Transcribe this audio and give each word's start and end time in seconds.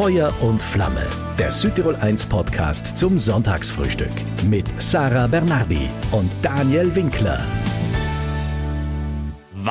Feuer 0.00 0.32
und 0.40 0.62
Flamme, 0.62 1.06
der 1.38 1.52
Südtirol 1.52 1.94
1 1.94 2.24
Podcast 2.24 2.96
zum 2.96 3.18
Sonntagsfrühstück 3.18 4.08
mit 4.48 4.64
Sarah 4.80 5.26
Bernardi 5.26 5.90
und 6.10 6.30
Daniel 6.40 6.96
Winkler. 6.96 7.38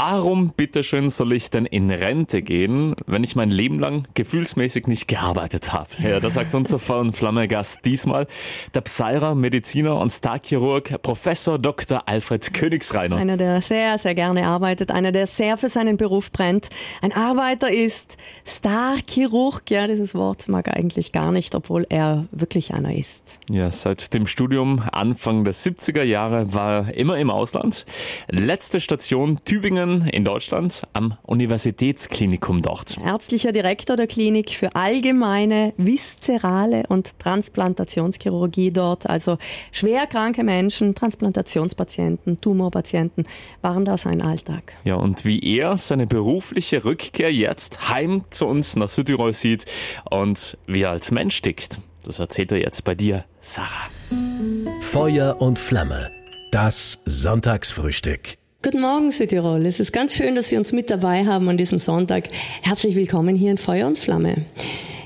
Warum 0.02 0.54
bitteschön 0.56 1.10
soll 1.10 1.34
ich 1.34 1.50
denn 1.50 1.66
in 1.66 1.90
Rente 1.90 2.42
gehen, 2.42 2.96
wenn 3.06 3.22
ich 3.22 3.36
mein 3.36 3.50
Leben 3.50 3.80
lang 3.80 4.08
gefühlsmäßig 4.14 4.88
nicht 4.88 5.10
gearbeitet 5.10 5.74
habe? 5.74 5.90
Ja, 6.00 6.22
das 6.22 6.36
sagt 6.36 6.56
unser 6.56 6.80
Feuer 6.80 7.02
und 7.02 7.18
Flamme 7.18 7.50
Gast 7.50 7.84
diesmal, 7.84 8.26
der 8.74 8.80
Pseirer, 8.80 9.36
Mediziner 9.36 9.98
und 9.98 10.10
Starchirurg 10.10 11.02
Professor 11.02 11.60
Dr. 11.60 12.04
Alfred 12.06 12.54
Königsreiner. 12.54 13.18
Einer, 13.18 13.36
der 13.36 13.62
sehr, 13.62 13.98
sehr 13.98 14.16
gerne 14.16 14.48
arbeitet, 14.48 14.90
einer, 14.92 15.12
der 15.12 15.28
sehr 15.28 15.58
für 15.58 15.68
seinen 15.68 15.98
Beruf 15.98 16.32
brennt. 16.32 16.70
Ein 17.02 17.12
Arbeiter 17.12 17.70
ist 17.70 18.16
Starchirurg, 18.46 19.70
ja, 19.70 19.86
dieses 19.86 20.16
Wort 20.16 20.48
mag 20.48 20.70
er 20.70 20.78
eigentlich 20.78 21.12
gar 21.12 21.34
nicht, 21.34 21.56
obwohl 21.56 21.86
er 21.90 22.26
wirklich 22.32 22.74
einer 22.74 22.96
ist. 22.96 23.38
Ja, 23.50 23.70
seit 23.70 24.14
dem 24.14 24.28
Studium 24.28 24.82
Anfang 24.94 25.44
der 25.44 25.54
70er 25.54 26.04
Jahre 26.04 26.54
war 26.54 26.88
er 26.88 26.94
immer 26.96 27.18
im 27.18 27.30
Ausland. 27.30 27.86
Letzte 28.30 28.80
Station 28.80 29.42
Tübingen 29.44 29.89
Tübingen 29.90 30.08
in 30.10 30.24
Deutschland 30.24 30.84
am 30.94 31.18
Universitätsklinikum 31.26 32.62
dort. 32.62 32.98
Ärztlicher 33.04 33.52
Direktor 33.52 33.96
der 33.96 34.08
Klinik 34.08 34.52
für 34.52 34.76
allgemeine, 34.76 35.74
viszerale 35.78 36.84
und 36.88 37.18
Transplantationschirurgie 37.20 38.72
dort. 38.72 39.10
Also 39.10 39.38
schwer 39.72 40.06
kranke 40.08 40.44
Menschen, 40.44 40.96
Transplantationspatienten, 40.96 42.40
Tumorpatienten 42.42 43.26
waren 43.62 43.86
da 43.86 43.98
sein 43.98 44.22
Alltag. 44.22 44.74
Ja, 44.84 44.96
und 44.96 45.26
wie 45.26 45.40
er 45.40 45.78
seine 45.78 46.08
berufliche 46.08 46.86
Rückkehr 46.86 47.34
jetzt 47.34 47.90
heim 47.90 48.24
zu 48.30 48.46
uns 48.46 48.76
nach 48.76 48.90
Südtirol 48.90 49.34
sieht 49.34 49.66
und 50.10 50.58
wie 50.68 50.84
er 50.84 50.92
als 50.92 51.12
Mensch 51.12 51.42
tickt, 51.42 51.80
das 52.06 52.20
erzählt 52.20 52.52
er 52.52 52.60
jetzt 52.60 52.84
bei 52.84 52.96
dir, 52.96 53.26
Sarah. 53.40 53.90
Feuer 54.82 55.42
und 55.42 55.60
Flamme. 55.60 56.12
Das 56.52 57.00
Sonntagsfrühstück. 57.06 58.39
Guten 58.62 58.82
Morgen 58.82 59.10
Südtirol. 59.10 59.66
Es 59.66 59.80
ist 59.80 59.94
ganz 59.94 60.14
schön, 60.14 60.36
dass 60.36 60.50
Sie 60.50 60.58
uns 60.58 60.74
mit 60.74 60.90
dabei 60.90 61.26
haben 61.26 61.48
an 61.48 61.56
diesem 61.56 61.80
Sonntag. 61.80 62.28
Herzlich 62.62 62.98
willkommen 62.98 63.34
hier 63.34 63.52
in 63.52 63.58
Feuer 63.58 63.88
und 63.88 63.98
Flamme. 63.98 64.36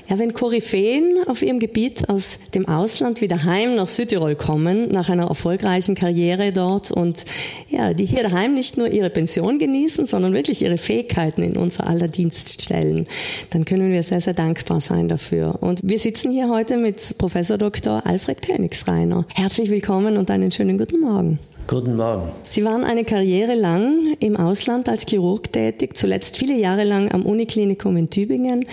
Ja, 0.08 0.18
wenn 0.18 0.34
Koryphäen 0.34 1.18
auf 1.28 1.40
ihrem 1.40 1.60
Gebiet 1.60 2.08
aus 2.08 2.40
dem 2.56 2.66
Ausland 2.66 3.20
wieder 3.20 3.44
heim 3.44 3.76
nach 3.76 3.86
Südtirol 3.86 4.34
kommen, 4.34 4.88
nach 4.88 5.08
einer 5.08 5.28
erfolgreichen 5.28 5.94
Karriere 5.94 6.50
dort 6.50 6.90
und 6.90 7.26
ja, 7.68 7.94
die 7.94 8.06
hier 8.06 8.24
daheim 8.24 8.54
nicht 8.54 8.76
nur 8.76 8.88
ihre 8.88 9.08
Pension 9.08 9.60
genießen, 9.60 10.08
sondern 10.08 10.32
wirklich 10.32 10.60
ihre 10.60 10.76
Fähigkeiten 10.76 11.44
in 11.44 11.56
unser 11.56 11.86
aller 11.86 12.08
Dienst 12.08 12.60
stellen, 12.60 13.06
dann 13.50 13.64
können 13.64 13.92
wir 13.92 14.02
sehr, 14.02 14.20
sehr 14.20 14.34
dankbar 14.34 14.80
sein 14.80 15.06
dafür. 15.06 15.62
Und 15.62 15.78
wir 15.84 16.00
sitzen 16.00 16.32
hier 16.32 16.48
heute 16.48 16.76
mit 16.76 17.16
Professor 17.18 17.56
Dr. 17.56 18.04
Alfred 18.04 18.42
Königsreiner. 18.42 19.26
Herzlich 19.32 19.70
willkommen 19.70 20.16
und 20.16 20.28
einen 20.32 20.50
schönen 20.50 20.76
guten 20.76 21.00
Morgen. 21.00 21.38
Guten 21.66 21.96
Morgen. 21.96 22.30
Sie 22.44 22.62
waren 22.62 22.84
eine 22.84 23.04
Karriere 23.04 23.54
lang 23.54 24.16
im 24.20 24.36
Ausland 24.36 24.86
als 24.88 25.06
Chirurg 25.06 25.50
tätig, 25.50 25.96
zuletzt 25.96 26.36
viele 26.36 26.54
Jahre 26.54 26.84
lang 26.84 27.10
am 27.10 27.24
Uniklinikum 27.24 27.96
in 27.96 28.10
Tübingen 28.10 28.66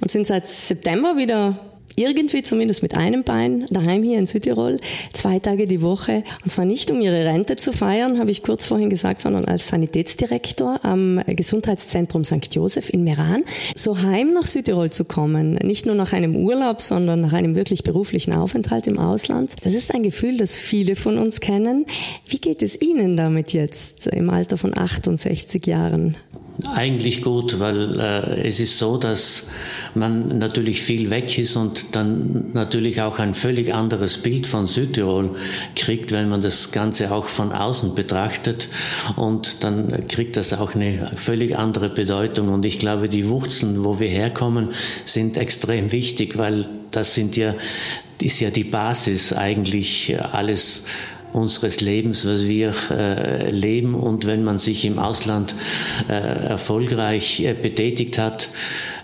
und 0.00 0.10
sind 0.10 0.26
seit 0.26 0.46
September 0.46 1.18
wieder 1.18 1.67
irgendwie 1.98 2.42
zumindest 2.42 2.82
mit 2.82 2.94
einem 2.94 3.24
Bein 3.24 3.66
daheim 3.70 4.02
hier 4.02 4.18
in 4.18 4.26
Südtirol, 4.26 4.78
zwei 5.12 5.38
Tage 5.38 5.66
die 5.66 5.82
Woche. 5.82 6.22
Und 6.44 6.50
zwar 6.50 6.64
nicht, 6.64 6.90
um 6.90 7.00
ihre 7.00 7.24
Rente 7.24 7.56
zu 7.56 7.72
feiern, 7.72 8.18
habe 8.18 8.30
ich 8.30 8.42
kurz 8.42 8.64
vorhin 8.64 8.90
gesagt, 8.90 9.20
sondern 9.20 9.44
als 9.44 9.68
Sanitätsdirektor 9.68 10.80
am 10.84 11.20
Gesundheitszentrum 11.26 12.24
St. 12.24 12.54
Josef 12.54 12.90
in 12.90 13.04
Meran, 13.04 13.44
so 13.74 13.98
heim 13.98 14.32
nach 14.32 14.46
Südtirol 14.46 14.90
zu 14.90 15.04
kommen. 15.04 15.54
Nicht 15.54 15.86
nur 15.86 15.94
nach 15.94 16.12
einem 16.12 16.36
Urlaub, 16.36 16.80
sondern 16.80 17.20
nach 17.20 17.32
einem 17.32 17.54
wirklich 17.54 17.82
beruflichen 17.82 18.32
Aufenthalt 18.32 18.86
im 18.86 18.98
Ausland. 18.98 19.56
Das 19.62 19.74
ist 19.74 19.94
ein 19.94 20.02
Gefühl, 20.02 20.36
das 20.36 20.58
viele 20.58 20.96
von 20.96 21.18
uns 21.18 21.40
kennen. 21.40 21.86
Wie 22.28 22.38
geht 22.38 22.62
es 22.62 22.80
Ihnen 22.80 23.16
damit 23.16 23.52
jetzt 23.52 24.06
im 24.06 24.30
Alter 24.30 24.56
von 24.56 24.76
68 24.76 25.66
Jahren? 25.66 26.16
Eigentlich 26.66 27.22
gut, 27.22 27.60
weil 27.60 28.00
äh, 28.00 28.48
es 28.48 28.58
ist 28.58 28.78
so, 28.78 28.96
dass 28.96 29.48
man 29.94 30.38
natürlich 30.38 30.82
viel 30.82 31.08
weg 31.08 31.38
ist 31.38 31.54
und 31.54 31.94
dann 31.94 32.50
natürlich 32.52 33.00
auch 33.00 33.20
ein 33.20 33.34
völlig 33.34 33.72
anderes 33.72 34.18
Bild 34.18 34.44
von 34.46 34.66
Südtirol 34.66 35.36
kriegt, 35.76 36.10
wenn 36.10 36.28
man 36.28 36.40
das 36.40 36.72
Ganze 36.72 37.12
auch 37.12 37.26
von 37.26 37.52
außen 37.52 37.94
betrachtet. 37.94 38.68
Und 39.14 39.62
dann 39.62 40.08
kriegt 40.08 40.36
das 40.36 40.52
auch 40.52 40.74
eine 40.74 41.12
völlig 41.14 41.56
andere 41.56 41.90
Bedeutung. 41.90 42.48
Und 42.48 42.64
ich 42.64 42.80
glaube, 42.80 43.08
die 43.08 43.28
Wurzeln, 43.28 43.84
wo 43.84 44.00
wir 44.00 44.08
herkommen, 44.08 44.70
sind 45.04 45.36
extrem 45.36 45.92
wichtig, 45.92 46.38
weil 46.38 46.68
das 46.90 47.14
sind 47.14 47.36
ja, 47.36 47.54
ist 48.20 48.40
ja 48.40 48.50
die 48.50 48.64
Basis 48.64 49.32
eigentlich 49.32 50.16
alles 50.32 50.86
unseres 51.32 51.80
Lebens, 51.80 52.26
was 52.26 52.48
wir 52.48 52.72
äh, 52.90 53.50
leben. 53.50 53.94
Und 53.94 54.26
wenn 54.26 54.44
man 54.44 54.58
sich 54.58 54.84
im 54.84 54.98
Ausland 54.98 55.54
äh, 56.08 56.12
erfolgreich 56.12 57.40
äh, 57.40 57.54
betätigt 57.54 58.18
hat, 58.18 58.48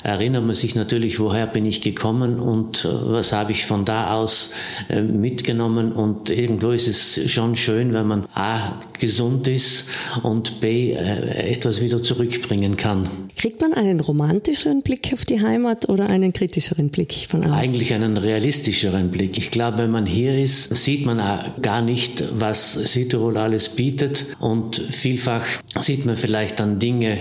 erinnert 0.05 0.45
man 0.45 0.55
sich 0.55 0.75
natürlich, 0.75 1.19
woher 1.19 1.47
bin 1.47 1.65
ich 1.65 1.81
gekommen 1.81 2.39
und 2.39 2.85
äh, 2.85 2.89
was 2.89 3.33
habe 3.33 3.53
ich 3.53 3.65
von 3.65 3.85
da 3.85 4.13
aus 4.13 4.51
äh, 4.89 5.01
mitgenommen. 5.01 5.93
Und 5.93 6.31
irgendwo 6.31 6.71
ist 6.71 6.89
es 6.89 7.31
schon 7.31 7.57
schön, 7.57 7.95
wenn 7.95 8.07
man 8.07 8.27
A, 8.35 8.79
gesund 9.01 9.49
ist 9.49 9.87
und 10.23 10.61
B, 10.61 10.93
äh, 10.93 11.51
etwas 11.51 11.81
wieder 11.81 12.03
zurückbringen 12.03 12.77
kann. 12.77 13.09
Kriegt 13.35 13.63
man 13.63 13.73
einen 13.73 14.01
romantischeren 14.01 14.83
Blick 14.83 15.11
auf 15.15 15.25
die 15.25 15.41
Heimat 15.41 15.89
oder 15.89 16.09
einen 16.09 16.35
kritischeren 16.35 16.91
Blick 16.91 17.15
von 17.29 17.41
außen? 17.43 17.55
Eigentlich 17.55 17.95
einen 17.95 18.19
realistischeren 18.19 19.11
Blick. 19.11 19.39
Ich 19.39 19.51
glaube, 19.51 19.79
wenn 19.79 19.91
man 19.91 20.05
hier 20.05 20.39
ist, 20.39 20.77
sieht 20.77 21.07
man 21.07 21.19
gar 21.63 21.81
nicht, 21.81 22.25
was 22.39 22.75
Südtirol 22.75 23.39
alles 23.39 23.71
bietet 23.71 24.27
und 24.39 24.77
vielfach 24.77 25.47
sieht 25.81 26.05
man 26.05 26.17
vielleicht 26.17 26.61
dann 26.61 26.79
Dinge, 26.79 27.17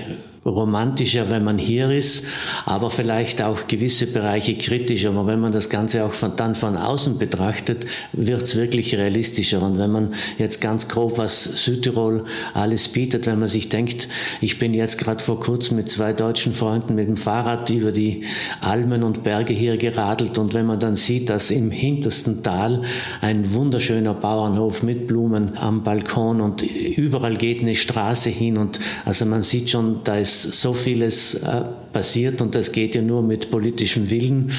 romantischer, 0.45 1.29
wenn 1.29 1.43
man 1.43 1.57
hier 1.57 1.89
ist, 1.89 2.25
aber 2.65 2.89
vielleicht 2.89 3.41
auch 3.41 3.67
gewisse 3.67 4.07
Bereiche 4.07 4.55
kritischer. 4.57 5.09
Aber 5.09 5.27
wenn 5.27 5.39
man 5.39 5.51
das 5.51 5.69
Ganze 5.69 6.03
auch 6.03 6.11
von, 6.11 6.35
dann 6.35 6.55
von 6.55 6.75
außen 6.75 7.17
betrachtet, 7.17 7.85
wird 8.11 8.43
es 8.43 8.55
wirklich 8.55 8.95
realistischer. 8.95 9.61
Und 9.61 9.77
wenn 9.77 9.91
man 9.91 10.13
jetzt 10.37 10.59
ganz 10.59 10.87
grob, 10.87 11.17
was 11.17 11.43
Südtirol 11.43 12.25
alles 12.53 12.89
bietet, 12.89 13.25
wenn 13.25 13.39
man 13.39 13.47
sich 13.47 13.69
denkt, 13.69 14.09
ich 14.41 14.59
bin 14.59 14.73
jetzt 14.73 14.97
gerade 14.97 15.23
vor 15.23 15.39
kurzem 15.39 15.77
mit 15.77 15.89
zwei 15.89 16.13
deutschen 16.13 16.53
Freunden 16.53 16.95
mit 16.95 17.07
dem 17.07 17.17
Fahrrad 17.17 17.69
über 17.69 17.91
die 17.91 18.23
Almen 18.59 19.03
und 19.03 19.23
Berge 19.23 19.53
hier 19.53 19.77
geradelt 19.77 20.37
und 20.37 20.53
wenn 20.53 20.65
man 20.65 20.79
dann 20.79 20.95
sieht, 20.95 21.29
dass 21.29 21.51
im 21.51 21.71
hintersten 21.71 22.43
Tal 22.43 22.83
ein 23.21 23.53
wunderschöner 23.53 24.13
Bauernhof 24.13 24.83
mit 24.83 25.07
Blumen 25.07 25.57
am 25.57 25.83
Balkon 25.83 26.41
und 26.41 26.61
überall 26.61 27.35
geht 27.35 27.61
eine 27.61 27.75
Straße 27.75 28.29
hin 28.29 28.57
und 28.57 28.79
also 29.05 29.25
man 29.25 29.41
sieht 29.41 29.69
schon, 29.69 30.01
da 30.03 30.17
ist 30.17 30.32
so 30.41 30.73
vieles 30.73 31.35
äh, 31.35 31.61
passiert 31.91 32.41
und 32.41 32.55
das 32.55 32.71
geht 32.71 32.95
ja 32.95 33.01
nur 33.01 33.21
mit 33.21 33.51
politischem 33.51 34.09
Willen 34.09 34.51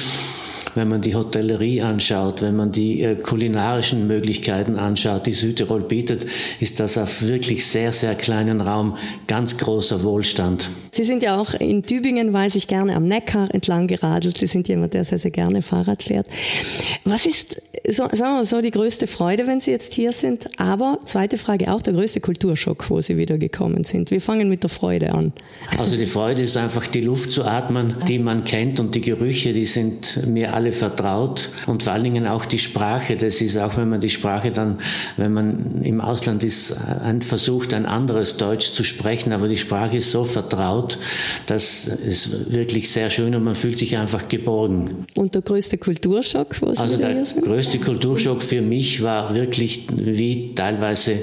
wenn 0.75 0.87
man 0.87 1.01
die 1.01 1.15
Hotellerie 1.15 1.81
anschaut, 1.81 2.41
wenn 2.41 2.55
man 2.55 2.71
die 2.71 3.01
äh, 3.01 3.15
kulinarischen 3.15 4.07
Möglichkeiten 4.07 4.77
anschaut, 4.77 5.25
die 5.25 5.33
Südtirol 5.33 5.81
bietet, 5.81 6.25
ist 6.59 6.79
das 6.79 6.97
auf 6.97 7.23
wirklich 7.23 7.65
sehr, 7.65 7.93
sehr 7.93 8.15
kleinen 8.15 8.61
Raum 8.61 8.97
ganz 9.27 9.57
großer 9.57 10.03
Wohlstand. 10.03 10.69
Sie 10.91 11.03
sind 11.03 11.23
ja 11.23 11.37
auch 11.37 11.53
in 11.53 11.83
Tübingen, 11.83 12.31
weiß 12.31 12.55
ich, 12.55 12.67
gerne 12.67 12.95
am 12.95 13.05
Neckar 13.05 13.53
entlang 13.53 13.87
geradelt. 13.87 14.37
Sie 14.37 14.47
sind 14.47 14.67
jemand, 14.67 14.93
der 14.93 15.03
sehr, 15.03 15.19
sehr 15.19 15.31
gerne 15.31 15.61
Fahrrad 15.61 16.03
fährt. 16.03 16.27
Was 17.03 17.25
ist, 17.25 17.61
so, 17.87 18.03
sagen 18.03 18.19
wir 18.19 18.33
mal 18.35 18.45
so, 18.45 18.61
die 18.61 18.71
größte 18.71 19.05
Freude, 19.05 19.45
wenn 19.45 19.59
Sie 19.59 19.71
jetzt 19.71 19.93
hier 19.93 20.13
sind? 20.13 20.47
Aber, 20.57 20.99
zweite 21.03 21.37
Frage 21.37 21.73
auch, 21.73 21.81
der 21.81 21.93
größte 21.93 22.21
Kulturschock, 22.21 22.89
wo 22.89 23.01
Sie 23.01 23.17
wieder 23.17 23.37
gekommen 23.37 23.83
sind. 23.83 24.09
Wir 24.09 24.21
fangen 24.21 24.47
mit 24.47 24.63
der 24.63 24.69
Freude 24.69 25.13
an. 25.13 25.33
Also 25.77 25.97
die 25.97 26.05
Freude 26.05 26.43
ist 26.43 26.55
einfach 26.57 26.87
die 26.87 27.01
Luft 27.01 27.31
zu 27.31 27.43
atmen, 27.43 27.93
die 28.07 28.19
man 28.19 28.45
kennt 28.45 28.79
und 28.79 28.95
die 28.95 29.01
Gerüche, 29.01 29.51
die 29.51 29.65
sind 29.65 30.25
mir 30.27 30.53
alle 30.53 30.64
vertraut 30.71 31.49
und 31.67 31.83
vor 31.83 31.93
allen 31.93 32.03
Dingen 32.05 32.25
auch 32.25 32.45
die 32.45 32.57
Sprache. 32.57 33.17
Das 33.17 33.41
ist 33.41 33.57
auch, 33.57 33.75
wenn 33.77 33.89
man 33.89 34.01
die 34.01 34.09
Sprache 34.09 34.51
dann, 34.51 34.79
wenn 35.17 35.33
man 35.33 35.81
im 35.83 35.99
Ausland 35.99 36.43
ist, 36.43 36.75
versucht, 37.19 37.73
ein 37.73 37.85
anderes 37.85 38.37
Deutsch 38.37 38.71
zu 38.71 38.83
sprechen, 38.83 39.33
aber 39.33 39.47
die 39.47 39.57
Sprache 39.57 39.97
ist 39.97 40.11
so 40.11 40.23
vertraut, 40.23 40.85
Ort. 40.85 40.99
Das 41.47 41.87
ist 41.87 42.53
wirklich 42.53 42.89
sehr 42.89 43.09
schön 43.09 43.35
und 43.35 43.43
man 43.43 43.55
fühlt 43.55 43.77
sich 43.77 43.97
einfach 43.97 44.27
geborgen. 44.27 45.05
Und 45.15 45.33
der 45.35 45.41
größte 45.41 45.77
Kulturschock? 45.77 46.61
Was 46.61 46.77
also 46.77 46.97
der 46.97 47.23
größte 47.41 47.79
Kulturschock 47.79 48.41
für 48.41 48.61
mich 48.61 49.01
war 49.01 49.35
wirklich, 49.35 49.87
wie 49.93 50.53
teilweise 50.55 51.17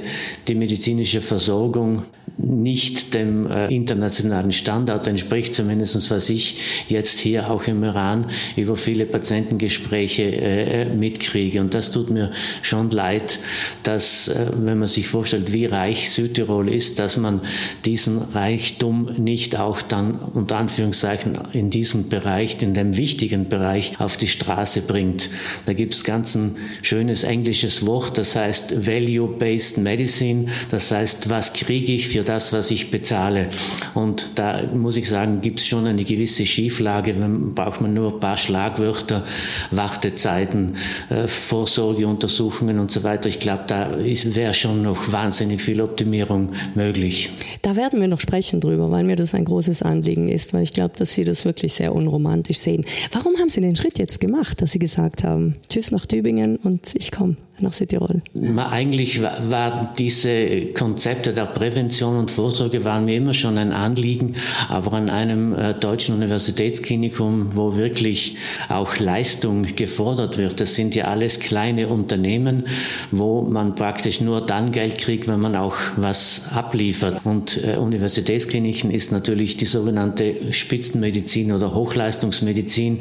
die 0.49 0.55
medizinische 0.55 1.21
Versorgung 1.21 2.05
nicht 2.39 3.15
dem 3.15 3.47
äh, 3.51 3.69
internationalen 3.69 4.53
Standard 4.53 5.07
entspricht, 5.07 5.55
zumindest 5.55 6.11
was 6.11 6.31
ich 6.31 6.57
jetzt 6.89 7.21
hier 7.21 7.51
auch 7.51 7.65
im 7.67 7.85
Iran 7.85 8.27
über 8.57 8.77
viele 8.77 9.05
Patientengespräche 9.05 10.23
äh, 10.23 10.85
mitkriege. 10.87 11.61
Und 11.61 11.75
das 11.75 11.93
tut 11.93 12.11
mir 12.11 12.33
schon 12.63 12.91
leid, 12.91 13.39
dass, 13.83 14.29
äh, 14.29 14.47
wenn 14.57 14.79
man 14.79 14.89
sich 14.89 15.09
vorstellt, 15.09 15.53
wie 15.53 15.67
reich 15.67 16.11
Südtirol 16.11 16.69
ist, 16.69 16.99
dass 16.99 17.17
man 17.17 17.43
diesen 17.85 18.19
Reichtum 18.19 19.11
nicht 19.19 19.59
auch 19.59 19.83
dann 19.83 20.15
unter 20.15 20.57
Anführungszeichen 20.57 21.39
in 21.53 21.71
diesem 21.71 22.09
Bereich, 22.09 22.63
in 22.63 22.75
dem 22.75 22.97
wichtigen 22.97 23.49
Bereich 23.49 24.01
auf 24.01 24.17
die 24.17 24.29
Straße 24.29 24.83
bringt. 24.83 25.29
Da 25.67 25.75
gibt 25.75 25.95
es 25.95 26.05
ganz 26.05 26.35
ein 26.35 26.57
schönes 26.81 27.25
englisches 27.25 27.87
Wort, 27.87 28.19
das 28.19 28.37
heißt 28.37 28.87
Value-Based 28.87 29.79
Medicine, 29.79 30.47
das 30.71 30.91
heißt, 30.91 31.29
was 31.29 31.53
kriege 31.53 31.93
ich 31.93 32.09
für 32.09 32.22
das, 32.23 32.53
was 32.53 32.71
ich 32.71 32.91
bezahle. 32.91 33.49
Und 33.95 34.39
da 34.39 34.63
muss 34.75 34.97
ich 34.97 35.09
sagen, 35.09 35.41
gibt 35.41 35.61
es 35.61 35.67
schon 35.67 35.87
eine 35.87 36.05
gewisse 36.05 36.47
Schieflage, 36.47 37.15
dann 37.15 37.55
braucht 37.55 37.81
man 37.81 37.95
nur 37.95 38.15
ein 38.15 38.21
paar 38.21 38.37
Schlagwörter, 38.37 39.25
Wartezeiten, 39.71 40.77
äh, 41.11 41.27
Vorsorgeuntersuchungen 41.27 42.79
und 42.79 42.91
so 42.91 43.03
weiter. 43.03 43.29
Ich 43.29 43.41
glaube, 43.41 43.65
da 43.67 43.91
wäre 43.99 44.55
schon 44.55 44.83
noch 44.83 45.13
wahnsinnig 45.13 45.63
viel 45.63 45.81
Optimierung 45.81 46.51
möglich. 46.75 47.31
Da 47.63 47.77
werden 47.77 48.01
wir 48.01 48.09
noch 48.09 48.21
sprechen 48.21 48.61
drüber, 48.61 48.91
weil 48.91 49.05
mir 49.05 49.17
das 49.17 49.35
ein 49.35 49.45
großes 49.45 49.83
Anliegen 49.83 50.29
ist, 50.29 50.55
weil 50.55 50.63
ich 50.63 50.73
glaube, 50.73 50.95
dass 50.97 51.15
Sie 51.15 51.25
das 51.25 51.45
wirklich 51.45 51.73
sehr 51.73 51.95
unromantisch 51.95 52.59
sehen. 52.59 52.85
Warum 53.13 53.37
haben 53.39 53.49
Sie 53.49 53.61
den 53.61 53.77
Schritt 53.77 53.99
jetzt 53.99 54.21
gemacht, 54.21 54.61
dass 54.63 54.73
Sie 54.73 54.79
gesagt 54.79 55.25
haben, 55.25 55.57
tschüss 55.69 55.91
nach 55.91 56.07
Tübingen 56.07 56.57
und 56.57 56.95
ich 56.95 57.11
komme? 57.11 57.37
Nach 57.63 57.73
Südtirol? 57.73 58.23
Eigentlich 58.57 59.23
waren 59.23 59.89
diese 59.99 60.67
Konzepte 60.75 61.33
der 61.33 61.47
Prävention 61.47 62.17
und 62.17 62.31
Vorsorge 62.31 62.85
waren 62.85 63.05
mir 63.05 63.17
immer 63.17 63.35
schon 63.35 63.59
ein 63.59 63.73
Anliegen, 63.73 64.37
aber 64.69 64.93
an 64.95 65.11
einem 65.11 65.55
äh, 65.55 65.75
deutschen 65.75 66.15
Universitätsklinikum, 66.15 67.57
wo 67.57 67.77
wirklich 67.77 68.37
auch 68.69 68.99
Leistung 68.99 69.67
gefordert 69.77 70.39
wird, 70.39 70.61
das 70.61 70.75
sind 70.75 70.95
ja 70.95 71.05
alles 71.05 71.41
kleine 71.41 71.89
Unternehmen, 71.89 72.67
wo 73.11 73.43
man 73.43 73.75
praktisch 73.75 74.21
nur 74.21 74.41
dann 74.41 74.73
Geld 74.73 74.99
kriegt, 74.99 75.29
wenn 75.29 75.41
man 75.41 75.57
auch 75.57 75.77
was 75.97 76.53
abliefert. 76.53 77.21
Und 77.25 77.63
äh, 77.65 77.77
Universitätskliniken 77.77 78.91
ist 78.91 79.13
natürlich 79.13 79.57
die 79.57 79.67
sogenannte 79.67 80.53
Spitzenmedizin 80.53 81.53
oder 81.53 81.75
Hochleistungsmedizin, 81.75 83.01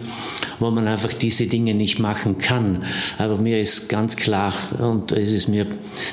wo 0.59 0.71
man 0.71 0.87
einfach 0.87 1.13
diese 1.13 1.47
Dinge 1.47 1.73
nicht 1.73 1.99
machen 1.99 2.37
kann. 2.37 2.83
Aber 3.17 3.37
mir 3.37 3.59
ist 3.59 3.89
ganz 3.89 4.15
klar, 4.15 4.50
klar 4.51 4.89
und 4.89 5.11
es 5.11 5.31
ist 5.31 5.47
mir 5.47 5.65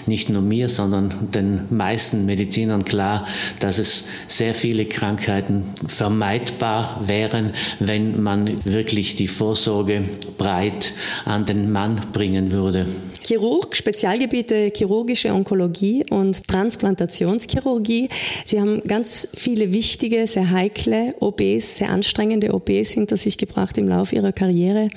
nicht 0.06 0.31
nur 0.31 0.43
mir, 0.43 0.69
sondern 0.69 1.31
den 1.32 1.62
meisten 1.70 2.26
Medizinern 2.26 2.85
klar, 2.85 3.26
dass 3.61 3.79
es 3.79 4.05
sehr 4.26 4.55
viele 4.55 4.87
Krankheiten 4.87 5.64
vermeidbar 5.87 7.00
wären, 7.06 7.52
wenn 7.81 8.23
man 8.23 8.64
wirklich 8.64 9.17
die 9.17 9.29
Vorsorge 9.29 10.05
breit 10.37 10.93
an 11.25 11.46
den 11.46 11.73
Mann 11.73 12.00
bringen 12.12 12.52
würde. 12.52 12.87
Chirurg, 13.23 13.76
Spezialgebiete 13.76 14.73
chirurgische 14.75 15.32
Onkologie 15.35 16.05
und 16.08 16.46
Transplantationschirurgie. 16.46 18.08
Sie 18.44 18.61
haben 18.61 18.81
ganz 18.87 19.29
viele 19.35 19.73
wichtige, 19.73 20.26
sehr 20.26 20.50
heikle 20.50 21.14
OPs, 21.20 21.79
sehr 21.79 21.90
anstrengende 21.90 22.55
OPs 22.55 22.93
hinter 22.93 23.17
sich 23.17 23.37
gebracht 23.37 23.76
im 23.76 23.88
Laufe 23.88 24.14
Ihrer 24.14 24.32
Karriere. 24.32 24.88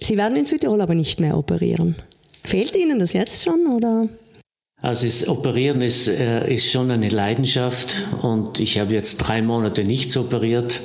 Sie 0.00 0.16
werden 0.16 0.38
in 0.38 0.44
Südtirol 0.44 0.80
aber 0.80 0.94
nicht 0.94 1.20
mehr 1.20 1.36
operieren. 1.36 1.96
Fehlt 2.44 2.76
Ihnen 2.76 2.98
das 2.98 3.12
jetzt 3.12 3.44
schon 3.44 3.66
oder? 3.66 4.08
Also 4.80 5.06
das 5.06 5.26
Operieren 5.26 5.80
ist, 5.80 6.06
äh, 6.06 6.54
ist 6.54 6.70
schon 6.70 6.92
eine 6.92 7.08
Leidenschaft 7.08 8.04
und 8.22 8.60
ich 8.60 8.78
habe 8.78 8.94
jetzt 8.94 9.16
drei 9.16 9.42
Monate 9.42 9.82
nichts 9.82 10.16
operiert, 10.16 10.82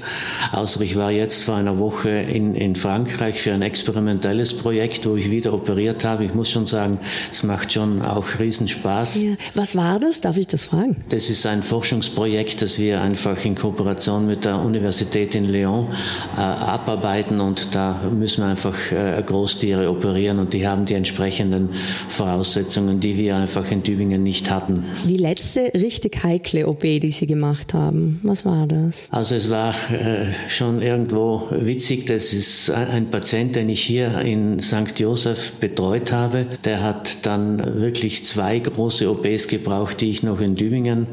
außer 0.52 0.82
ich 0.82 0.96
war 0.96 1.12
jetzt 1.12 1.44
vor 1.44 1.58
einer 1.58 1.78
Woche 1.78 2.10
in, 2.10 2.56
in 2.56 2.76
Frankreich 2.76 3.40
für 3.40 3.54
ein 3.54 3.62
experimentelles 3.62 4.58
Projekt, 4.58 5.06
wo 5.08 5.16
ich 5.16 5.30
wieder 5.30 5.54
operiert 5.54 6.06
habe. 6.06 6.26
Ich 6.26 6.34
muss 6.34 6.50
schon 6.50 6.66
sagen, 6.66 6.98
es 7.32 7.44
macht 7.44 7.72
schon 7.72 8.02
auch 8.02 8.26
Riesenspaß. 8.40 9.22
Ja. 9.22 9.34
Was 9.54 9.76
war 9.76 10.00
das? 10.00 10.22
Darf 10.22 10.38
ich 10.38 10.48
das 10.48 10.66
fragen? 10.66 10.98
Das 11.10 11.30
ist 11.30 11.46
ein 11.46 11.62
Forschungsprojekt, 11.62 12.64
das 12.64 12.80
wir 12.80 13.00
einfach 13.00 13.46
in 13.46 13.54
Kooperation 13.54 14.26
mit 14.26 14.44
der 14.44 14.58
Universität 14.58 15.36
in 15.36 15.46
Lyon 15.46 15.90
äh, 16.36 16.40
abarbeiten 16.40 17.40
und 17.40 17.76
da 17.76 18.02
müssen 18.12 18.44
wir 18.44 18.50
einfach 18.50 18.92
äh, 18.92 19.22
Großtiere 19.24 19.88
operieren 19.88 20.40
und 20.40 20.54
die 20.54 20.68
haben 20.68 20.86
die 20.86 20.96
entsprechenden 20.96 21.70
Voraussetzungen, 22.10 23.00
die 23.00 23.16
wir 23.18 23.36
einfach 23.36 23.70
in 23.70 23.83
Tübingen 23.84 24.24
nicht 24.24 24.50
hatten. 24.50 24.86
Die 25.08 25.18
letzte 25.18 25.72
richtig 25.74 26.24
heikle 26.24 26.68
OP, 26.68 26.82
die 26.82 27.12
Sie 27.12 27.28
gemacht 27.28 27.74
haben, 27.74 28.20
was 28.24 28.46
war 28.46 28.68
das? 28.68 29.08
Also 29.12 29.36
es 29.36 29.50
war 29.50 29.74
äh, 29.92 30.28
schon 30.48 30.82
irgendwo 30.82 31.48
witzig, 31.52 32.06
das 32.06 32.34
ist 32.34 32.72
ein 32.72 33.10
Patient, 33.12 33.56
den 33.56 33.70
ich 33.70 33.82
hier 33.82 34.20
in 34.22 34.60
St. 34.60 34.98
Joseph 34.98 35.54
betreut 35.60 36.12
habe. 36.12 36.48
Der 36.66 36.82
hat 36.82 37.26
dann 37.26 37.80
wirklich 37.80 38.24
zwei 38.24 38.60
große 38.60 39.10
OPs 39.10 39.48
gebraucht, 39.48 40.02
die 40.02 40.10
ich 40.10 40.24
noch 40.24 40.42
in 40.42 40.56
Tübingen 40.56 41.08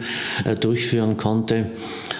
äh, 0.45 0.55
durchführen 0.57 1.17
konnte. 1.17 1.67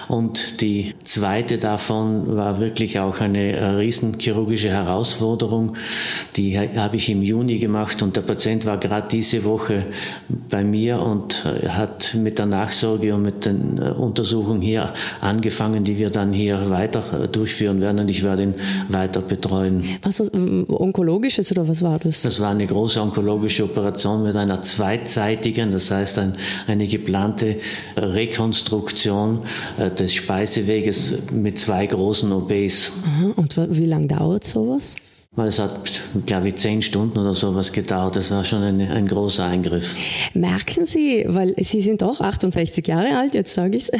Und 0.07 0.61
die 0.61 0.93
zweite 1.03 1.57
davon 1.57 2.35
war 2.35 2.59
wirklich 2.59 2.99
auch 2.99 3.21
eine 3.21 3.51
äh, 3.53 3.65
riesenchirurgische 3.65 4.69
Herausforderung. 4.69 5.77
Die 6.35 6.59
habe 6.59 6.97
ich 6.97 7.09
im 7.09 7.21
Juni 7.21 7.59
gemacht 7.59 8.03
und 8.03 8.17
der 8.17 8.21
Patient 8.21 8.65
war 8.65 8.77
gerade 8.77 9.07
diese 9.09 9.43
Woche 9.45 9.85
bei 10.49 10.63
mir 10.63 11.01
und 11.01 11.45
äh, 11.45 11.69
hat 11.69 12.15
mit 12.15 12.39
der 12.39 12.45
Nachsorge 12.45 13.15
und 13.15 13.21
mit 13.21 13.45
den 13.45 13.77
äh, 13.77 13.91
Untersuchungen 13.91 14.61
hier 14.61 14.93
angefangen, 15.21 15.83
die 15.83 15.97
wir 15.97 16.09
dann 16.09 16.33
hier 16.33 16.69
weiter 16.69 17.27
durchführen 17.31 17.81
werden 17.81 17.99
und 17.99 18.09
ich 18.09 18.23
werde 18.23 18.43
ihn 18.43 18.55
weiter 18.89 19.21
betreuen. 19.21 19.83
Was 20.03 20.19
was 20.19 20.31
onkologisches 20.33 21.51
oder 21.51 21.67
was 21.67 21.81
war 21.81 21.99
das? 21.99 22.21
Das 22.21 22.39
war 22.39 22.51
eine 22.51 22.67
große 22.67 23.01
onkologische 23.01 23.63
Operation 23.63 24.23
mit 24.23 24.35
einer 24.35 24.61
zweitseitigen, 24.61 25.71
das 25.71 25.91
heißt 25.91 26.19
ein, 26.19 26.35
eine 26.67 26.87
geplante 26.87 27.57
Rekonstruktion 27.95 29.41
des 29.97 30.13
Speiseweges 30.13 31.31
mit 31.31 31.57
zwei 31.57 31.85
großen 31.85 32.31
OBs. 32.31 32.91
Und 33.35 33.57
wie 33.69 33.85
lange 33.85 34.07
dauert 34.07 34.43
sowas? 34.43 34.95
Es 35.37 35.59
hat, 35.59 35.79
glaube 36.25 36.49
ich, 36.49 36.55
zehn 36.55 36.81
Stunden 36.81 37.17
oder 37.17 37.33
sowas 37.33 37.71
gedauert. 37.71 38.17
Das 38.17 38.31
war 38.31 38.43
schon 38.43 38.63
ein, 38.63 38.81
ein 38.81 39.07
großer 39.07 39.45
Eingriff. 39.45 39.95
Merken 40.33 40.85
Sie, 40.85 41.23
weil 41.25 41.55
Sie 41.57 41.79
sind 41.79 42.01
doch 42.01 42.19
68 42.19 42.85
Jahre 42.85 43.15
alt, 43.15 43.33
jetzt 43.33 43.53
sage 43.53 43.77
ich 43.77 43.87
es, 43.87 43.91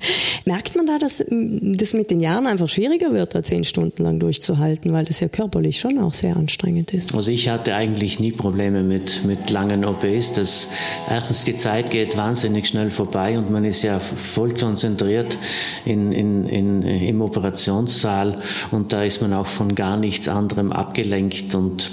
merkt 0.46 0.74
man 0.74 0.88
da, 0.88 0.98
dass 0.98 1.24
das 1.28 1.92
mit 1.92 2.10
den 2.10 2.18
Jahren 2.18 2.48
einfach 2.48 2.68
schwieriger 2.68 3.12
wird, 3.12 3.36
da 3.36 3.44
zehn 3.44 3.62
Stunden 3.62 4.02
lang 4.02 4.18
durchzuhalten, 4.18 4.92
weil 4.92 5.04
das 5.04 5.20
ja 5.20 5.28
körperlich 5.28 5.78
schon 5.78 5.96
auch 6.00 6.12
sehr 6.12 6.36
anstrengend 6.36 6.92
ist? 6.92 7.14
Also 7.14 7.30
ich 7.30 7.48
hatte 7.48 7.76
eigentlich 7.76 8.18
nie 8.18 8.32
Probleme 8.32 8.82
mit, 8.82 9.24
mit 9.26 9.48
langen 9.50 9.84
OPs. 9.84 10.32
Das, 10.32 10.70
erstens, 11.08 11.44
die 11.44 11.56
Zeit 11.56 11.92
geht 11.92 12.16
wahnsinnig 12.16 12.66
schnell 12.66 12.90
vorbei 12.90 13.38
und 13.38 13.52
man 13.52 13.64
ist 13.64 13.84
ja 13.84 14.00
voll 14.00 14.54
konzentriert 14.54 15.38
in, 15.84 16.10
in, 16.10 16.46
in, 16.46 16.82
im 16.82 17.22
Operationssaal 17.22 18.42
und 18.72 18.92
da 18.92 19.04
ist 19.04 19.22
man 19.22 19.32
auch 19.34 19.46
von 19.46 19.76
gar 19.76 19.96
nichts 19.96 20.26
anderem 20.26 20.72
abgelenkt 20.80 21.54
und 21.54 21.90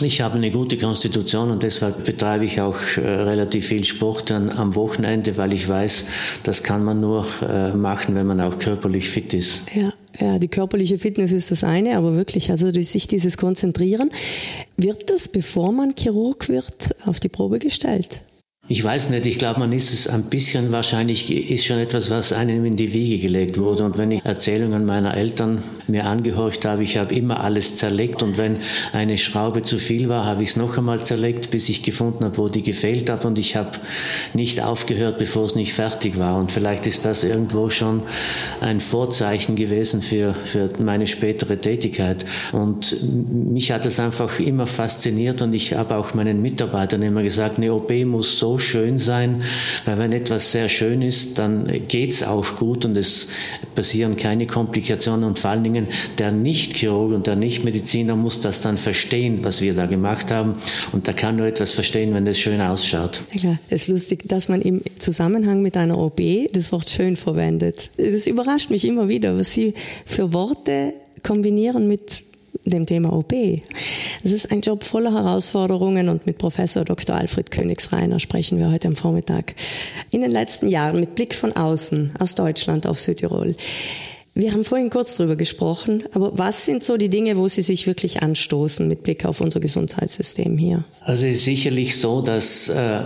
ich 0.00 0.20
habe 0.20 0.36
eine 0.36 0.50
gute 0.50 0.76
Konstitution 0.76 1.50
und 1.50 1.62
deshalb 1.62 2.04
betreibe 2.04 2.44
ich 2.44 2.60
auch 2.60 2.76
äh, 2.96 3.00
relativ 3.00 3.66
viel 3.66 3.84
Sport 3.84 4.30
dann 4.30 4.50
am 4.50 4.74
Wochenende, 4.74 5.36
weil 5.38 5.52
ich 5.52 5.68
weiß, 5.68 6.06
das 6.42 6.62
kann 6.62 6.84
man 6.84 7.00
nur 7.00 7.26
äh, 7.42 7.72
machen, 7.72 8.14
wenn 8.14 8.26
man 8.26 8.40
auch 8.40 8.58
körperlich 8.58 9.08
fit 9.08 9.34
ist. 9.34 9.62
Ja. 9.74 9.90
Ja, 10.20 10.40
die 10.40 10.48
körperliche 10.48 10.98
Fitness 10.98 11.30
ist 11.30 11.52
das 11.52 11.62
eine, 11.62 11.96
aber 11.96 12.16
wirklich, 12.16 12.50
also 12.50 12.72
sich 12.72 13.06
dieses 13.06 13.36
Konzentrieren, 13.36 14.10
wird 14.76 15.10
das, 15.10 15.28
bevor 15.28 15.70
man 15.70 15.94
Chirurg 15.96 16.48
wird, 16.48 16.96
auf 17.06 17.20
die 17.20 17.28
Probe 17.28 17.60
gestellt? 17.60 18.22
Ich 18.70 18.84
weiß 18.84 19.08
nicht, 19.08 19.24
ich 19.24 19.38
glaube, 19.38 19.60
man 19.60 19.72
ist 19.72 19.94
es 19.94 20.08
ein 20.08 20.24
bisschen 20.24 20.72
wahrscheinlich, 20.72 21.50
ist 21.50 21.64
schon 21.64 21.78
etwas, 21.78 22.10
was 22.10 22.34
einem 22.34 22.66
in 22.66 22.76
die 22.76 22.92
Wiege 22.92 23.18
gelegt 23.18 23.56
wurde. 23.56 23.82
Und 23.84 23.96
wenn 23.96 24.10
ich 24.10 24.22
Erzählungen 24.26 24.84
meiner 24.84 25.16
Eltern 25.16 25.62
mir 25.86 26.04
angehorcht 26.04 26.66
habe, 26.66 26.82
ich 26.82 26.98
habe 26.98 27.14
immer 27.14 27.42
alles 27.42 27.76
zerlegt 27.76 28.22
und 28.22 28.36
wenn 28.36 28.58
eine 28.92 29.16
Schraube 29.16 29.62
zu 29.62 29.78
viel 29.78 30.10
war, 30.10 30.26
habe 30.26 30.42
ich 30.42 30.50
es 30.50 30.56
noch 30.56 30.76
einmal 30.76 31.02
zerlegt, 31.02 31.50
bis 31.50 31.70
ich 31.70 31.82
gefunden 31.82 32.26
habe, 32.26 32.36
wo 32.36 32.48
die 32.48 32.62
gefehlt 32.62 33.08
hat 33.08 33.24
und 33.24 33.38
ich 33.38 33.56
habe 33.56 33.70
nicht 34.34 34.62
aufgehört, 34.62 35.16
bevor 35.16 35.46
es 35.46 35.54
nicht 35.54 35.72
fertig 35.72 36.18
war. 36.18 36.36
Und 36.36 36.52
vielleicht 36.52 36.86
ist 36.86 37.06
das 37.06 37.24
irgendwo 37.24 37.70
schon 37.70 38.02
ein 38.60 38.80
Vorzeichen 38.80 39.56
gewesen 39.56 40.02
für, 40.02 40.34
für 40.34 40.68
meine 40.78 41.06
spätere 41.06 41.56
Tätigkeit. 41.56 42.26
Und 42.52 42.96
mich 43.32 43.72
hat 43.72 43.86
es 43.86 43.98
einfach 43.98 44.38
immer 44.40 44.66
fasziniert 44.66 45.40
und 45.40 45.54
ich 45.54 45.72
habe 45.72 45.96
auch 45.96 46.12
meinen 46.12 46.42
Mitarbeitern 46.42 47.00
immer 47.00 47.22
gesagt, 47.22 47.56
eine 47.56 47.72
OP 47.72 47.90
muss 48.04 48.38
so 48.38 48.57
schön 48.58 48.98
sein, 48.98 49.42
weil 49.84 49.98
wenn 49.98 50.12
etwas 50.12 50.52
sehr 50.52 50.68
schön 50.68 51.02
ist, 51.02 51.38
dann 51.38 51.86
geht's 51.88 52.22
auch 52.22 52.56
gut 52.56 52.84
und 52.84 52.96
es 52.96 53.28
passieren 53.74 54.16
keine 54.16 54.46
Komplikationen 54.46 55.24
und 55.24 55.38
vor 55.38 55.50
allen 55.50 55.64
Dingen 55.64 55.86
der 56.18 56.32
Nicht-Chirurg 56.32 57.12
und 57.12 57.26
der 57.26 57.36
Nicht-Mediziner 57.36 58.16
muss 58.16 58.40
das 58.40 58.62
dann 58.62 58.76
verstehen, 58.76 59.40
was 59.42 59.60
wir 59.60 59.74
da 59.74 59.86
gemacht 59.86 60.30
haben 60.30 60.56
und 60.92 61.06
der 61.06 61.14
kann 61.14 61.36
nur 61.36 61.46
etwas 61.46 61.72
verstehen, 61.72 62.14
wenn 62.14 62.26
es 62.26 62.38
schön 62.38 62.60
ausschaut. 62.60 63.22
Ja, 63.32 63.40
klar. 63.40 63.58
Es 63.68 63.82
ist 63.82 63.88
lustig, 63.88 64.28
dass 64.28 64.48
man 64.48 64.62
im 64.62 64.82
Zusammenhang 64.98 65.62
mit 65.62 65.76
einer 65.76 65.98
OB 65.98 66.52
das 66.52 66.72
Wort 66.72 66.88
schön 66.88 67.16
verwendet. 67.16 67.90
Es 67.96 68.26
überrascht 68.26 68.70
mich 68.70 68.84
immer 68.84 69.08
wieder, 69.08 69.38
was 69.38 69.52
Sie 69.52 69.74
für 70.04 70.32
Worte 70.32 70.94
kombinieren 71.22 71.88
mit 71.88 72.27
dem 72.70 72.86
Thema 72.86 73.12
OP. 73.12 73.32
Es 74.22 74.32
ist 74.32 74.50
ein 74.50 74.60
Job 74.60 74.84
voller 74.84 75.12
Herausforderungen 75.12 76.08
und 76.08 76.26
mit 76.26 76.38
Professor 76.38 76.84
Dr. 76.84 77.16
Alfred 77.16 77.50
Königsreiner 77.50 78.18
sprechen 78.18 78.58
wir 78.58 78.70
heute 78.70 78.88
am 78.88 78.96
Vormittag. 78.96 79.54
In 80.10 80.20
den 80.20 80.30
letzten 80.30 80.68
Jahren 80.68 81.00
mit 81.00 81.14
Blick 81.14 81.34
von 81.34 81.52
außen, 81.52 82.14
aus 82.18 82.34
Deutschland 82.34 82.86
auf 82.86 83.00
Südtirol. 83.00 83.56
Wir 84.34 84.52
haben 84.52 84.64
vorhin 84.64 84.90
kurz 84.90 85.16
drüber 85.16 85.34
gesprochen, 85.34 86.04
aber 86.12 86.38
was 86.38 86.64
sind 86.64 86.84
so 86.84 86.96
die 86.96 87.08
Dinge, 87.08 87.36
wo 87.36 87.48
Sie 87.48 87.62
sich 87.62 87.86
wirklich 87.86 88.22
anstoßen 88.22 88.86
mit 88.86 89.02
Blick 89.02 89.24
auf 89.24 89.40
unser 89.40 89.58
Gesundheitssystem 89.58 90.56
hier? 90.58 90.84
Also 91.00 91.26
es 91.26 91.38
ist 91.38 91.44
sicherlich 91.44 91.96
so, 91.96 92.22
dass 92.22 92.68
äh 92.68 93.00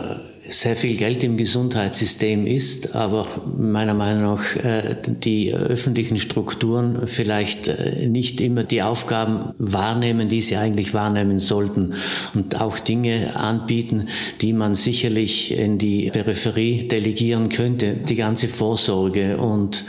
sehr 0.52 0.76
viel 0.76 0.96
Geld 0.96 1.24
im 1.24 1.36
Gesundheitssystem 1.36 2.46
ist, 2.46 2.94
aber 2.94 3.26
meiner 3.56 3.94
Meinung 3.94 4.34
nach 4.34 4.56
äh, 4.56 4.96
die 5.06 5.52
öffentlichen 5.52 6.18
Strukturen 6.18 7.06
vielleicht 7.06 7.68
äh, 7.68 8.06
nicht 8.06 8.40
immer 8.40 8.62
die 8.62 8.82
Aufgaben 8.82 9.54
wahrnehmen, 9.58 10.28
die 10.28 10.40
sie 10.40 10.56
eigentlich 10.56 10.92
wahrnehmen 10.94 11.38
sollten 11.38 11.94
und 12.34 12.60
auch 12.60 12.78
Dinge 12.78 13.34
anbieten, 13.34 14.08
die 14.40 14.52
man 14.52 14.74
sicherlich 14.74 15.56
in 15.58 15.78
die 15.78 16.10
Peripherie 16.10 16.86
delegieren 16.86 17.48
könnte. 17.48 17.94
Die 17.94 18.16
ganze 18.16 18.48
Vorsorge 18.48 19.38
und 19.38 19.84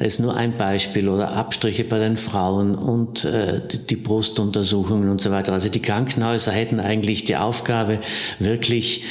es 0.00 0.18
nur 0.18 0.36
ein 0.36 0.56
Beispiel 0.56 1.08
oder 1.08 1.32
Abstriche 1.32 1.84
bei 1.84 1.98
den 1.98 2.16
Frauen 2.16 2.74
und 2.74 3.24
äh, 3.24 3.60
die 3.88 3.96
Brustuntersuchungen 3.96 5.08
und 5.08 5.20
so 5.20 5.30
weiter. 5.30 5.52
Also 5.52 5.68
die 5.68 5.82
Krankenhäuser 5.82 6.50
hätten 6.50 6.80
eigentlich 6.80 7.24
die 7.24 7.36
Aufgabe, 7.36 8.00
wirklich 8.40 9.04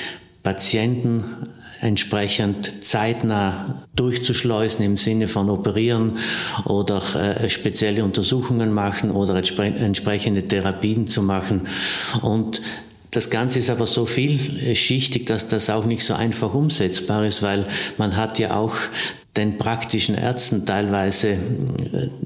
Patienten 0.48 1.26
entsprechend 1.82 2.86
zeitnah 2.86 3.84
durchzuschleusen 3.98 4.86
im 4.86 4.96
Sinne 4.96 5.28
von 5.28 5.50
operieren 5.50 6.20
oder 6.64 7.02
äh, 7.16 7.50
spezielle 7.50 8.06
Untersuchungen 8.06 8.72
machen 8.72 9.12
oder 9.12 9.36
entsprechende 9.36 10.44
Therapien 10.44 11.06
zu 11.06 11.22
machen. 11.22 11.68
Und 12.22 12.62
das 13.12 13.30
Ganze 13.30 13.60
ist 13.60 13.70
aber 13.70 13.86
so 13.86 14.06
vielschichtig, 14.06 15.26
dass 15.26 15.50
das 15.50 15.70
auch 15.70 15.84
nicht 15.84 16.06
so 16.06 16.14
einfach 16.14 16.54
umsetzbar 16.54 17.26
ist, 17.26 17.44
weil 17.44 17.66
man 17.98 18.16
hat 18.16 18.40
ja 18.40 18.56
auch 18.56 18.76
den 19.38 19.58
praktischen 19.58 20.16
Ärzten 20.16 20.66
teilweise 20.66 21.30
äh, 21.30 21.38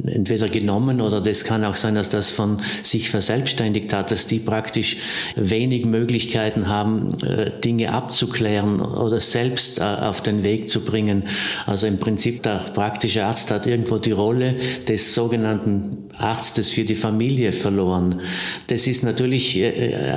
entweder 0.05 0.47
genommen 0.47 1.01
oder 1.01 1.21
das 1.21 1.43
kann 1.43 1.65
auch 1.65 1.75
sein, 1.75 1.95
dass 1.95 2.09
das 2.09 2.29
von 2.29 2.59
sich 2.83 3.09
verselbstständigt 3.09 3.93
hat, 3.93 4.11
dass 4.11 4.27
die 4.27 4.39
praktisch 4.39 4.97
wenig 5.35 5.85
Möglichkeiten 5.85 6.67
haben, 6.67 7.09
äh, 7.23 7.51
Dinge 7.63 7.93
abzuklären 7.93 8.79
oder 8.79 9.19
selbst 9.19 9.79
äh, 9.79 9.83
auf 9.83 10.21
den 10.21 10.43
Weg 10.43 10.69
zu 10.69 10.81
bringen. 10.81 11.23
Also 11.65 11.87
im 11.87 11.99
Prinzip 11.99 12.43
der 12.43 12.59
praktische 12.73 13.25
Arzt 13.25 13.51
hat 13.51 13.67
irgendwo 13.67 13.97
die 13.97 14.11
Rolle 14.11 14.55
des 14.87 15.13
sogenannten 15.13 16.09
Arztes 16.17 16.71
für 16.71 16.83
die 16.83 16.95
Familie 16.95 17.51
verloren. 17.51 18.21
Das 18.67 18.87
ist 18.87 19.03
natürlich 19.03 19.61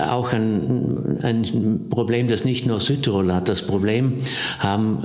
auch 0.09 0.33
ein, 0.33 1.19
ein 1.23 1.87
Problem, 1.89 2.29
das 2.29 2.45
nicht 2.45 2.67
nur 2.67 2.81
Südtirol 2.81 3.33
hat. 3.33 3.49
Das 3.49 3.63
Problem 3.63 4.15
haben 4.59 4.99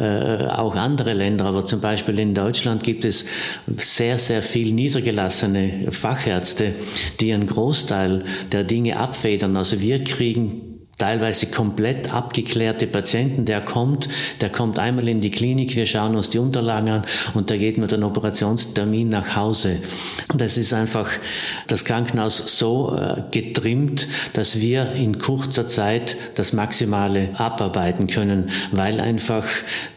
auch 0.49 0.75
andere 0.75 1.13
Länder, 1.13 1.45
aber 1.45 1.65
zum 1.65 1.78
zum 1.79 1.83
Beispiel 1.83 2.19
in 2.19 2.33
Deutschland 2.33 2.83
gibt 2.83 3.05
es 3.05 3.23
sehr, 3.67 4.17
sehr 4.17 4.43
viel 4.43 4.73
niedergelassene 4.73 5.89
Fachärzte, 5.91 6.73
die 7.21 7.31
einen 7.31 7.47
Großteil 7.47 8.25
der 8.51 8.65
Dinge 8.65 8.97
abfedern. 8.97 9.55
Also 9.55 9.79
wir 9.79 10.03
kriegen 10.03 10.68
teilweise 10.99 11.47
komplett 11.47 12.13
abgeklärte 12.13 12.85
Patienten, 12.85 13.45
der 13.45 13.61
kommt, 13.61 14.09
der 14.41 14.49
kommt 14.49 14.77
einmal 14.77 15.07
in 15.07 15.21
die 15.21 15.31
Klinik, 15.31 15.75
wir 15.75 15.85
schauen 15.85 16.15
uns 16.15 16.29
die 16.29 16.39
Unterlagen 16.39 16.89
an 16.89 17.01
und 17.33 17.49
der 17.49 17.57
geht 17.57 17.77
mit 17.77 17.93
einem 17.93 18.03
Operationstermin 18.03 19.09
nach 19.09 19.35
Hause. 19.35 19.77
Das 20.35 20.57
ist 20.57 20.73
einfach 20.73 21.09
das 21.67 21.85
Krankenhaus 21.85 22.59
so 22.59 22.95
äh, 22.95 23.23
getrimmt, 23.31 24.07
dass 24.33 24.59
wir 24.59 24.91
in 24.91 25.19
kurzer 25.19 25.67
Zeit 25.67 26.17
das 26.35 26.51
Maximale 26.51 27.29
abarbeiten 27.39 28.07
können, 28.07 28.49
weil 28.71 28.99
einfach 28.99 29.45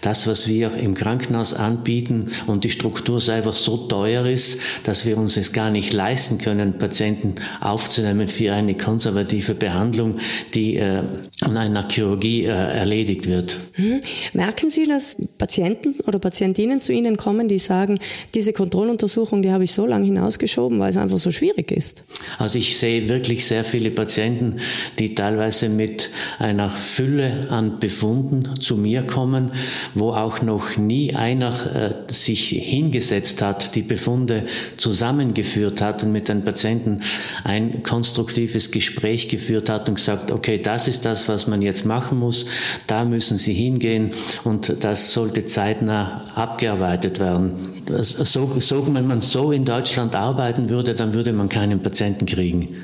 das, 0.03 0.29
was 0.29 0.47
wir 0.47 0.73
im 0.75 0.95
Krankenhaus 0.95 1.53
anbieten 1.53 2.29
und 2.47 2.63
die 2.63 2.71
Struktur 2.71 3.21
selber 3.21 3.53
so 3.53 3.77
teuer 3.77 4.25
ist, 4.25 4.61
dass 4.85 5.05
wir 5.05 5.19
uns 5.19 5.37
es 5.37 5.53
gar 5.53 5.71
nicht 5.71 5.93
leisten 5.93 6.39
können, 6.39 6.79
Patienten 6.79 7.35
aufzunehmen 7.61 8.29
für 8.29 8.53
eine 8.53 8.77
konservative 8.77 9.55
Behandlung, 9.55 10.19
die 10.55 10.77
äh, 10.77 10.92
an 11.41 11.57
einer 11.57 11.89
Chirurgie 11.89 12.45
äh, 12.45 12.49
erledigt 12.49 13.29
wird. 13.29 13.59
Hm. 13.75 14.01
Merken 14.33 14.71
Sie, 14.71 14.87
dass 14.87 15.17
Patienten 15.39 16.01
oder 16.07 16.19
Patientinnen 16.19 16.81
zu 16.81 16.93
Ihnen 16.93 17.17
kommen, 17.17 17.49
die 17.49 17.59
sagen, 17.59 17.99
diese 18.35 18.53
Kontrolluntersuchung, 18.53 19.43
die 19.43 19.51
habe 19.51 19.65
ich 19.65 19.73
so 19.73 19.87
lange 19.87 20.07
hinausgeschoben, 20.07 20.79
weil 20.79 20.91
es 20.91 20.97
einfach 20.97 21.19
so 21.19 21.31
schwierig 21.31 21.71
ist? 21.71 22.05
Also 22.39 22.59
ich 22.59 22.77
sehe 22.77 23.09
wirklich 23.09 23.45
sehr 23.45 23.65
viele 23.65 23.91
Patienten, 23.91 24.57
die 24.99 25.15
teilweise 25.15 25.69
mit 25.69 26.11
einer 26.39 26.71
Fülle 26.71 27.49
an 27.51 27.79
Befunden 27.79 28.61
zu 28.61 28.77
mir 28.77 29.03
kommen, 29.03 29.53
wo 29.95 30.11
auch 30.11 30.43
noch 30.43 30.77
nie 30.77 31.15
einer 31.15 32.07
äh, 32.09 32.13
sich 32.13 32.49
hingesetzt 32.49 33.43
hat, 33.43 33.75
die 33.75 33.83
Befunde 33.83 34.45
zusammengeführt 34.77 35.81
hat 35.81 36.03
und 36.03 36.13
mit 36.13 36.29
den 36.29 36.45
Patienten 36.45 37.01
ein 37.45 37.83
konstruktives 37.83 38.71
Gespräch 38.71 39.29
geführt 39.29 39.69
hat 39.69 39.89
und 39.89 39.97
gesagt, 39.97 40.31
okay, 40.33 40.61
das 40.63 40.82
das 40.83 40.89
ist 40.89 41.05
das, 41.05 41.29
was 41.29 41.47
man 41.47 41.63
jetzt 41.63 41.87
machen 41.87 42.19
muss, 42.19 42.47
da 42.89 43.05
müssen 43.05 43.37
Sie 43.37 43.53
hingehen 43.53 44.11
und 44.43 44.83
das 44.83 45.13
sollte 45.13 45.47
zeitnah 45.47 46.25
abgearbeitet 46.35 47.21
werden. 47.21 47.73
So, 47.87 48.59
so, 48.59 48.93
wenn 48.93 49.07
man 49.07 49.21
so 49.21 49.53
in 49.53 49.65
Deutschland 49.65 50.17
arbeiten 50.17 50.71
würde, 50.71 50.97
dann 50.97 51.15
würde 51.15 51.33
man 51.33 51.49
keinen 51.49 51.83
Patienten 51.85 52.27
kriegen. 52.27 52.77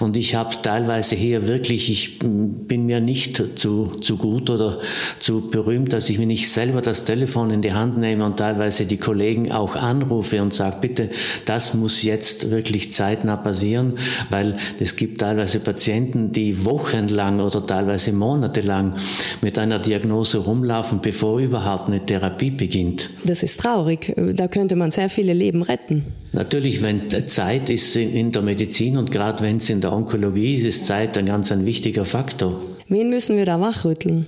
Und 0.00 0.16
ich 0.16 0.34
habe 0.34 0.54
teilweise 0.62 1.16
hier 1.16 1.48
wirklich, 1.48 1.90
ich 1.90 2.18
bin 2.18 2.86
mir 2.86 3.00
nicht 3.00 3.58
zu, 3.58 3.86
zu 3.86 4.16
gut 4.16 4.50
oder 4.50 4.78
zu 5.18 5.50
berühmt, 5.50 5.92
dass 5.92 6.08
ich 6.10 6.18
mir 6.18 6.26
nicht 6.26 6.50
selber 6.50 6.82
das 6.82 7.04
Telefon 7.04 7.50
in 7.50 7.62
die 7.62 7.72
Hand 7.72 7.98
nehme 7.98 8.24
und 8.24 8.36
teilweise 8.36 8.86
die 8.86 8.96
Kollegen 8.96 9.52
auch 9.52 9.76
anrufe 9.76 10.42
und 10.42 10.52
sage, 10.54 10.76
bitte, 10.80 11.10
das 11.44 11.74
muss 11.74 12.02
jetzt 12.02 12.50
wirklich 12.50 12.92
zeitnah 12.92 13.36
passieren, 13.36 13.94
weil 14.30 14.56
es 14.78 14.96
gibt 14.96 15.20
teilweise 15.20 15.60
Patienten, 15.60 16.32
die 16.32 16.64
wochenlang 16.64 17.40
oder 17.40 17.66
teilweise 17.66 18.12
monatelang 18.12 18.94
mit 19.42 19.58
einer 19.58 19.78
Diagnose 19.78 20.38
rumlaufen, 20.38 21.00
bevor 21.00 21.40
überhaupt 21.40 21.88
eine 21.88 22.04
Therapie 22.04 22.50
beginnt. 22.50 23.10
Das 23.24 23.42
ist 23.42 23.60
traurig. 23.60 24.14
Da 24.34 24.48
könnte 24.48 24.76
man 24.76 24.90
sehr 24.90 25.08
viele 25.08 25.32
Leben 25.32 25.62
retten. 25.62 26.04
Natürlich, 26.32 26.82
wenn 26.82 27.08
Zeit 27.26 27.70
ist 27.70 27.96
in 27.96 28.32
der 28.32 28.42
Medizin 28.42 28.96
und 28.96 29.10
gerade 29.10 29.42
wenn 29.42 29.56
es 29.56 29.67
in 29.70 29.80
der 29.80 29.92
Onkologie 29.92 30.54
ist, 30.54 30.86
Zeit 30.86 31.16
ein 31.18 31.26
ganz 31.26 31.52
ein 31.52 31.64
wichtiger 31.64 32.04
Faktor. 32.04 32.60
Wen 32.88 33.10
müssen 33.10 33.36
wir 33.36 33.46
da 33.46 33.60
wachrütteln? 33.60 34.26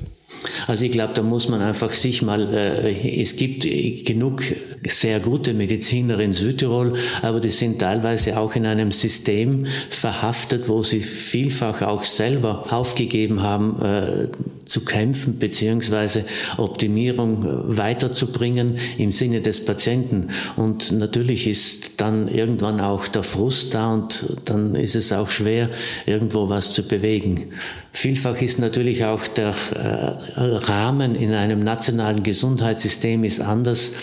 Also 0.66 0.86
ich 0.86 0.92
glaube, 0.92 1.12
da 1.14 1.22
muss 1.22 1.48
man 1.48 1.60
einfach 1.60 1.90
sich 1.90 2.22
mal, 2.22 2.52
äh, 2.54 3.20
es 3.20 3.36
gibt 3.36 3.62
genug 4.06 4.42
sehr 4.86 5.20
gute 5.20 5.52
Mediziner 5.52 6.18
in 6.20 6.32
Südtirol, 6.32 6.94
aber 7.22 7.40
die 7.40 7.50
sind 7.50 7.78
teilweise 7.78 8.38
auch 8.38 8.54
in 8.54 8.66
einem 8.66 8.92
System 8.92 9.66
verhaftet, 9.90 10.68
wo 10.68 10.82
sie 10.82 11.00
vielfach 11.00 11.82
auch 11.82 12.04
selber 12.04 12.72
aufgegeben 12.72 13.42
haben, 13.42 13.82
äh, 13.82 14.28
zu 14.64 14.84
kämpfen 14.84 15.38
beziehungsweise 15.38 16.24
Optimierung 16.56 17.44
weiterzubringen 17.76 18.76
im 18.98 19.10
Sinne 19.10 19.40
des 19.40 19.64
Patienten. 19.64 20.28
Und 20.56 20.92
natürlich 20.92 21.48
ist 21.48 22.00
dann 22.00 22.28
irgendwann 22.28 22.80
auch 22.80 23.08
der 23.08 23.24
Frust 23.24 23.74
da 23.74 23.92
und 23.92 24.36
dann 24.44 24.76
ist 24.76 24.94
es 24.94 25.12
auch 25.12 25.28
schwer, 25.28 25.70
irgendwo 26.06 26.48
was 26.48 26.72
zu 26.72 26.86
bewegen. 26.86 27.52
Vielfach 27.92 28.40
ist 28.40 28.58
natürlich 28.58 29.04
auch 29.04 29.26
der 29.26 29.54
äh, 29.74 30.40
Rahmen 30.40 31.14
in 31.14 31.32
einem 31.32 31.62
nationalen 31.64 32.22
Gesundheitssystem 32.22 33.24
ist 33.24 33.40
anders 33.40 33.94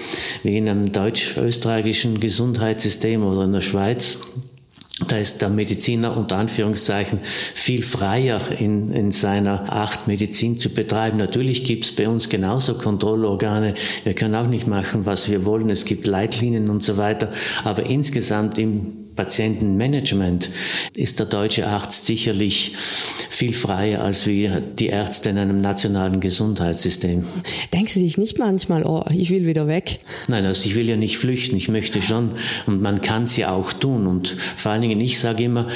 wie 0.43 0.57
in 0.57 0.69
einem 0.69 0.91
deutsch-österreichischen 0.91 2.19
Gesundheitssystem 2.19 3.23
oder 3.23 3.45
in 3.45 3.53
der 3.53 3.61
Schweiz. 3.61 4.19
Da 5.07 5.17
ist 5.17 5.43
der 5.43 5.49
Mediziner 5.49 6.17
unter 6.17 6.37
Anführungszeichen 6.37 7.19
viel 7.23 7.83
freier 7.83 8.41
in, 8.59 8.91
in 8.91 9.11
seiner 9.11 9.71
Art, 9.71 10.07
Medizin 10.07 10.57
zu 10.57 10.69
betreiben. 10.69 11.17
Natürlich 11.17 11.63
gibt's 11.63 11.91
bei 11.91 12.09
uns 12.09 12.29
genauso 12.29 12.73
Kontrollorgane. 12.75 13.75
Wir 14.03 14.13
können 14.15 14.33
auch 14.33 14.47
nicht 14.47 14.67
machen, 14.67 15.05
was 15.05 15.29
wir 15.29 15.45
wollen. 15.45 15.69
Es 15.69 15.85
gibt 15.85 16.07
Leitlinien 16.07 16.69
und 16.69 16.81
so 16.81 16.97
weiter. 16.97 17.31
Aber 17.63 17.85
insgesamt 17.85 18.57
im 18.57 19.06
Patientenmanagement 19.17 20.49
ist 20.95 21.19
der 21.19 21.25
deutsche 21.25 21.67
Arzt 21.67 22.05
sicherlich 22.05 22.73
viel 23.29 23.53
freier 23.53 24.01
als 24.01 24.25
wir 24.25 24.61
die 24.61 24.87
Ärzte 24.87 25.29
in 25.29 25.37
einem 25.37 25.59
nationalen 25.59 26.21
Gesundheitssystem. 26.21 27.25
Denken 27.73 27.89
Sie 27.89 27.99
sich 27.99 28.17
nicht 28.17 28.39
manchmal, 28.39 28.83
oh, 28.83 29.03
ich 29.11 29.29
will 29.29 29.45
wieder 29.45 29.67
weg? 29.67 29.99
Nein, 30.27 30.45
also 30.45 30.67
ich 30.67 30.75
will 30.75 30.87
ja 30.87 30.95
nicht 30.95 31.17
flüchten, 31.17 31.57
ich 31.57 31.67
möchte 31.67 32.01
schon 32.01 32.31
und 32.65 32.81
man 32.81 33.01
kann 33.01 33.23
es 33.23 33.35
ja 33.35 33.51
auch 33.51 33.73
tun 33.73 34.07
und 34.07 34.29
vor 34.29 34.71
allen 34.71 34.81
Dingen, 34.81 35.01
ich 35.01 35.19
sage 35.19 35.43
immer, 35.43 35.67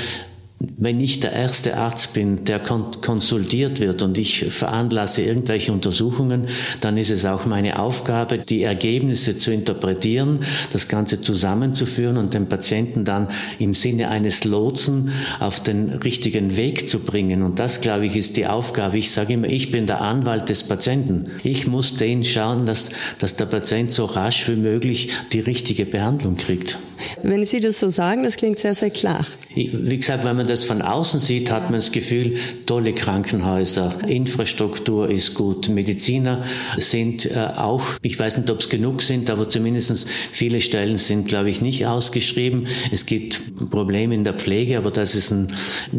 wenn 0.77 0.99
ich 0.99 1.19
der 1.19 1.33
erste 1.33 1.77
Arzt 1.77 2.13
bin, 2.13 2.43
der 2.45 2.59
konsultiert 2.59 3.79
wird 3.79 4.01
und 4.01 4.17
ich 4.17 4.45
veranlasse 4.45 5.21
irgendwelche 5.21 5.71
Untersuchungen, 5.71 6.47
dann 6.81 6.97
ist 6.97 7.09
es 7.09 7.25
auch 7.25 7.45
meine 7.45 7.79
Aufgabe, 7.79 8.37
die 8.37 8.63
Ergebnisse 8.63 9.37
zu 9.37 9.51
interpretieren, 9.51 10.39
das 10.71 10.87
Ganze 10.87 11.21
zusammenzuführen 11.21 12.17
und 12.17 12.33
den 12.33 12.47
Patienten 12.47 13.05
dann 13.05 13.29
im 13.59 13.73
Sinne 13.73 14.09
eines 14.09 14.43
Lotsen 14.43 15.11
auf 15.39 15.61
den 15.61 15.89
richtigen 15.89 16.57
Weg 16.57 16.87
zu 16.87 16.99
bringen. 16.99 17.43
Und 17.43 17.59
das, 17.59 17.81
glaube 17.81 18.05
ich, 18.05 18.15
ist 18.15 18.37
die 18.37 18.47
Aufgabe. 18.47 18.97
Ich 18.97 19.11
sage 19.11 19.33
immer, 19.33 19.47
ich 19.47 19.71
bin 19.71 19.87
der 19.87 20.01
Anwalt 20.01 20.49
des 20.49 20.63
Patienten. 20.63 21.25
Ich 21.43 21.67
muss 21.67 21.95
den 21.95 22.23
schauen, 22.23 22.65
dass, 22.65 22.91
dass 23.19 23.35
der 23.35 23.45
Patient 23.45 23.91
so 23.91 24.05
rasch 24.05 24.47
wie 24.47 24.55
möglich 24.55 25.09
die 25.33 25.39
richtige 25.39 25.85
Behandlung 25.85 26.37
kriegt. 26.37 26.77
Wenn 27.23 27.45
Sie 27.45 27.59
das 27.59 27.79
so 27.79 27.89
sagen, 27.89 28.23
das 28.23 28.35
klingt 28.35 28.59
sehr, 28.59 28.75
sehr 28.75 28.89
klar. 28.89 29.25
Wie 29.53 29.97
gesagt, 29.97 30.23
wenn 30.23 30.37
man 30.37 30.47
das 30.47 30.63
von 30.63 30.81
außen 30.81 31.19
sieht, 31.19 31.51
hat 31.51 31.63
man 31.63 31.79
das 31.79 31.91
Gefühl, 31.91 32.35
tolle 32.65 32.93
Krankenhäuser, 32.93 33.95
Infrastruktur 34.07 35.09
ist 35.09 35.33
gut, 35.33 35.67
Mediziner 35.67 36.45
sind 36.77 37.25
äh, 37.25 37.49
auch, 37.57 37.83
ich 38.01 38.17
weiß 38.17 38.37
nicht, 38.37 38.49
ob 38.49 38.59
es 38.59 38.69
genug 38.69 39.01
sind, 39.01 39.29
aber 39.29 39.49
zumindest 39.49 40.07
viele 40.09 40.61
Stellen 40.61 40.97
sind, 40.97 41.27
glaube 41.27 41.49
ich, 41.49 41.61
nicht 41.61 41.85
ausgeschrieben. 41.85 42.67
Es 42.91 43.05
gibt 43.05 43.69
Probleme 43.71 44.15
in 44.15 44.23
der 44.23 44.33
Pflege, 44.33 44.77
aber 44.77 44.89
das 44.89 45.15
ist 45.15 45.31
ein 45.31 45.47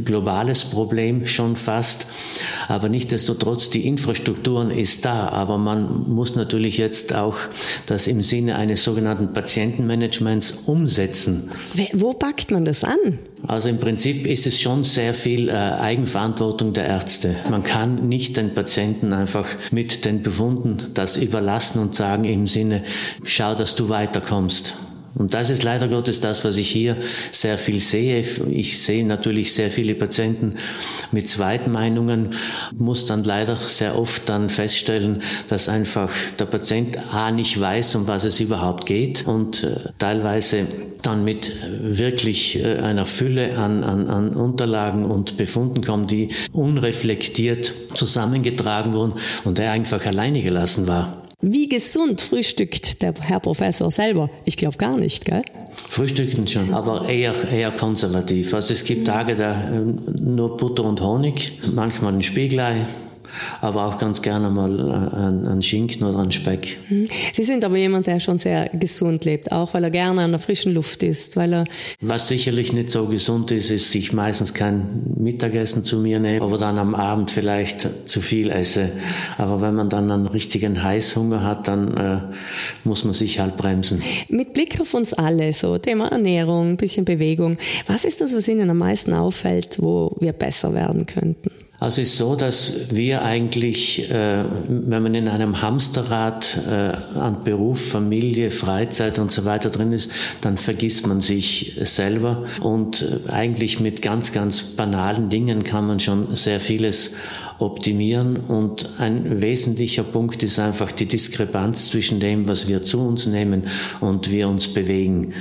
globales 0.05 0.65
Problem 0.65 1.27
schon 1.27 1.57
fast. 1.57 2.07
Aber 2.69 2.89
nichtdestotrotz, 2.89 3.69
die 3.69 3.87
Infrastrukturen 3.87 4.71
ist 4.71 5.05
da, 5.05 5.29
aber 5.29 5.59
man 5.59 6.09
muss 6.09 6.37
natürlich 6.37 6.79
jetzt 6.79 7.15
auch 7.15 7.37
das 7.87 8.07
im 8.07 8.23
Sinne 8.23 8.57
eines 8.57 8.83
sogenannten 8.83 9.35
Patientenmanagements 9.35 10.53
umsetzen. 10.67 10.92
Wo 11.93 12.13
packt 12.13 12.51
man 12.51 12.65
das 12.65 12.85
an? 12.85 13.19
Also 13.49 13.69
im 13.69 13.81
Prinzip 13.81 14.27
ist 14.27 14.47
es 14.47 14.61
schon 14.61 14.85
sehr 14.85 15.15
viel 15.15 15.49
äh, 15.49 15.53
Eigenverantwortung 15.53 16.73
der 16.73 16.87
Ärzte. 16.87 17.35
Man 17.51 17.65
kann 17.65 18.09
nicht 18.09 18.37
den 18.37 18.55
Patienten 18.55 19.13
einfach 19.13 19.47
mit 19.73 20.05
den 20.05 20.23
Befunden 20.23 20.79
das 20.95 21.17
überlassen 21.17 21.81
und 21.81 21.95
sagen 21.95 22.25
im 22.25 22.47
Sinne, 22.47 22.85
schau, 23.25 23.55
dass 23.55 23.75
du 23.75 23.89
weiterkommst. 23.89 24.75
Und 25.15 25.35
das 25.35 25.51
ist 25.51 25.63
leider 25.63 25.89
Gottes 25.89 26.21
das, 26.21 26.45
was 26.45 26.57
ich 26.57 26.71
hier 26.71 26.97
sehr 27.33 27.59
viel 27.59 27.79
sehe. 27.81 28.25
Ich 28.51 28.83
sehe 28.83 29.05
natürlich 29.05 29.53
sehr 29.55 29.71
viele 29.71 29.95
Patienten 29.95 30.55
mit 31.11 31.29
Zweitmeinungen, 31.29 32.31
muss 32.77 33.07
dann 33.07 33.23
leider 33.25 33.57
sehr 33.57 33.99
oft 33.99 34.29
dann 34.29 34.49
feststellen, 34.49 35.23
dass 35.49 35.69
einfach 35.69 36.11
der 36.39 36.47
Patient 36.47 36.99
A 37.13 37.31
nicht 37.31 37.61
weiß, 37.61 37.95
um 37.97 38.09
was 38.09 38.25
es 38.25 38.41
überhaupt 38.41 38.87
geht 38.87 39.27
und 39.27 39.65
äh, 39.65 39.91
teilweise 39.99 40.67
dann 41.03 41.25
mit 41.25 41.53
wirklich 41.81 42.65
äh, 42.65 42.79
einer 42.79 43.07
Fülle 43.07 43.59
an, 43.59 43.85
an, 43.85 44.09
an 44.09 44.31
Unterlagen 44.31 45.05
und 45.05 45.37
Befunden 45.37 45.83
kommt, 45.83 46.11
die 46.11 46.31
unreflektiert 46.53 47.73
zusammengetragen 47.95 48.93
wurden 48.95 49.15
und 49.45 49.59
er 49.59 49.73
einfach 49.73 50.05
alleine 50.07 50.43
gelassen 50.43 50.89
war. 50.89 51.22
Wie 51.45 51.69
gesund 51.69 52.21
frühstückt 52.21 53.03
der 53.03 53.15
Herr 53.21 53.41
Professor 53.41 53.91
selber? 53.91 54.31
Ich 54.45 54.57
glaube 54.57 54.79
gar 54.79 54.97
nicht, 54.97 55.25
gell? 55.25 55.43
Frühstücken 55.75 56.47
schon, 56.47 56.73
aber 56.73 57.09
eher, 57.09 57.35
eher 57.51 57.73
konservativ. 57.73 58.55
Also 58.55 58.73
es 58.73 58.85
gibt 58.85 59.09
Tage, 59.09 59.35
da 59.35 59.71
äh, 59.73 59.81
nur 60.21 60.57
Butter 60.57 60.85
und 60.85 61.01
Honig, 61.01 61.61
manchmal 61.75 62.13
ein 62.13 62.23
Spiegelei, 62.23 62.87
aber 63.61 63.87
auch 63.87 63.99
ganz 63.99 64.23
gerne 64.23 64.51
mal 64.51 64.81
an, 64.81 65.47
an 65.47 65.63
Schinken 65.63 66.07
oder 66.07 66.19
an 66.19 66.31
Speck. 66.31 66.79
Hm. 66.89 67.09
Sie 67.35 67.43
sind 67.43 67.65
aber 67.65 67.77
jemand, 67.77 68.07
der 68.07 68.21
schon 68.21 68.39
sehr 68.39 68.69
gesund 68.71 69.25
lebt, 69.25 69.53
auch 69.53 69.75
weil 69.75 69.85
er 69.85 69.91
gerne 69.91 70.23
an 70.23 70.31
der 70.31 70.41
frischen 70.41 70.75
Luft 70.75 71.03
ist, 71.03 71.37
weil 71.37 71.53
er 71.53 71.65
Was 72.01 72.29
sicherlich 72.29 72.73
nicht 72.73 72.91
so 72.91 73.07
gesund 73.07 73.51
ist, 73.51 73.71
ist, 73.71 73.95
ich 73.95 74.13
meistens 74.13 74.55
kein 74.55 75.03
Mittagessen 75.17 75.85
zu 75.85 75.99
mir 75.99 76.19
nehme, 76.19 76.45
aber 76.45 76.59
dann 76.59 76.79
am 76.79 76.95
Abend 76.95 77.31
vielleicht 77.31 78.09
zu 78.09 78.21
viel 78.21 78.51
esse. 78.51 78.91
Aber 79.39 79.61
wenn 79.61 79.75
man 79.75 79.89
dann 79.89 80.11
einen 80.11 80.27
richtigen 80.27 80.83
Heißhunger 80.83 81.43
hat, 81.43 81.69
dann 81.69 81.97
äh, 81.97 82.19
muss 82.85 83.05
man 83.05 83.13
sich 83.13 83.39
halt 83.41 83.57
bremsen. 83.57 84.03
Mit 84.29 84.53
Blick 84.53 84.81
auf 84.81 84.95
uns 84.95 85.15
alle, 85.15 85.53
so 85.53 85.79
Thema 85.79 86.09
Ernährung, 86.09 86.77
bisschen 86.77 87.05
Bewegung, 87.05 87.59
was 87.87 88.05
ist 88.05 88.21
das, 88.21 88.35
was 88.35 88.49
Ihnen 88.49 88.71
am 88.71 88.79
meisten 88.79 89.13
auffällt, 89.15 89.79
wo 89.81 90.17
wir 90.21 90.33
besser 90.33 90.75
werden 90.75 91.07
könnten? 91.07 91.62
Also 91.83 92.01
es 92.01 92.11
ist 92.11 92.19
so, 92.19 92.37
dass 92.37 92.93
wir 92.93 93.23
eigentlich, 93.23 94.09
äh, 94.09 94.45
wenn 94.69 95.03
man 95.03 95.15
in 95.15 95.27
einem 95.27 95.63
Hamsterrad 95.63 96.61
äh, 96.71 97.19
an 97.19 97.43
Beruf, 97.43 97.85
Familie, 97.91 98.53
Freizeit 98.53 99.19
und 99.19 99.33
so 99.33 99.45
weiter 99.45 99.69
drin 99.69 99.91
ist, 99.91 100.13
dann 100.43 100.59
vergisst 100.59 101.09
man 101.09 101.21
sich 101.21 101.81
selber. 101.83 102.45
Und 102.61 103.03
äh, 103.27 103.33
eigentlich 103.33 103.81
mit 103.81 104.01
ganz, 104.01 104.31
ganz 104.33 104.63
banalen 104.63 105.29
Dingen 105.29 105.65
kann 105.65 105.89
man 105.89 105.99
schon 105.99 106.37
sehr 106.37 106.61
vieles 106.61 107.15
optimieren. 107.63 108.37
Und 108.37 108.99
ein 108.99 109.41
wesentlicher 109.41 110.03
Punkt 110.03 110.43
ist 110.43 110.59
einfach 110.59 110.93
die 110.93 111.07
Diskrepanz 111.07 111.89
zwischen 111.89 112.21
dem, 112.21 112.49
was 112.49 112.69
wir 112.69 112.83
zu 112.83 113.01
uns 113.01 113.27
nehmen 113.27 113.65
und 114.01 114.31
wir 114.31 114.49
uns 114.49 114.69
bewegen. 114.69 115.33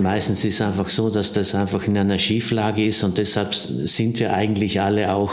Meistens 0.00 0.44
ist 0.44 0.54
es 0.54 0.62
einfach 0.62 0.88
so, 0.88 1.10
dass 1.10 1.32
das 1.32 1.54
einfach 1.54 1.86
in 1.86 1.96
einer 1.96 2.18
Schieflage 2.18 2.84
ist 2.84 3.04
und 3.04 3.18
deshalb 3.18 3.54
sind 3.54 4.20
wir 4.20 4.34
eigentlich 4.34 4.80
alle 4.80 5.12
auch 5.12 5.32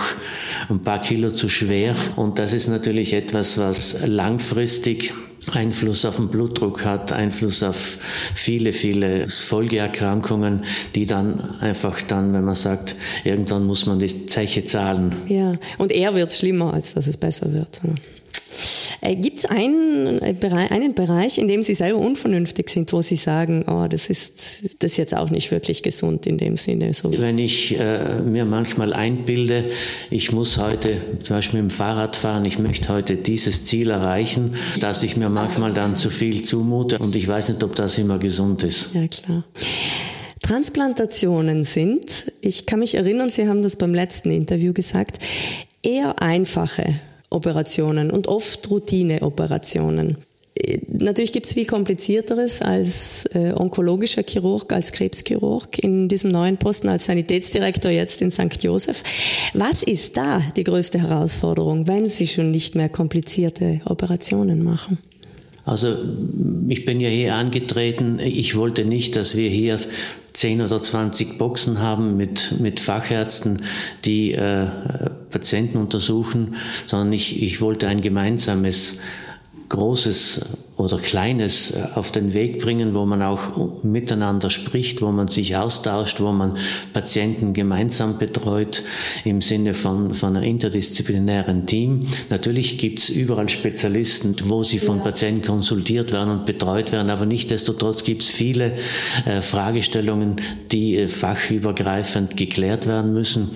ein 0.70 0.80
paar 0.80 1.02
Kilo 1.02 1.32
zu 1.32 1.50
schwer. 1.50 1.96
Und 2.16 2.40
das 2.40 2.54
ist 2.54 2.68
natürlich 2.68 3.14
etwas, 3.14 3.58
was 3.58 4.06
langfristig 4.06 5.14
Einfluss 5.54 6.06
auf 6.06 6.18
den 6.18 6.30
Blutdruck 6.30 6.86
hat, 6.86 7.14
Einfluss 7.14 7.64
auf 7.64 7.98
viele, 8.34 8.74
viele 8.74 9.28
Folgeerkrankungen, 9.30 10.66
die 10.96 11.06
dann 11.06 11.60
einfach 11.60 12.02
dann, 12.02 12.34
wenn 12.34 12.44
man 12.44 12.56
sagt, 12.56 12.96
irgendwann 13.24 13.66
muss 13.66 13.86
man 13.86 14.00
die 14.00 14.26
Zeche 14.28 14.66
zahlen. 14.66 15.16
Ja, 15.28 15.54
und 15.78 15.92
eher 15.92 16.16
wird 16.16 16.30
es 16.30 16.40
schlimmer, 16.40 16.74
als 16.74 16.94
dass 16.94 17.08
es 17.08 17.18
besser 17.18 17.54
wird. 17.54 17.82
Äh, 19.02 19.16
Gibt 19.16 19.40
es 19.40 19.46
einen, 19.46 20.22
äh, 20.22 20.36
einen 20.70 20.94
Bereich, 20.94 21.38
in 21.38 21.48
dem 21.48 21.64
Sie 21.64 21.76
selber 21.76 22.00
unvernünftig 22.00 22.70
sind, 22.70 22.92
wo 22.94 23.02
Sie 23.02 23.16
sagen, 23.16 23.66
oh, 23.68 23.88
das 23.88 24.10
ist 24.10 24.76
das 24.80 24.92
ist 24.92 24.98
jetzt 24.98 25.14
auch 25.14 25.30
nicht 25.30 25.52
wirklich 25.52 25.84
gesund 25.84 26.26
in 26.26 26.38
dem 26.38 26.58
Sinne? 26.58 26.94
So. 26.94 27.12
Wenn 27.18 27.38
ich 27.38 27.80
äh, 27.80 28.22
mir 28.22 28.46
manchmal 28.46 28.94
einbilde, 28.94 29.66
ich 30.10 30.32
muss 30.32 30.58
heute 30.58 30.98
zum 31.22 31.38
Beispiel 31.38 31.62
mit 31.62 31.72
dem 31.72 31.76
Fahrrad 31.76 32.16
fahren, 32.16 32.46
ich 32.46 32.60
möchte 32.60 32.90
heute 32.90 33.18
dieses 33.18 33.66
Ziel 33.66 33.90
erreichen, 33.90 34.56
dass 34.80 35.04
ich 35.04 35.18
mir 35.18 35.30
manchmal 35.30 35.74
dann 35.74 35.96
zu 35.96 36.10
viel 36.10 36.44
zumute 36.44 36.98
und 37.00 37.16
ich 37.16 37.28
weiß 37.28 37.50
nicht, 37.50 37.64
ob 37.64 37.76
das 37.76 37.98
immer 37.98 38.20
gesund 38.20 38.64
ist. 38.64 38.94
Ja, 38.94 39.08
klar. 39.08 39.44
Transplantationen 40.42 41.64
sind, 41.64 42.32
ich 42.42 42.66
kann 42.68 42.80
mich 42.80 42.96
erinnern, 42.96 43.30
Sie 43.32 43.48
haben 43.48 43.64
das 43.64 43.78
beim 43.78 43.94
letzten 43.94 44.30
Interview 44.30 44.74
gesagt, 44.74 45.18
eher 45.82 46.22
einfache 46.22 47.00
Operationen 47.30 48.12
und 48.12 48.28
oft 48.28 48.70
Routineoperationen. 48.70 50.18
Natürlich 50.88 51.34
gibt 51.34 51.48
es 51.48 51.54
viel 51.54 51.66
komplizierteres 51.66 52.62
als 52.62 53.26
äh, 53.34 53.52
onkologischer 53.52 54.24
Chirurg, 54.24 54.72
als 54.72 54.94
Krebschirurg 54.94 55.78
in 55.80 56.08
diesem 56.08 56.32
neuen 56.32 56.58
Posten 56.58 56.88
als 56.88 57.06
Sanitätsdirektor 57.06 57.92
jetzt 57.92 58.22
in 58.22 58.32
St. 58.32 58.64
Joseph. 58.64 59.04
Was 59.54 59.84
ist 59.84 60.16
da 60.16 60.42
die 60.56 60.64
größte 60.64 61.02
Herausforderung, 61.02 61.88
wenn 61.88 62.10
Sie 62.10 62.26
schon 62.26 62.52
nicht 62.52 62.74
mehr 62.76 62.88
komplizierte 62.88 63.82
Operationen 63.86 64.64
machen? 64.64 64.98
Also 65.66 65.98
ich 66.68 66.86
bin 66.86 67.00
ja 67.00 67.10
hier 67.10 67.36
angetreten. 67.36 68.20
Ich 68.20 68.56
wollte 68.56 68.86
nicht, 68.86 69.16
dass 69.16 69.36
wir 69.36 69.50
hier 69.50 69.80
10 70.34 70.62
oder 70.62 70.82
20 70.82 71.40
Boxen 71.40 71.80
haben 71.80 72.18
mit, 72.18 72.60
mit 72.60 72.80
Fachärzten, 72.80 73.64
die 74.06 74.34
äh, 74.34 74.68
Patienten 75.32 75.78
untersuchen, 75.78 76.56
sondern 76.86 77.12
ich, 77.14 77.42
ich 77.42 77.62
wollte 77.62 77.88
ein 77.88 78.02
gemeinsames 78.02 79.00
Großes 79.70 80.65
oder 80.78 80.98
Kleines 80.98 81.72
äh, 81.72 81.88
auf 81.96 82.12
den 82.12 82.34
Weg 82.34 82.60
bringen, 82.60 82.94
wo 82.94 83.06
man 83.06 83.22
auch 83.22 83.84
miteinander 83.84 84.50
spricht, 84.50 85.02
wo 85.02 85.12
man 85.12 85.28
sich 85.28 85.56
austauscht, 85.56 86.20
wo 86.20 86.32
man 86.32 86.58
Patienten 86.94 87.54
gemeinsam 87.54 88.18
betreut 88.18 88.84
im 89.24 89.42
Sinne 89.42 89.74
von, 89.74 90.14
von 90.14 90.36
einem 90.36 90.44
interdisziplinären 90.46 91.66
Team. 91.66 92.02
Natürlich 92.30 92.78
gibt 92.78 93.00
es 93.00 93.10
überall 93.10 93.48
Spezialisten, 93.48 94.36
wo 94.46 94.64
sie 94.64 94.80
von 94.80 95.02
Patienten 95.02 95.44
konsultiert 95.44 96.12
werden 96.12 96.32
und 96.32 96.46
betreut 96.46 96.92
werden, 96.92 97.10
aber 97.10 97.26
nichtdestotrotz 97.26 98.04
gibt 98.04 98.22
es 98.24 98.30
viele 98.30 98.74
äh, 99.26 99.42
Fragestellungen, 99.42 100.42
die 100.72 100.98
äh, 100.98 101.08
fachübergreifend 101.08 102.36
geklärt 102.36 102.88
werden 102.88 103.14
müssen. 103.14 103.50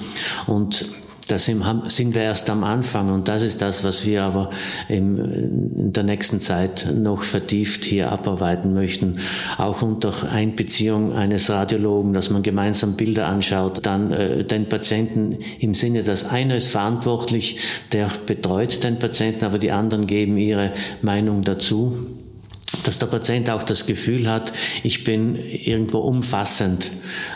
Und 0.47 0.85
da 1.31 1.37
sind, 1.37 2.15
wir 2.15 2.21
erst 2.21 2.49
am 2.49 2.63
Anfang 2.63 3.09
und 3.09 3.27
das 3.27 3.43
ist 3.43 3.61
das, 3.61 3.83
was 3.83 4.05
wir 4.05 4.23
aber 4.23 4.49
in 4.87 5.91
der 5.93 6.03
nächsten 6.03 6.41
Zeit 6.41 6.87
noch 6.95 7.23
vertieft 7.23 7.85
hier 7.85 8.11
abarbeiten 8.11 8.73
möchten. 8.73 9.17
Auch 9.57 9.81
unter 9.81 10.31
Einbeziehung 10.31 11.15
eines 11.15 11.49
Radiologen, 11.49 12.13
dass 12.13 12.31
man 12.31 12.41
gemeinsam 12.41 12.95
Bilder 12.95 13.27
anschaut, 13.27 13.85
dann 13.85 14.11
äh, 14.11 14.43
den 14.43 14.67
Patienten 14.67 15.37
im 15.59 15.73
Sinne, 15.73 16.03
dass 16.03 16.25
einer 16.25 16.55
ist 16.55 16.69
verantwortlich, 16.69 17.59
der 17.91 18.09
betreut 18.25 18.83
den 18.83 18.97
Patienten, 18.97 19.45
aber 19.45 19.59
die 19.59 19.71
anderen 19.71 20.07
geben 20.07 20.37
ihre 20.37 20.73
Meinung 21.01 21.43
dazu 21.43 22.17
dass 22.83 22.99
der 22.99 23.07
Patient 23.07 23.49
auch 23.49 23.63
das 23.63 23.87
Gefühl 23.87 24.29
hat, 24.29 24.53
ich 24.83 25.03
bin 25.03 25.35
irgendwo 25.35 25.99
umfassend 25.99 26.91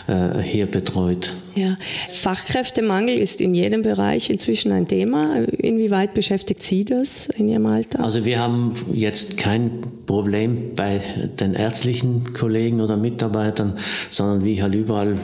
äh, 0.06 0.40
hier 0.40 0.66
betreut. 0.66 1.32
Ja, 1.56 1.76
Fachkräftemangel 2.08 3.16
ist 3.16 3.40
in 3.40 3.54
jedem 3.54 3.82
Bereich 3.82 4.30
inzwischen 4.30 4.72
ein 4.72 4.88
Thema. 4.88 5.36
Inwieweit 5.58 6.14
beschäftigt 6.14 6.62
Sie 6.62 6.84
das 6.84 7.26
in 7.26 7.48
Ihrem 7.48 7.66
Alltag? 7.66 8.02
Also 8.02 8.24
wir 8.24 8.40
haben 8.40 8.72
jetzt 8.92 9.36
kein 9.36 9.82
Problem 10.06 10.74
bei 10.74 11.00
den 11.40 11.54
ärztlichen 11.54 12.34
Kollegen 12.34 12.80
oder 12.80 12.96
Mitarbeitern, 12.96 13.78
sondern 14.10 14.44
wie 14.44 14.62
halt 14.62 14.74
überall, 14.74 15.16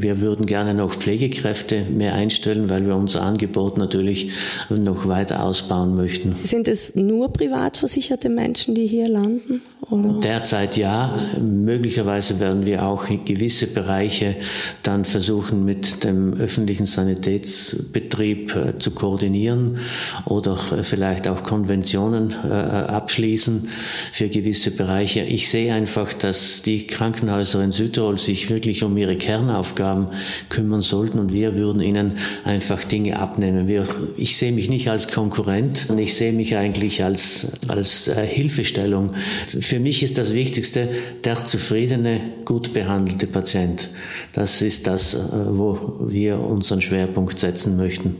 wir 0.00 0.20
würden 0.20 0.46
gerne 0.46 0.74
noch 0.74 0.94
Pflegekräfte 0.94 1.84
mehr 1.90 2.14
einstellen, 2.14 2.70
weil 2.70 2.86
wir 2.86 2.94
unser 2.96 3.22
Angebot 3.22 3.78
natürlich 3.78 4.30
noch 4.70 5.08
weiter 5.08 5.42
ausbauen 5.42 5.94
möchten. 5.96 6.36
Sind 6.44 6.68
es 6.68 6.94
nur 6.94 7.32
privat 7.32 7.76
versicherte 7.76 8.28
Menschen, 8.28 8.74
die 8.74 8.86
hier 8.86 9.08
landen? 9.08 9.62
Oder? 9.90 10.20
Derzeit 10.20 10.76
ja. 10.76 11.18
Möglicherweise 11.40 12.40
werden 12.40 12.66
wir 12.66 12.84
auch 12.84 13.06
gewisse 13.24 13.66
Bereiche 13.66 14.36
dann 14.82 15.04
versuchen, 15.04 15.47
mit 15.52 16.04
dem 16.04 16.34
öffentlichen 16.34 16.86
Sanitätsbetrieb 16.86 18.54
äh, 18.54 18.78
zu 18.78 18.92
koordinieren 18.92 19.78
oder 20.24 20.58
äh, 20.72 20.82
vielleicht 20.82 21.28
auch 21.28 21.42
Konventionen 21.42 22.34
äh, 22.44 22.52
abschließen 22.52 23.68
für 24.12 24.28
gewisse 24.28 24.70
Bereiche. 24.70 25.20
Ich 25.20 25.48
sehe 25.48 25.72
einfach, 25.72 26.12
dass 26.12 26.62
die 26.62 26.86
Krankenhäuser 26.86 27.62
in 27.62 27.70
Südtirol 27.70 28.18
sich 28.18 28.50
wirklich 28.50 28.82
um 28.84 28.96
ihre 28.96 29.16
Kernaufgaben 29.16 30.08
kümmern 30.48 30.82
sollten 30.82 31.18
und 31.18 31.32
wir 31.32 31.54
würden 31.54 31.82
ihnen 31.82 32.12
einfach 32.44 32.84
Dinge 32.84 33.18
abnehmen. 33.18 33.68
Wir, 33.68 33.86
ich 34.16 34.36
sehe 34.36 34.52
mich 34.52 34.68
nicht 34.68 34.90
als 34.90 35.08
Konkurrent, 35.08 35.88
ich 35.98 36.14
sehe 36.14 36.32
mich 36.32 36.56
eigentlich 36.56 37.04
als, 37.04 37.48
als 37.68 38.10
Hilfestellung 38.10 39.14
für 39.60 39.80
mich 39.80 40.02
ist 40.02 40.18
das 40.18 40.34
Wichtigste 40.34 40.88
der 41.24 41.44
zufriedene, 41.44 42.20
gut 42.44 42.72
behandelte 42.72 43.26
Patient. 43.26 43.88
Das 44.32 44.62
ist 44.62 44.86
das, 44.86 45.14
wo 45.46 45.96
wir 46.00 46.38
unseren 46.38 46.82
Schwerpunkt 46.82 47.38
setzen 47.38 47.76
möchten. 47.76 48.16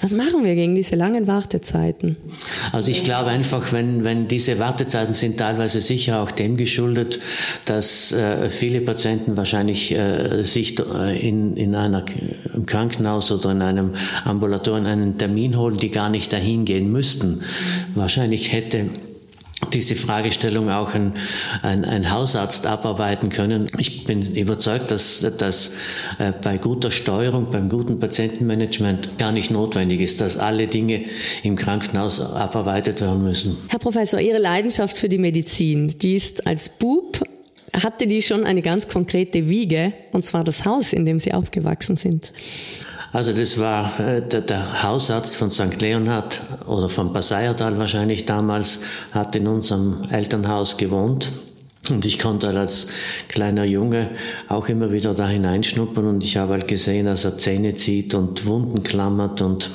Was 0.00 0.12
machen 0.12 0.44
wir 0.44 0.54
gegen 0.54 0.74
diese 0.74 0.96
langen 0.96 1.26
Wartezeiten? 1.26 2.16
Also 2.72 2.90
ich 2.90 3.04
glaube 3.04 3.30
einfach, 3.30 3.72
wenn, 3.72 4.04
wenn 4.04 4.28
diese 4.28 4.58
Wartezeiten 4.58 5.12
sind 5.12 5.38
teilweise 5.38 5.80
sicher 5.80 6.22
auch 6.22 6.30
dem 6.30 6.56
geschuldet, 6.56 7.20
dass 7.64 8.12
äh, 8.12 8.50
viele 8.50 8.80
Patienten 8.80 9.36
wahrscheinlich 9.36 9.94
äh, 9.94 10.42
sich 10.42 10.78
äh, 10.78 11.28
in, 11.28 11.56
in 11.56 11.74
einer, 11.74 12.04
im 12.54 12.66
Krankenhaus 12.66 13.30
oder 13.30 13.52
in 13.52 13.62
einem 13.62 13.92
Ambulatorium 14.24 14.86
einen 14.86 15.18
Termin 15.18 15.56
holen, 15.56 15.76
die 15.76 15.90
gar 15.90 16.08
nicht 16.08 16.32
dahin 16.32 16.64
gehen 16.64 16.90
müssten. 16.90 17.42
Wahrscheinlich 17.94 18.52
hätte 18.52 18.86
diese 19.72 19.96
Fragestellung 19.96 20.70
auch 20.70 20.94
ein, 20.94 21.14
ein, 21.62 21.84
ein, 21.84 22.10
Hausarzt 22.10 22.66
abarbeiten 22.66 23.28
können. 23.28 23.66
Ich 23.78 24.04
bin 24.04 24.22
überzeugt, 24.22 24.90
dass 24.90 25.26
das 25.36 25.72
äh, 26.18 26.32
bei 26.42 26.58
guter 26.58 26.90
Steuerung, 26.90 27.50
beim 27.50 27.68
guten 27.68 27.98
Patientenmanagement 27.98 29.18
gar 29.18 29.32
nicht 29.32 29.50
notwendig 29.50 30.00
ist, 30.00 30.20
dass 30.20 30.36
alle 30.36 30.68
Dinge 30.68 31.04
im 31.42 31.56
Krankenhaus 31.56 32.20
abarbeitet 32.20 33.00
werden 33.00 33.22
müssen. 33.22 33.56
Herr 33.68 33.80
Professor, 33.80 34.20
Ihre 34.20 34.38
Leidenschaft 34.38 34.96
für 34.96 35.08
die 35.08 35.18
Medizin, 35.18 35.88
die 35.98 36.14
ist 36.14 36.46
als 36.46 36.68
Bub 36.68 37.20
hatte 37.82 38.06
die 38.06 38.22
schon 38.22 38.44
eine 38.44 38.62
ganz 38.62 38.88
konkrete 38.88 39.48
Wiege, 39.48 39.92
und 40.12 40.24
zwar 40.24 40.42
das 40.42 40.64
Haus, 40.64 40.92
in 40.92 41.04
dem 41.04 41.18
Sie 41.18 41.32
aufgewachsen 41.34 41.96
sind. 41.96 42.32
Also 43.12 43.32
das 43.32 43.58
war 43.58 43.98
äh, 44.00 44.20
der, 44.20 44.42
der, 44.42 44.82
Hausarzt 44.82 45.36
von 45.36 45.48
St. 45.48 45.80
Leonhard 45.80 46.42
oder 46.68 46.88
von 46.88 47.12
Passayertal 47.12 47.78
wahrscheinlich 47.78 48.26
damals, 48.26 48.80
hat 49.12 49.34
in 49.36 49.46
unserem 49.46 50.02
Elternhaus 50.10 50.76
gewohnt. 50.76 51.32
Und 51.90 52.04
ich 52.04 52.18
konnte 52.18 52.48
halt 52.48 52.56
als 52.56 52.88
kleiner 53.28 53.64
Junge 53.64 54.10
auch 54.48 54.68
immer 54.68 54.92
wieder 54.92 55.14
da 55.14 55.28
hineinschnuppern. 55.28 56.06
Und 56.06 56.24
ich 56.24 56.36
habe 56.36 56.52
halt 56.52 56.68
gesehen, 56.68 57.06
dass 57.06 57.24
er 57.24 57.38
Zähne 57.38 57.74
zieht 57.74 58.14
und 58.14 58.46
Wunden 58.46 58.82
klammert. 58.82 59.40
Und 59.40 59.70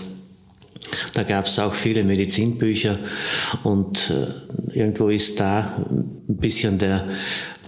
da 1.13 1.23
gab 1.23 1.45
es 1.45 1.57
auch 1.59 1.73
viele 1.73 2.03
Medizinbücher. 2.03 2.97
Und 3.63 4.11
äh, 4.11 4.77
irgendwo 4.77 5.09
ist 5.09 5.39
da 5.39 5.73
ein 5.89 6.37
bisschen 6.37 6.77
der 6.77 7.07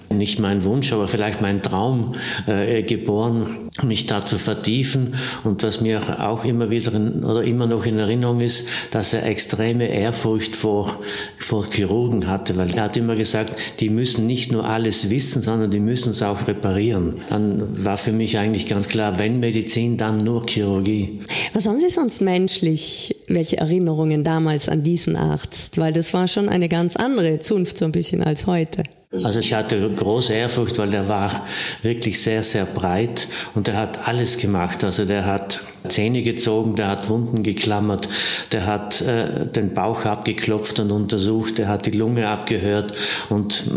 nicht 0.10 0.40
mein 0.40 0.64
Wunsch, 0.64 0.94
aber 0.94 1.08
vielleicht 1.08 1.42
mein 1.42 1.64
Traum 1.64 2.14
äh, 2.48 2.84
geboren, 2.84 3.64
mich 3.84 4.06
da 4.06 4.26
zu 4.26 4.38
vertiefen. 4.38 5.16
Und 5.44 5.64
was 5.64 5.82
mir 5.82 6.26
auch 6.26 6.46
immer 6.46 6.70
wieder 6.70 6.94
in, 6.94 7.24
oder 7.24 7.44
immer 7.44 7.68
noch 7.68 7.86
in 7.86 8.00
Erinnerung 8.00 8.40
ist, 8.40 8.68
dass 8.92 9.14
er 9.14 9.26
extreme 9.26 9.88
Ehrfurcht 9.88 10.56
vor, 10.56 11.00
vor 11.38 11.66
Chirurgen 11.70 12.28
hatte, 12.28 12.56
weil 12.58 12.74
er 12.74 12.84
hat 12.84 12.98
immer 12.98 13.16
gesagt, 13.16 13.54
die 13.80 13.90
müssen 13.90 14.28
nicht 14.28 14.52
nur 14.52 14.68
alles 14.68 15.10
wissen, 15.10 15.42
sondern 15.42 15.72
die 15.72 15.80
müssen 15.80 16.12
es 16.12 16.22
auch 16.22 16.48
reparieren. 16.48 17.16
Dann 17.30 17.84
war 17.84 17.98
für 17.98 18.14
mich 18.14 18.38
eigentlich 18.38 18.68
ganz 18.68 18.88
klar, 18.88 19.20
wenn 19.20 19.40
Medizin, 19.40 19.98
dann 19.98 20.18
nur 20.18 20.48
Chirurgie. 20.48 21.20
Was 21.54 21.68
haben 21.68 21.80
Sie 21.80 21.90
sonst 21.90 22.22
menschlich, 22.22 23.16
welche 23.28 23.58
Erinnerungen 23.58 24.24
damals 24.24 24.70
an 24.70 24.84
diesen 24.84 25.16
Arzt? 25.16 25.78
Weil 25.78 25.92
das 25.92 26.14
war 26.14 26.28
schon 26.28 26.48
eine 26.48 26.70
ganz 26.70 26.96
andere 26.96 27.40
Zunft 27.40 27.78
so 27.78 27.86
ein 27.86 27.92
bisschen 27.92 28.24
als 28.24 28.48
heute. 28.48 28.84
Also 29.24 29.40
ich 29.40 29.54
hatte 29.54 29.90
große 29.90 30.34
Ehrfurcht, 30.34 30.78
weil 30.78 30.90
der 30.90 31.08
war 31.08 31.46
wirklich 31.82 32.20
sehr, 32.22 32.44
sehr 32.44 32.66
breit 32.66 33.28
und 33.54 33.64
der 33.67 33.78
hat 33.78 34.08
alles 34.08 34.38
gemacht. 34.38 34.84
Also 34.84 35.06
der 35.06 35.25
hat 35.25 35.62
Zähne 35.89 36.23
gezogen, 36.23 36.75
der 36.75 36.88
hat 36.88 37.10
Wunden 37.10 37.43
geklammert, 37.43 38.10
der 38.51 38.65
hat 38.65 39.01
äh, 39.01 39.45
den 39.45 39.73
Bauch 39.73 40.06
abgeklopft 40.06 40.80
und 40.80 40.91
untersucht, 40.91 41.58
der 41.58 41.67
hat 41.67 41.86
die 41.86 41.91
Lunge 41.91 42.28
abgehört 42.28 42.97
und 43.30 43.69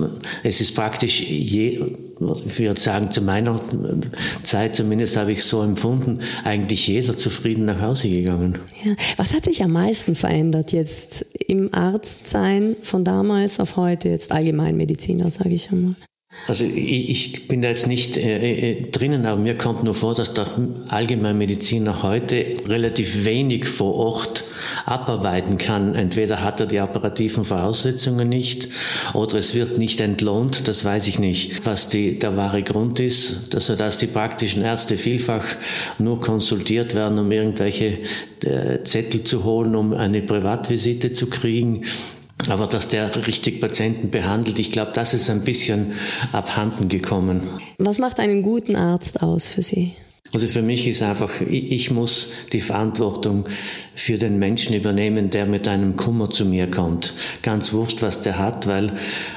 es 0.42 0.60
ist 0.60 0.74
praktisch 0.74 1.20
je, 1.20 1.80
ich 2.46 2.58
würde 2.58 2.80
sagen, 2.80 3.10
zu 3.10 3.20
meiner 3.20 3.60
Zeit 4.42 4.76
zumindest 4.76 5.16
habe 5.16 5.32
ich 5.32 5.44
so 5.44 5.62
empfunden, 5.62 6.20
eigentlich 6.44 6.86
jeder 6.86 7.16
zufrieden 7.16 7.66
nach 7.66 7.80
Hause 7.80 8.08
gegangen. 8.08 8.58
Ja. 8.84 8.94
Was 9.16 9.34
hat 9.34 9.44
sich 9.44 9.62
am 9.62 9.72
meisten 9.72 10.14
verändert 10.14 10.72
jetzt 10.72 11.26
im 11.46 11.72
Arztsein 11.72 12.76
von 12.82 13.04
damals 13.04 13.60
auf 13.60 13.76
heute, 13.76 14.08
jetzt 14.08 14.32
Allgemeinmediziner, 14.32 15.30
sage 15.30 15.54
ich 15.54 15.70
einmal? 15.70 15.96
Also 16.46 16.64
ich, 16.64 17.10
ich, 17.10 17.48
bin 17.48 17.62
da 17.62 17.68
jetzt 17.68 17.86
nicht 17.86 18.16
äh, 18.16 18.72
äh, 18.72 18.90
drinnen, 18.90 19.24
aber 19.24 19.40
mir 19.40 19.56
kommt 19.56 19.84
nur 19.84 19.94
vor, 19.94 20.14
dass 20.14 20.34
der 20.34 20.46
Allgemeinmediziner 20.88 22.02
heute 22.02 22.54
relativ 22.66 23.24
wenig 23.24 23.66
vor 23.66 23.94
Ort 23.94 24.44
abarbeiten 24.84 25.56
kann. 25.56 25.94
Entweder 25.94 26.42
hat 26.42 26.60
er 26.60 26.66
die 26.66 26.80
operativen 26.80 27.44
Voraussetzungen 27.44 28.28
nicht 28.28 28.68
oder 29.14 29.38
es 29.38 29.54
wird 29.54 29.78
nicht 29.78 30.00
entlohnt, 30.00 30.68
das 30.68 30.84
weiß 30.84 31.08
ich 31.08 31.18
nicht. 31.18 31.66
Was 31.66 31.88
die, 31.88 32.18
der 32.18 32.36
wahre 32.36 32.62
Grund 32.62 33.00
ist, 33.00 33.54
dass, 33.54 33.66
dass 33.66 33.98
die 33.98 34.06
praktischen 34.06 34.62
Ärzte 34.62 34.96
vielfach 34.96 35.44
nur 35.98 36.20
konsultiert 36.20 36.94
werden, 36.94 37.18
um 37.18 37.32
irgendwelche 37.32 37.98
äh, 38.44 38.82
Zettel 38.84 39.22
zu 39.22 39.44
holen, 39.44 39.74
um 39.74 39.92
eine 39.94 40.22
Privatvisite 40.22 41.12
zu 41.12 41.26
kriegen 41.28 41.84
aber 42.48 42.66
dass 42.66 42.88
der 42.88 43.26
richtig 43.26 43.60
Patienten 43.60 44.10
behandelt, 44.10 44.58
ich 44.58 44.70
glaube, 44.72 44.92
das 44.94 45.14
ist 45.14 45.28
ein 45.28 45.42
bisschen 45.42 45.92
abhanden 46.32 46.88
gekommen. 46.88 47.42
Was 47.78 47.98
macht 47.98 48.20
einen 48.20 48.42
guten 48.42 48.76
Arzt 48.76 49.22
aus 49.22 49.48
für 49.48 49.62
Sie? 49.62 49.94
Also 50.34 50.46
für 50.46 50.60
mich 50.60 50.86
ist 50.86 51.00
einfach, 51.00 51.40
ich 51.40 51.90
muss 51.90 52.32
die 52.52 52.60
Verantwortung 52.60 53.46
für 53.94 54.18
den 54.18 54.38
Menschen 54.38 54.76
übernehmen, 54.76 55.30
der 55.30 55.46
mit 55.46 55.66
einem 55.66 55.96
Kummer 55.96 56.28
zu 56.28 56.44
mir 56.44 56.70
kommt. 56.70 57.14
Ganz 57.42 57.72
wurscht, 57.72 58.02
was 58.02 58.20
der 58.20 58.38
hat, 58.38 58.66
weil 58.66 58.92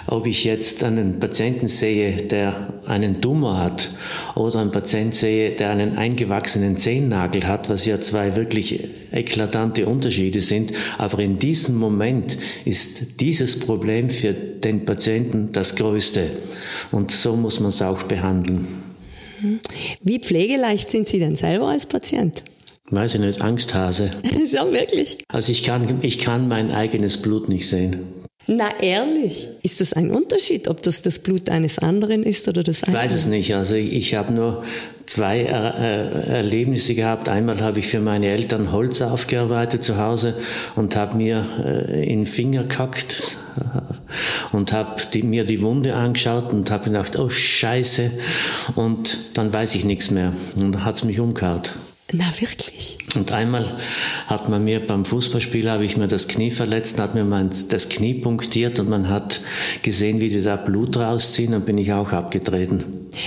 ob 0.07 0.27
ich 0.27 0.43
jetzt 0.43 0.83
einen 0.83 1.17
Patienten 1.19 1.69
sehe, 1.69 2.17
der 2.17 2.73
einen 2.85 3.21
Tumor 3.21 3.57
hat 3.57 3.89
oder 4.35 4.59
einen 4.59 4.71
Patienten 4.71 5.13
sehe, 5.13 5.51
der 5.51 5.69
einen 5.69 5.95
eingewachsenen 5.97 6.75
Zehennagel 6.75 7.47
hat, 7.47 7.69
was 7.69 7.85
ja 7.85 8.01
zwei 8.01 8.35
wirklich 8.35 8.89
eklatante 9.13 9.85
Unterschiede 9.85 10.41
sind, 10.41 10.73
aber 10.97 11.19
in 11.19 11.39
diesem 11.39 11.77
Moment 11.77 12.37
ist 12.65 13.21
dieses 13.21 13.59
Problem 13.59 14.09
für 14.09 14.33
den 14.33 14.83
Patienten 14.83 15.53
das 15.53 15.77
größte. 15.77 16.31
Und 16.91 17.11
so 17.11 17.37
muss 17.37 17.61
man 17.61 17.69
es 17.69 17.81
auch 17.81 18.03
behandeln. 18.03 18.80
Wie 20.01 20.19
pflegeleicht 20.19 20.89
sind 20.89 21.07
Sie 21.07 21.19
denn 21.19 21.35
selber 21.35 21.67
als 21.67 21.85
Patient? 21.85 22.43
Weiß 22.89 23.15
ich 23.15 23.21
nicht, 23.21 23.41
Angsthase. 23.41 24.11
Schon 24.53 24.73
wirklich? 24.73 25.17
Also 25.29 25.51
ich 25.51 25.63
kann, 25.63 25.99
ich 26.01 26.19
kann 26.19 26.47
mein 26.47 26.71
eigenes 26.71 27.17
Blut 27.21 27.47
nicht 27.47 27.67
sehen. 27.69 27.95
Na 28.47 28.69
ehrlich, 28.81 29.47
ist 29.61 29.81
das 29.81 29.93
ein 29.93 30.11
Unterschied, 30.11 30.67
ob 30.67 30.81
das 30.81 31.01
das 31.01 31.19
Blut 31.19 31.49
eines 31.49 31.79
anderen 31.79 32.23
ist 32.23 32.47
oder 32.47 32.63
das 32.63 32.83
eigene? 32.83 32.97
Ich 32.97 33.03
weiß 33.03 33.13
es 33.13 33.27
nicht. 33.27 33.55
Also 33.55 33.75
ich, 33.75 33.93
ich 33.93 34.15
habe 34.15 34.33
nur 34.33 34.63
zwei 35.11 35.41
äh, 35.41 36.29
Erlebnisse 36.29 36.95
gehabt. 36.95 37.27
Einmal 37.27 37.59
habe 37.59 37.79
ich 37.79 37.87
für 37.87 37.99
meine 37.99 38.27
Eltern 38.27 38.71
Holz 38.71 39.01
aufgearbeitet 39.01 39.83
zu 39.83 39.97
Hause 39.97 40.35
und 40.75 40.95
habe 40.95 41.17
mir 41.17 41.45
äh, 41.65 42.09
in 42.09 42.19
den 42.19 42.25
Finger 42.25 42.63
kackt 42.63 43.37
und 44.53 44.71
habe 44.71 44.95
mir 45.23 45.43
die 45.43 45.61
Wunde 45.61 45.95
angeschaut 45.95 46.53
und 46.53 46.71
habe 46.71 46.85
gedacht, 46.85 47.19
oh 47.19 47.29
Scheiße. 47.29 48.11
Und 48.75 49.37
dann 49.37 49.51
weiß 49.51 49.75
ich 49.75 49.83
nichts 49.83 50.11
mehr. 50.11 50.33
Und 50.55 50.75
dann 50.75 50.85
hat 50.85 50.95
es 50.95 51.03
mich 51.03 51.19
umgehauen. 51.19 51.61
Na 52.13 52.25
wirklich? 52.39 52.97
Und 53.15 53.31
einmal 53.31 53.77
hat 54.27 54.49
man 54.49 54.63
mir 54.63 54.85
beim 54.85 55.05
Fußballspiel, 55.05 55.69
habe 55.69 55.85
ich 55.85 55.95
mir 55.95 56.07
das 56.07 56.27
Knie 56.27 56.51
verletzt, 56.51 56.99
hat 56.99 57.15
mir 57.15 57.23
mein, 57.23 57.49
das 57.69 57.89
Knie 57.89 58.15
punktiert 58.15 58.79
und 58.79 58.89
man 58.89 59.07
hat 59.09 59.41
gesehen, 59.81 60.19
wie 60.19 60.29
die 60.29 60.43
da 60.43 60.57
Blut 60.57 60.97
rausziehen 60.97 61.53
und 61.53 61.65
bin 61.65 61.77
ich 61.77 61.93
auch 61.93 62.11
abgetreten. 62.11 62.83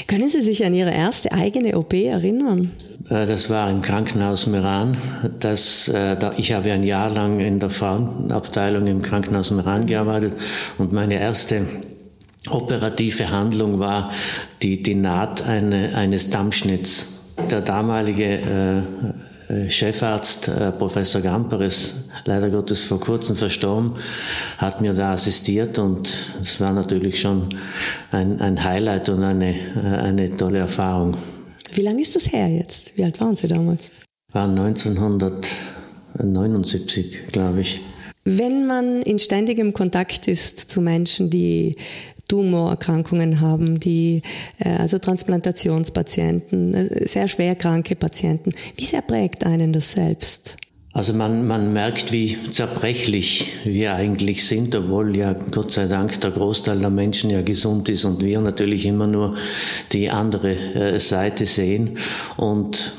Können 0.07 0.29
Sie 0.29 0.42
sich 0.42 0.64
an 0.64 0.75
Ihre 0.75 0.92
erste 0.92 1.33
eigene 1.33 1.77
OP 1.77 1.94
erinnern? 1.94 2.73
Äh, 3.09 3.27
das 3.27 3.49
war 3.49 3.70
im 3.70 3.81
Krankenhaus 3.81 4.47
Meran. 4.47 4.97
Das, 5.40 5.88
äh, 5.88 6.16
ich 6.37 6.53
habe 6.53 6.73
ein 6.73 6.83
Jahr 6.83 7.11
lang 7.11 7.40
in 7.40 7.59
der 7.59 7.70
Frauenabteilung 7.70 8.87
im 8.87 9.03
Krankenhaus 9.03 9.51
Meran 9.51 9.87
gearbeitet 9.87 10.35
und 10.79 10.92
meine 10.92 11.18
erste 11.18 11.62
operative 12.51 13.31
Handlung 13.31 13.79
war 13.79 14.12
die, 14.62 14.83
die 14.83 14.94
Naht 14.94 15.42
eine, 15.42 15.94
eines 15.97 16.29
Dammschnitts. 16.31 17.13
Der 17.51 17.61
damalige 17.61 18.85
äh, 19.49 19.68
Chefarzt, 19.68 20.49
äh, 20.49 20.73
Professor 20.73 21.20
Gamper, 21.20 21.61
ist 21.61 22.09
leider 22.25 22.49
Gottes 22.51 22.81
vor 22.83 22.99
kurzem 23.01 23.37
verstorben, 23.37 23.92
hat 24.59 24.81
mir 24.81 24.94
da 24.94 25.12
assistiert 25.12 25.79
und 25.79 26.09
es 26.40 26.61
war 26.61 26.73
natürlich 26.73 27.20
schon 27.20 27.51
ein, 28.11 28.40
ein 28.40 28.64
Highlight 28.64 29.11
und 29.11 29.23
eine, 29.23 29.55
äh, 29.55 29.81
eine 29.81 30.37
tolle 30.37 30.59
Erfahrung. 30.61 31.16
Wie 31.73 31.83
lange 31.83 32.01
ist 32.03 32.16
das 32.16 32.33
her 32.33 32.49
jetzt? 32.49 32.97
Wie 32.97 33.05
alt 33.05 33.20
waren 33.20 33.37
Sie 33.37 33.49
damals? 33.49 33.90
War 34.33 34.49
1979, 34.49 37.27
glaube 37.33 37.61
ich. 37.61 37.83
Wenn 38.25 38.66
man 38.66 39.03
in 39.03 39.18
ständigem 39.18 39.75
Kontakt 39.75 40.29
ist 40.29 40.70
zu 40.70 40.81
Menschen, 40.81 41.29
die 41.29 41.77
Tumorerkrankungen 42.28 43.40
haben, 43.40 43.78
die 43.80 44.22
äh, 44.58 44.70
also 44.70 44.98
Transplantationspatienten, 44.98 46.74
äh, 46.74 47.06
sehr 47.06 47.28
schwer 47.28 47.54
kranke 47.54 47.96
Patienten. 47.96 48.52
Wie 48.76 48.84
sehr 48.84 49.02
prägt 49.02 49.44
einen 49.44 49.72
das 49.72 49.92
selbst? 49.92 50.56
Also 50.94 51.12
man, 51.12 51.44
man 51.44 51.72
merkt, 51.72 52.12
wie 52.12 52.38
zerbrechlich 52.52 53.52
wir 53.64 53.94
eigentlich 53.94 54.46
sind, 54.46 54.76
obwohl 54.76 55.16
ja 55.16 55.32
Gott 55.32 55.72
sei 55.72 55.87
Dank 55.87 56.20
der 56.20 56.30
Großteil 56.30 56.78
der 56.78 56.90
Menschen 56.90 57.30
ja 57.30 57.42
gesund 57.42 57.88
ist 57.88 58.04
und 58.04 58.22
wir 58.22 58.40
natürlich 58.40 58.87
immer 58.87 59.08
nur 59.08 59.34
die 59.90 60.08
andere 60.10 60.54
äh, 60.54 61.00
Seite 61.00 61.46
sehen. 61.46 61.98
Und 62.37 62.92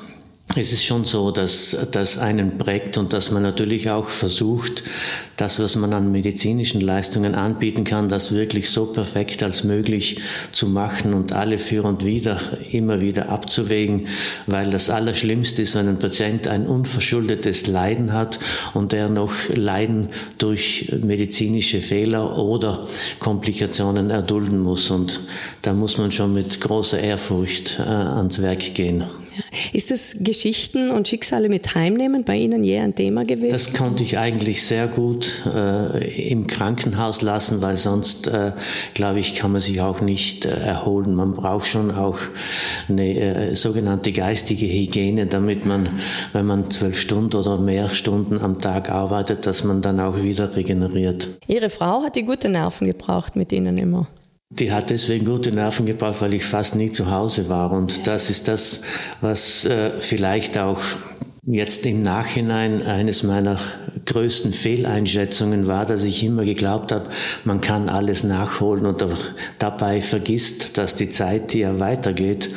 es 0.53 0.71
ist 0.71 0.86
schon 0.86 1.03
so, 1.03 1.31
dass 1.31 1.75
das 1.91 2.19
einen 2.19 2.60
prägt 2.60 2.99
und 2.99 3.13
dass 3.13 3.31
man 3.31 3.41
natürlich 3.41 3.89
auch 3.89 4.08
versucht, 4.08 4.84
das, 5.38 5.60
was 5.60 5.75
man 5.75 5.93
an 5.93 6.12
medizinischen 6.12 6.81
Leistungen 6.81 7.34
anbieten 7.34 7.84
kann, 7.84 8.10
das 8.10 8.34
wirklich 8.36 8.69
so 8.69 8.86
perfekt 8.86 9.41
als 9.41 9.63
möglich 9.63 10.21
zu 10.51 10.67
machen 10.67 11.15
und 11.15 11.34
alle 11.34 11.58
für 11.58 11.84
und 11.84 12.05
wieder 12.05 12.39
immer 12.71 13.01
wieder 13.01 13.29
abzuwägen, 13.29 14.08
weil 14.45 14.69
das 14.69 14.91
Allerschlimmste 14.91 15.63
ist, 15.63 15.75
wenn 15.75 15.89
ein 15.89 15.99
Patient 15.99 16.47
ein 16.47 16.67
unverschuldetes 16.67 17.65
Leiden 17.65 18.13
hat 18.13 18.39
und 18.75 18.91
der 18.91 19.10
noch 19.10 19.34
Leiden 19.49 20.10
durch 20.38 20.93
medizinische 21.01 21.81
Fehler 21.81 22.38
oder 22.38 22.88
Komplikationen 23.19 24.12
erdulden 24.12 24.60
muss. 24.60 24.91
Und 24.91 25.21
da 25.63 25.73
muss 25.73 25.97
man 25.97 26.12
schon 26.12 26.34
mit 26.34 26.62
großer 26.62 26.99
Ehrfurcht 26.99 27.79
äh, 27.79 27.89
ans 27.89 28.41
Werk 28.41 28.75
gehen. 28.75 29.03
Ist 29.74 29.91
das 29.91 30.15
Geschichten 30.19 30.91
und 30.91 31.08
Schicksale 31.08 31.50
mit 31.50 31.76
heimnehmen 31.76 32.24
bei 32.24 32.36
Ihnen 32.36 32.63
je 32.63 32.80
ein 32.80 32.95
Thema 32.95 33.26
gewesen? 33.26 33.52
Das 33.52 33.74
konnte 33.74 34.04
ich 34.04 34.17
eigentlich 34.17 34.63
sehr 34.63 34.88
gut 34.88 35.43
äh, 35.54 36.30
im 36.30 36.48
Krankenhaus 36.48 37.21
lassen, 37.21 37.62
weil 37.62 37.78
sonst, 37.78 38.28
äh, 38.28 38.52
glaube 38.93 39.19
ich, 39.19 39.36
kann 39.36 39.52
man 39.52 39.62
sich 39.62 39.82
auch 39.82 40.02
nicht 40.02 40.45
äh, 40.45 40.50
erholen. 40.50 41.15
Man 41.15 41.34
braucht 41.34 41.67
schon 41.67 41.91
auch 41.91 42.17
eine 42.89 43.19
äh, 43.19 43.56
sogenannte 43.56 44.12
geistige 44.12 44.65
Hygiene, 44.65 45.26
damit 45.26 45.65
man, 45.65 45.89
wenn 46.34 46.45
man 46.45 46.69
zwölf 46.69 47.00
Stunden 47.00 47.36
oder 47.36 47.58
mehr 47.58 47.89
Stunden 47.89 48.39
am 48.41 48.62
Tag 48.62 48.89
arbeitet, 48.89 49.45
dass 49.45 49.63
man 49.63 49.82
dann 49.82 50.00
auch 50.00 50.21
wieder 50.21 50.56
regeneriert. 50.56 51.28
Ihre 51.48 51.69
Frau 51.69 52.04
hat 52.04 52.15
die 52.15 52.24
gute 52.24 52.50
Nerven 52.50 52.88
gebraucht 52.88 53.36
mit 53.36 53.52
Ihnen 53.52 53.78
immer. 53.78 54.08
Die 54.51 54.71
hat 54.71 54.89
deswegen 54.89 55.25
gute 55.25 55.51
Nerven 55.51 55.86
gebraucht, 55.86 56.21
weil 56.21 56.34
ich 56.34 56.45
fast 56.45 56.75
nie 56.75 56.91
zu 56.91 57.10
Hause 57.10 57.49
war. 57.49 57.71
Und 57.71 58.08
das 58.08 58.29
ist 58.29 58.47
das, 58.47 58.84
was 59.19 59.65
äh, 59.65 59.91
vielleicht 59.99 60.58
auch 60.58 60.79
jetzt 61.45 61.86
im 61.86 62.03
Nachhinein 62.03 62.81
eines 62.81 63.23
meiner 63.23 63.60
größten 64.05 64.53
Fehleinschätzungen 64.53 65.67
war, 65.67 65.86
dass 65.86 66.03
ich 66.03 66.23
immer 66.23 66.45
geglaubt 66.45 66.91
habe, 66.91 67.10
man 67.43 67.60
kann 67.60 67.89
alles 67.89 68.23
nachholen 68.23 68.86
und 68.86 69.03
dabei 69.60 70.01
vergisst, 70.01 70.77
dass 70.77 70.95
die 70.95 71.10
Zeit 71.10 71.53
ja 71.53 71.79
weitergeht. 71.79 72.49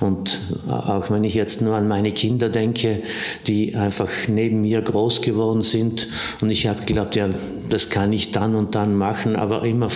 Und 0.00 0.38
auch 0.68 1.10
wenn 1.10 1.24
ich 1.24 1.34
jetzt 1.34 1.60
nur 1.62 1.76
an 1.76 1.86
meine 1.86 2.12
Kinder 2.12 2.48
denke, 2.48 3.02
die 3.46 3.74
einfach 3.74 4.10
neben 4.28 4.62
mir 4.62 4.80
groß 4.82 5.22
geworden 5.22 5.62
sind 5.62 6.08
und 6.40 6.50
ich 6.50 6.66
habe 6.66 6.84
geglaubt, 6.84 7.16
ja, 7.16 7.28
das 7.68 7.90
kann 7.90 8.12
ich 8.12 8.32
dann 8.32 8.54
und 8.54 8.74
dann 8.74 8.94
machen, 8.94 9.36
aber 9.36 9.64
immer 9.64 9.90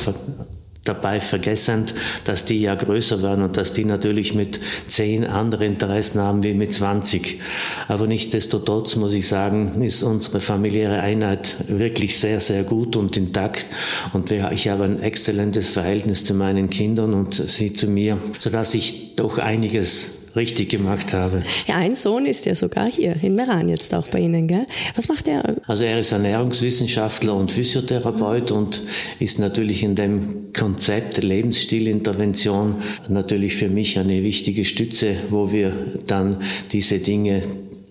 dabei 0.85 1.21
vergessend, 1.21 1.95
dass 2.25 2.45
die 2.45 2.63
ja 2.63 2.75
größer 2.75 3.23
werden 3.23 3.45
und 3.45 3.57
dass 3.57 3.73
die 3.73 3.85
natürlich 3.85 4.35
mit 4.35 4.61
zehn 4.87 5.27
andere 5.27 5.67
Interessen 5.67 6.21
haben 6.21 6.43
wie 6.43 6.55
mit 6.55 6.73
20. 6.73 7.41
Aber 7.89 8.07
nichtdestotrotz 8.07 8.97
muss 8.97 9.13
ich 9.13 9.29
sagen, 9.29 9.83
ist 9.83 10.03
unsere 10.03 10.41
familiäre 10.41 11.01
Einheit 11.01 11.57
wirklich 11.69 12.19
sehr, 12.19 12.41
sehr 12.41 12.65
gut 12.65 12.97
und 12.97 13.17
intakt. 13.17 13.67
Und 14.13 14.31
ich 14.31 14.69
habe 14.69 14.85
ein 14.85 15.03
exzellentes 15.03 15.69
Verhältnis 15.69 16.25
zu 16.25 16.35
meinen 16.35 16.71
Kindern 16.71 17.13
und 17.15 17.35
sie 17.35 17.73
zu 17.73 17.87
mir, 17.87 18.19
sodass 18.39 18.75
ich 18.75 19.17
doch 19.17 19.39
einiges 19.39 20.20
richtig 20.37 20.71
gemacht 20.71 21.13
habe. 21.13 21.43
Ja, 21.67 21.77
ein 21.77 21.95
Sohn 21.95 22.27
ist 22.27 22.47
ja 22.47 22.55
sogar 22.55 22.91
hier 22.91 23.17
in 23.23 23.35
Meran 23.35 23.69
jetzt 23.69 23.95
auch 23.95 24.09
bei 24.09 24.21
Ihnen, 24.21 24.49
gell? 24.49 24.67
Was 24.95 25.09
macht 25.09 25.29
er? 25.29 25.57
Also 25.67 25.85
er 25.85 26.01
ist 26.01 26.13
Ernährungswissenschaftler 26.13 27.35
und 27.35 27.51
Physiotherapeut 27.51 28.51
und 28.53 28.83
ist 29.19 29.39
natürlich 29.39 29.83
in 29.83 29.95
dem 29.95 30.53
Konzept 30.53 31.23
Lebensstilintervention 31.23 32.77
natürlich 33.09 33.57
für 33.57 33.69
mich 33.69 33.99
eine 33.99 34.23
wichtige 34.23 34.65
Stütze, 34.65 35.17
wo 35.31 35.53
wir 35.53 35.75
dann 36.07 36.39
diese 36.73 36.99
Dinge 36.99 37.43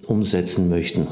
umsetzen 0.08 0.70
möchten. 0.70 1.08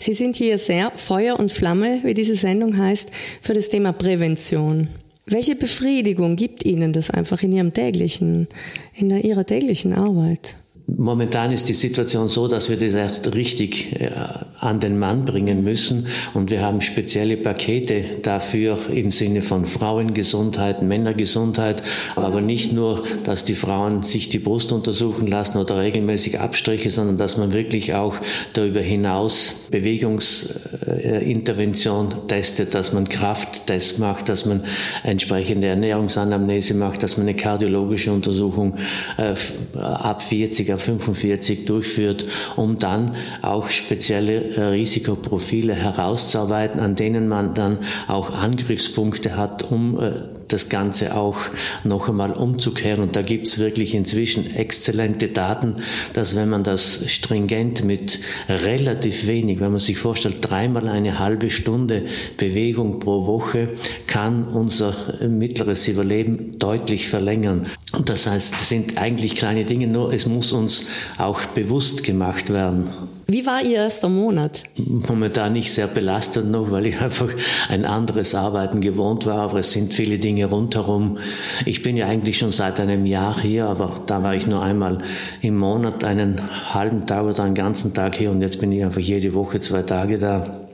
Sie 0.00 0.14
sind 0.14 0.36
hier 0.36 0.56
sehr 0.56 0.92
Feuer 0.94 1.38
und 1.38 1.52
Flamme, 1.52 2.00
wie 2.02 2.14
diese 2.14 2.34
Sendung 2.34 2.78
heißt, 2.78 3.10
für 3.42 3.52
das 3.52 3.68
Thema 3.68 3.92
Prävention. 3.92 4.88
Welche 5.30 5.54
Befriedigung 5.54 6.34
gibt 6.34 6.64
Ihnen 6.64 6.92
das 6.92 7.08
einfach 7.08 7.40
in 7.44 7.52
Ihrem 7.52 7.72
täglichen, 7.72 8.48
in 8.96 9.10
Ihrer 9.10 9.46
täglichen 9.46 9.92
Arbeit? 9.92 10.56
Momentan 10.96 11.52
ist 11.52 11.68
die 11.68 11.74
Situation 11.74 12.28
so, 12.28 12.48
dass 12.48 12.70
wir 12.70 12.76
das 12.76 12.94
erst 12.94 13.34
richtig 13.34 14.00
äh, 14.00 14.10
an 14.58 14.80
den 14.80 14.98
Mann 14.98 15.24
bringen 15.24 15.62
müssen. 15.62 16.06
Und 16.34 16.50
wir 16.50 16.62
haben 16.62 16.80
spezielle 16.80 17.36
Pakete 17.36 18.04
dafür 18.22 18.78
im 18.92 19.10
Sinne 19.10 19.42
von 19.42 19.66
Frauengesundheit, 19.66 20.82
Männergesundheit, 20.82 21.82
aber 22.16 22.40
nicht 22.40 22.72
nur, 22.72 23.04
dass 23.24 23.44
die 23.44 23.54
Frauen 23.54 24.02
sich 24.02 24.30
die 24.30 24.38
Brust 24.38 24.72
untersuchen 24.72 25.26
lassen 25.26 25.58
oder 25.58 25.78
regelmäßig 25.78 26.40
Abstriche, 26.40 26.88
sondern 26.90 27.16
dass 27.16 27.36
man 27.36 27.52
wirklich 27.52 27.94
auch 27.94 28.14
darüber 28.52 28.80
hinaus 28.80 29.66
Bewegungsintervention 29.70 32.28
testet, 32.28 32.74
dass 32.74 32.92
man 32.92 33.08
Krafttests 33.08 33.98
macht, 33.98 34.28
dass 34.28 34.46
man 34.46 34.64
entsprechende 35.04 35.68
Ernährungsanamnese 35.68 36.74
macht, 36.74 37.02
dass 37.02 37.16
man 37.16 37.26
eine 37.28 37.36
kardiologische 37.36 38.12
Untersuchung 38.12 38.76
äh, 39.16 39.34
ab 39.78 40.22
40, 40.22 40.72
45 40.80 41.64
durchführt, 41.66 42.24
um 42.56 42.78
dann 42.78 43.14
auch 43.42 43.68
spezielle 43.68 44.56
äh, 44.56 44.62
Risikoprofile 44.62 45.74
herauszuarbeiten, 45.74 46.80
an 46.80 46.96
denen 46.96 47.28
man 47.28 47.54
dann 47.54 47.78
auch 48.08 48.32
Angriffspunkte 48.32 49.36
hat, 49.36 49.70
um 49.70 50.00
äh, 50.00 50.39
das 50.52 50.68
Ganze 50.68 51.16
auch 51.16 51.38
noch 51.84 52.08
einmal 52.08 52.32
umzukehren. 52.32 53.02
Und 53.02 53.16
da 53.16 53.22
gibt 53.22 53.46
es 53.46 53.58
wirklich 53.58 53.94
inzwischen 53.94 54.54
exzellente 54.54 55.28
Daten, 55.28 55.76
dass 56.12 56.36
wenn 56.36 56.48
man 56.48 56.64
das 56.64 57.10
stringent 57.10 57.84
mit 57.84 58.20
relativ 58.48 59.26
wenig, 59.26 59.60
wenn 59.60 59.70
man 59.70 59.80
sich 59.80 59.98
vorstellt, 59.98 60.38
dreimal 60.40 60.88
eine 60.88 61.18
halbe 61.18 61.50
Stunde 61.50 62.04
Bewegung 62.36 63.00
pro 63.00 63.26
Woche, 63.26 63.70
kann 64.06 64.44
unser 64.44 64.94
mittleres 65.28 65.88
Überleben 65.88 66.58
deutlich 66.58 67.08
verlängern. 67.08 67.66
Und 67.92 68.08
das 68.08 68.26
heißt, 68.26 68.52
das 68.54 68.68
sind 68.68 68.98
eigentlich 68.98 69.36
kleine 69.36 69.64
Dinge, 69.64 69.86
nur 69.86 70.12
es 70.12 70.26
muss 70.26 70.52
uns 70.52 70.86
auch 71.18 71.44
bewusst 71.46 72.04
gemacht 72.04 72.52
werden. 72.52 72.88
Wie 73.32 73.46
war 73.46 73.62
Ihr 73.64 73.76
erster 73.76 74.08
Monat? 74.08 74.64
Momentan 74.76 75.52
nicht 75.52 75.72
sehr 75.72 75.86
belastend 75.86 76.50
noch, 76.50 76.72
weil 76.72 76.86
ich 76.86 77.00
einfach 77.00 77.28
ein 77.68 77.84
anderes 77.84 78.34
Arbeiten 78.34 78.80
gewohnt 78.80 79.24
war, 79.24 79.38
aber 79.38 79.60
es 79.60 79.70
sind 79.70 79.94
viele 79.94 80.18
Dinge 80.18 80.46
rundherum. 80.46 81.18
Ich 81.64 81.84
bin 81.84 81.96
ja 81.96 82.08
eigentlich 82.08 82.38
schon 82.38 82.50
seit 82.50 82.80
einem 82.80 83.06
Jahr 83.06 83.40
hier, 83.40 83.66
aber 83.66 84.02
da 84.06 84.24
war 84.24 84.34
ich 84.34 84.48
nur 84.48 84.62
einmal 84.62 84.98
im 85.42 85.56
Monat 85.56 86.02
einen 86.02 86.40
halben 86.74 87.06
Tag 87.06 87.22
oder 87.22 87.44
einen 87.44 87.54
ganzen 87.54 87.94
Tag 87.94 88.16
hier 88.16 88.32
und 88.32 88.42
jetzt 88.42 88.58
bin 88.58 88.72
ich 88.72 88.82
einfach 88.82 89.00
jede 89.00 89.32
Woche 89.32 89.60
zwei 89.60 89.82
Tage 89.82 90.18
da. 90.18 90.66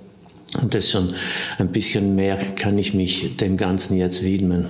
Und 0.63 0.75
das 0.75 0.91
schon 0.91 1.13
ein 1.59 1.71
bisschen 1.71 2.15
mehr 2.15 2.39
kann 2.39 2.79
ich 2.79 2.95
mich 2.95 3.37
dem 3.37 3.59
Ganzen 3.59 3.99
jetzt 3.99 4.25
widmen. 4.25 4.69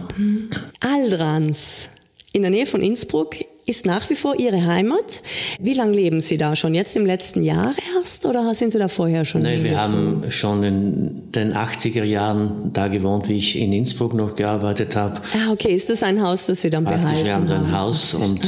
Aldrans, 0.81 1.91
in 2.33 2.43
der 2.43 2.51
Nähe 2.51 2.67
von 2.67 2.81
Innsbruck, 2.81 3.37
ist 3.67 3.85
nach 3.85 4.09
wie 4.11 4.15
vor 4.15 4.39
Ihre 4.39 4.65
Heimat. 4.65 5.23
Wie 5.59 5.75
lange 5.75 5.93
leben 5.93 6.21
Sie 6.21 6.39
da 6.39 6.55
schon? 6.55 6.73
Jetzt 6.73 6.97
im 6.97 7.05
letzten 7.05 7.43
Jahr 7.43 7.75
erst 7.97 8.25
oder 8.25 8.55
sind 8.55 8.73
Sie 8.73 8.79
da 8.79 8.87
vorher 8.87 9.25
schon? 9.25 9.43
Nein, 9.43 9.65
wir 9.65 9.77
haben 9.77 10.23
schon 10.31 10.63
in 10.63 11.33
den 11.33 11.53
80er 11.53 12.05
Jahren 12.05 12.71
da 12.73 12.87
gewohnt, 12.87 13.29
wie 13.29 13.37
ich 13.37 13.59
in 13.59 13.73
Innsbruck 13.73 14.15
noch 14.15 14.37
gearbeitet 14.37 14.95
habe. 14.95 15.21
Ah, 15.35 15.51
okay. 15.51 15.75
Ist 15.75 15.91
das 15.91 16.05
ein 16.05 16.23
Haus, 16.23 16.47
das 16.47 16.63
Sie 16.63 16.71
dann 16.71 16.85
Praktisch, 16.85 17.23
behalten 17.23 17.27
Wir 17.27 17.35
haben 17.35 17.49
da 17.49 17.57
ein 17.57 17.73
Haus 17.73 18.15
und 18.15 18.41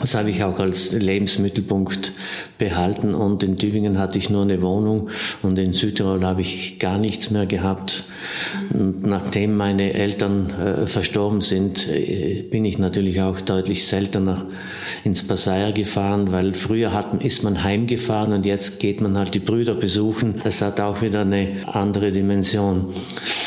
das 0.00 0.14
habe 0.14 0.28
ich 0.28 0.44
auch 0.44 0.58
als 0.58 0.92
Lebensmittelpunkt 0.92 2.12
behalten. 2.58 3.14
Und 3.14 3.42
in 3.42 3.56
Tübingen 3.56 3.98
hatte 3.98 4.18
ich 4.18 4.28
nur 4.28 4.42
eine 4.42 4.60
Wohnung 4.60 5.08
und 5.42 5.58
in 5.58 5.72
Südtirol 5.72 6.22
habe 6.24 6.42
ich 6.42 6.78
gar 6.78 6.98
nichts 6.98 7.30
mehr 7.30 7.46
gehabt. 7.46 8.04
Und 8.74 9.06
nachdem 9.06 9.56
meine 9.56 9.94
Eltern 9.94 10.50
äh, 10.50 10.86
verstorben 10.86 11.40
sind, 11.40 11.88
äh, 11.88 12.42
bin 12.42 12.66
ich 12.66 12.78
natürlich 12.78 13.22
auch 13.22 13.40
deutlich 13.40 13.86
seltener 13.86 14.44
ins 15.04 15.26
Passaia 15.26 15.70
gefahren, 15.70 16.30
weil 16.30 16.52
früher 16.54 16.92
hat, 16.92 17.22
ist 17.22 17.42
man 17.42 17.64
heimgefahren 17.64 18.32
und 18.32 18.44
jetzt 18.44 18.80
geht 18.80 19.00
man 19.00 19.16
halt 19.16 19.34
die 19.34 19.40
Brüder 19.40 19.74
besuchen. 19.74 20.40
Das 20.44 20.60
hat 20.60 20.80
auch 20.80 21.00
wieder 21.00 21.22
eine 21.22 21.48
andere 21.72 22.12
Dimension. 22.12 22.92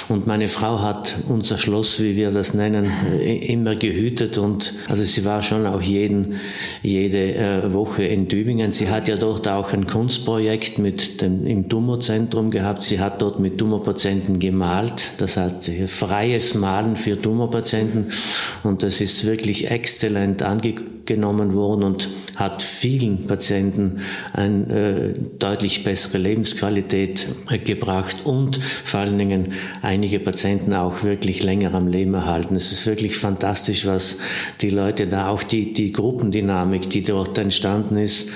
Und 0.09 0.25
meine 0.25 0.47
Frau 0.47 0.81
hat 0.81 1.15
unser 1.27 1.59
Schloss, 1.59 2.01
wie 2.01 2.15
wir 2.15 2.31
das 2.31 2.55
nennen, 2.55 2.91
immer 3.21 3.75
gehütet 3.75 4.39
und 4.39 4.73
also 4.87 5.03
sie 5.03 5.23
war 5.23 5.43
schon 5.43 5.67
auch 5.67 5.83
jeden, 5.83 6.39
jede 6.81 7.35
äh, 7.35 7.73
Woche 7.73 8.03
in 8.03 8.27
Tübingen. 8.27 8.71
Sie 8.71 8.89
hat 8.89 9.07
ja 9.07 9.17
dort 9.17 9.47
auch 9.47 9.71
ein 9.71 9.85
Kunstprojekt 9.85 10.79
mit 10.79 11.21
dem, 11.21 11.45
im 11.45 11.69
Tumorzentrum 11.69 12.49
gehabt. 12.49 12.81
Sie 12.81 12.99
hat 12.99 13.21
dort 13.21 13.39
mit 13.39 13.59
Tumorpatienten 13.59 14.39
gemalt. 14.39 15.11
Das 15.19 15.37
heißt, 15.37 15.69
freies 15.87 16.55
Malen 16.55 16.95
für 16.95 17.21
Tumorpatienten. 17.21 18.11
Und 18.63 18.81
das 18.81 19.01
ist 19.01 19.27
wirklich 19.27 19.69
exzellent 19.69 20.41
angenommen 20.41 21.53
worden 21.53 21.83
und 21.83 22.09
hat 22.35 22.63
vielen 22.63 23.27
Patienten 23.27 23.99
eine 24.33 24.65
äh, 24.73 25.13
deutlich 25.37 25.83
bessere 25.83 26.17
Lebensqualität 26.17 27.27
äh, 27.49 27.57
gebracht 27.59 28.17
und 28.23 28.57
vor 28.57 29.01
allen 29.01 29.17
Dingen 29.17 29.53
einige 29.99 30.21
Patienten 30.21 30.73
auch 30.73 31.03
wirklich 31.03 31.43
länger 31.43 31.73
am 31.73 31.87
Leben 31.87 32.13
erhalten. 32.13 32.55
Es 32.55 32.71
ist 32.71 32.87
wirklich 32.87 33.17
fantastisch, 33.17 33.85
was 33.85 34.19
die 34.61 34.69
Leute 34.69 35.07
da, 35.07 35.27
auch 35.27 35.43
die, 35.43 35.73
die 35.73 35.91
Gruppendynamik, 35.91 36.89
die 36.89 37.03
dort 37.03 37.37
entstanden 37.37 37.97
ist, 37.97 38.29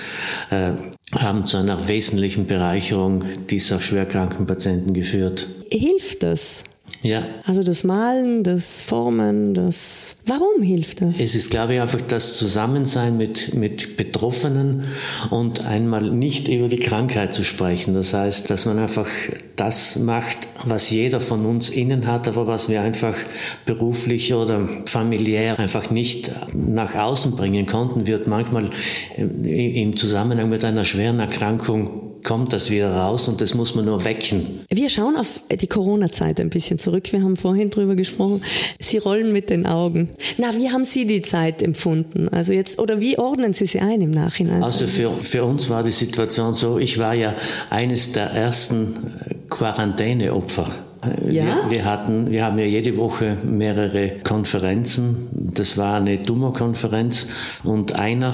äh, 0.50 0.72
haben 1.14 1.46
zu 1.46 1.56
einer 1.56 1.88
wesentlichen 1.88 2.48
Bereicherung 2.48 3.24
dieser 3.50 3.80
schwerkranken 3.80 4.46
Patienten 4.46 4.92
geführt. 4.92 5.48
Hilft 5.72 6.24
das? 6.24 6.66
Ja. 7.02 7.24
Also 7.46 7.64
das 7.64 7.84
Malen, 7.84 8.44
das 8.44 8.82
Formen, 8.82 9.54
das. 9.54 10.16
Warum 10.26 10.62
hilft 10.62 11.02
das? 11.02 11.20
Es 11.20 11.34
ist, 11.34 11.50
glaube 11.50 11.76
ich, 11.76 11.82
einfach 11.82 12.02
das 12.02 12.38
Zusammensein 12.38 13.18
mit, 13.18 13.54
mit 13.54 13.98
Betroffenen 13.98 14.86
und 15.30 15.66
einmal 15.66 16.10
nicht 16.12 16.48
über 16.50 16.68
die 16.68 16.80
Krankheit 16.80 17.34
zu 17.34 17.44
sprechen. 17.44 17.94
Das 17.94 18.14
heißt, 18.14 18.50
dass 18.50 18.66
man 18.66 18.80
einfach 18.80 19.08
das 19.56 19.98
macht, 19.98 20.48
was 20.66 20.90
jeder 20.90 21.20
von 21.20 21.46
uns 21.46 21.70
innen 21.70 22.08
hat, 22.08 22.28
aber 22.28 22.48
was 22.48 22.70
wir 22.70 22.82
einfach 22.82 23.16
beruflich 23.66 24.34
oder 24.34 24.68
familiär 24.86 25.60
einfach 25.60 25.90
nicht 25.90 26.32
nach 26.56 26.96
außen 26.96 27.36
bringen 27.36 27.66
konnten, 27.66 28.08
wird 28.08 28.28
manchmal 28.28 28.70
im 29.18 29.96
Zusammenhang 29.96 30.50
mit 30.50 30.64
einer 30.66 30.86
schweren 30.86 31.20
Erkrankung 31.20 32.14
kommt 32.24 32.54
das 32.54 32.72
wieder 32.72 32.96
raus 32.96 33.28
und 33.28 33.42
das 33.42 33.54
muss 33.54 33.76
man 33.76 33.86
nur 33.86 34.04
wecken. 34.06 34.62
Wir 34.70 34.90
schauen 34.90 35.16
auf 35.16 35.42
die 35.52 35.68
Corona-Zeit 35.68 36.40
ein 36.40 36.50
bisschen 36.50 36.80
zurück. 36.80 37.12
Wir 37.12 37.22
haben 37.22 37.36
vorhin 37.36 37.70
drüber 37.70 37.96
gesprochen. 37.96 38.42
Sie 38.80 38.98
rollen 38.98 39.34
mit 39.34 39.50
den 39.50 39.66
Augen. 39.66 40.10
Na, 40.38 40.54
wie 40.56 40.70
haben 40.72 40.86
Sie 40.86 41.06
die 41.06 41.22
Zeit 41.22 41.62
empfunden? 41.62 42.30
Also 42.30 42.54
jetzt, 42.54 42.80
oder 42.80 43.00
wie 43.00 43.18
ordnen 43.18 43.54
Sie 43.54 43.66
sie 43.66 43.80
ein 43.80 44.02
im 44.02 44.12
Nachhinein? 44.12 44.64
Also 44.64 44.88
für, 44.88 45.10
für 45.10 45.44
uns 45.44 45.70
war 45.70 45.84
die 45.84 45.92
Situation 45.92 46.54
so, 46.54 46.80
ich 46.80 46.98
war 46.98 47.14
ja 47.14 47.36
eines 47.70 48.14
der 48.14 48.32
ersten 48.32 48.94
Quarantäneopfer. 49.50 50.68
Ja? 51.30 51.66
Wir, 51.66 51.72
wir, 51.72 51.86
hatten, 51.86 52.32
wir 52.32 52.46
haben 52.46 52.58
ja 52.58 52.66
jede 52.66 52.98
Woche 52.98 53.38
mehrere 53.44 54.20
Konferenzen. 54.24 55.28
Das 55.32 55.78
war 55.78 55.96
eine 55.96 56.22
Tumorkonferenz 56.22 57.28
und 57.64 57.94
einer 57.94 58.34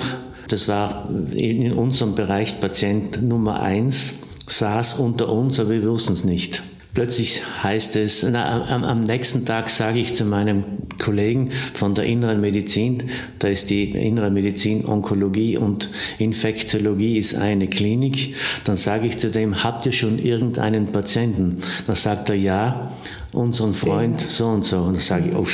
das 0.50 0.68
war 0.68 1.08
in 1.34 1.72
unserem 1.74 2.16
Bereich 2.16 2.60
Patient 2.60 3.22
Nummer 3.22 3.62
eins, 3.62 4.22
saß 4.48 4.96
unter 4.96 5.30
uns, 5.30 5.60
aber 5.60 5.70
wir 5.70 5.84
wussten 5.84 6.14
es 6.14 6.26
nicht. 6.26 6.64
Plötzlich 7.00 7.44
heißt 7.64 7.96
es, 7.96 8.24
na, 8.30 8.62
am, 8.68 8.84
am, 8.84 9.00
nächsten 9.00 9.46
Tag 9.46 9.70
sage 9.70 10.00
ich 10.00 10.14
zu 10.14 10.26
meinem 10.26 10.66
Kollegen 10.98 11.50
von 11.74 11.96
der 11.96 12.04
inneren 12.04 12.42
Medizin, 12.42 13.10
da 13.40 13.48
ist 13.48 13.70
die 13.70 13.92
innere 13.92 14.30
Medizin, 14.30 14.86
Onkologie 14.86 15.58
und 15.58 15.92
Infektiologie 16.18 17.18
ist 17.18 17.36
eine 17.36 17.70
Klinik, 17.70 18.36
dann 18.66 18.76
sage 18.76 19.08
ich 19.08 19.18
zu 19.18 19.32
dem, 19.32 19.64
habt 19.64 19.86
ihr 19.86 19.94
schon 19.94 20.20
irgendeinen 20.20 20.88
Patienten? 20.88 21.60
Dann 21.88 21.96
sagt 21.96 22.32
er 22.32 22.36
ja, 22.36 22.90
unseren 23.32 23.74
Freund 23.74 24.20
so 24.20 24.48
und 24.48 24.66
so. 24.66 24.80
Und 24.80 24.98
dann 24.98 25.02
sage 25.02 25.30
ich, 25.30 25.38
oh, 25.38 25.48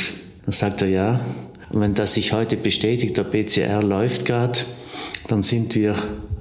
dann 0.46 0.52
sagt 0.52 0.82
er 0.82 0.88
ja. 0.88 1.20
Und 1.70 1.80
wenn 1.80 1.94
das 1.94 2.14
sich 2.14 2.32
heute 2.32 2.56
bestätigt, 2.56 3.16
der 3.16 3.22
PCR 3.22 3.84
läuft 3.84 4.24
gerade, 4.24 4.58
dann 5.28 5.44
sind 5.44 5.76
wir 5.76 5.94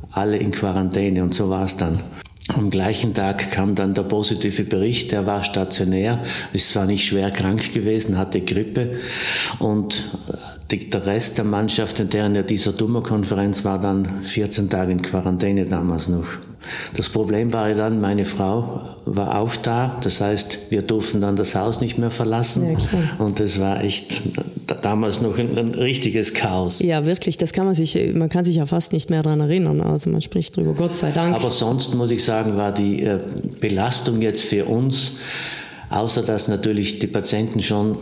alle 0.09 0.37
in 0.37 0.49
Quarantäne 0.49 1.21
und 1.21 1.35
so 1.35 1.47
war 1.51 1.65
es 1.65 1.77
dann. 1.77 1.99
Am 2.57 2.69
gleichen 2.69 3.13
Tag 3.13 3.51
kam 3.51 3.75
dann 3.75 3.93
der 3.93 4.03
positive 4.03 4.63
Bericht, 4.63 5.11
der 5.11 5.25
war 5.25 5.43
stationär, 5.43 6.23
ist 6.53 6.69
zwar 6.69 6.85
nicht 6.85 7.05
schwer 7.05 7.29
krank 7.29 7.73
gewesen, 7.73 8.17
hatte 8.17 8.39
Grippe 8.39 8.99
und 9.59 10.05
der 10.71 11.05
Rest 11.05 11.37
der 11.37 11.43
Mannschaft, 11.45 11.99
in 11.99 12.09
der 12.09 12.27
in 12.27 12.47
dieser 12.47 12.71
Dummerkonferenz 12.71 13.65
war 13.65 13.79
dann 13.79 14.21
14 14.21 14.69
Tage 14.69 14.93
in 14.93 15.01
Quarantäne 15.01 15.65
damals 15.65 16.07
noch. 16.07 16.25
Das 16.95 17.09
Problem 17.09 17.53
war 17.53 17.69
ja 17.69 17.75
dann, 17.75 17.99
meine 18.01 18.25
Frau 18.25 18.81
war 19.05 19.39
auch 19.39 19.55
da. 19.55 19.97
Das 20.03 20.21
heißt, 20.21 20.71
wir 20.71 20.81
durften 20.81 21.21
dann 21.21 21.35
das 21.35 21.55
Haus 21.55 21.81
nicht 21.81 21.97
mehr 21.97 22.11
verlassen. 22.11 22.71
Ja, 22.71 22.77
und 23.23 23.39
das 23.39 23.59
war 23.59 23.83
echt 23.83 24.21
damals 24.81 25.21
noch 25.21 25.37
ein, 25.37 25.57
ein, 25.57 25.75
richtiges 25.75 26.33
Chaos. 26.33 26.79
Ja, 26.81 27.05
wirklich. 27.05 27.37
Das 27.37 27.53
kann 27.53 27.65
man 27.65 27.75
sich, 27.75 27.97
man 28.13 28.29
kann 28.29 28.45
sich 28.45 28.57
ja 28.57 28.65
fast 28.65 28.93
nicht 28.93 29.09
mehr 29.09 29.23
daran 29.23 29.41
erinnern. 29.41 29.81
Also 29.81 30.09
man 30.09 30.21
spricht 30.21 30.57
drüber, 30.57 30.73
Gott 30.73 30.95
sei 30.95 31.11
Dank. 31.11 31.35
Aber 31.35 31.51
sonst 31.51 31.93
muss 31.95 32.11
ich 32.11 32.23
sagen, 32.23 32.57
war 32.57 32.71
die 32.71 33.03
äh, 33.03 33.19
Belastung 33.59 34.21
jetzt 34.21 34.45
für 34.45 34.65
uns, 34.65 35.19
außer 35.89 36.23
dass 36.23 36.47
natürlich 36.47 36.99
die 36.99 37.07
Patienten 37.07 37.61
schon 37.61 37.97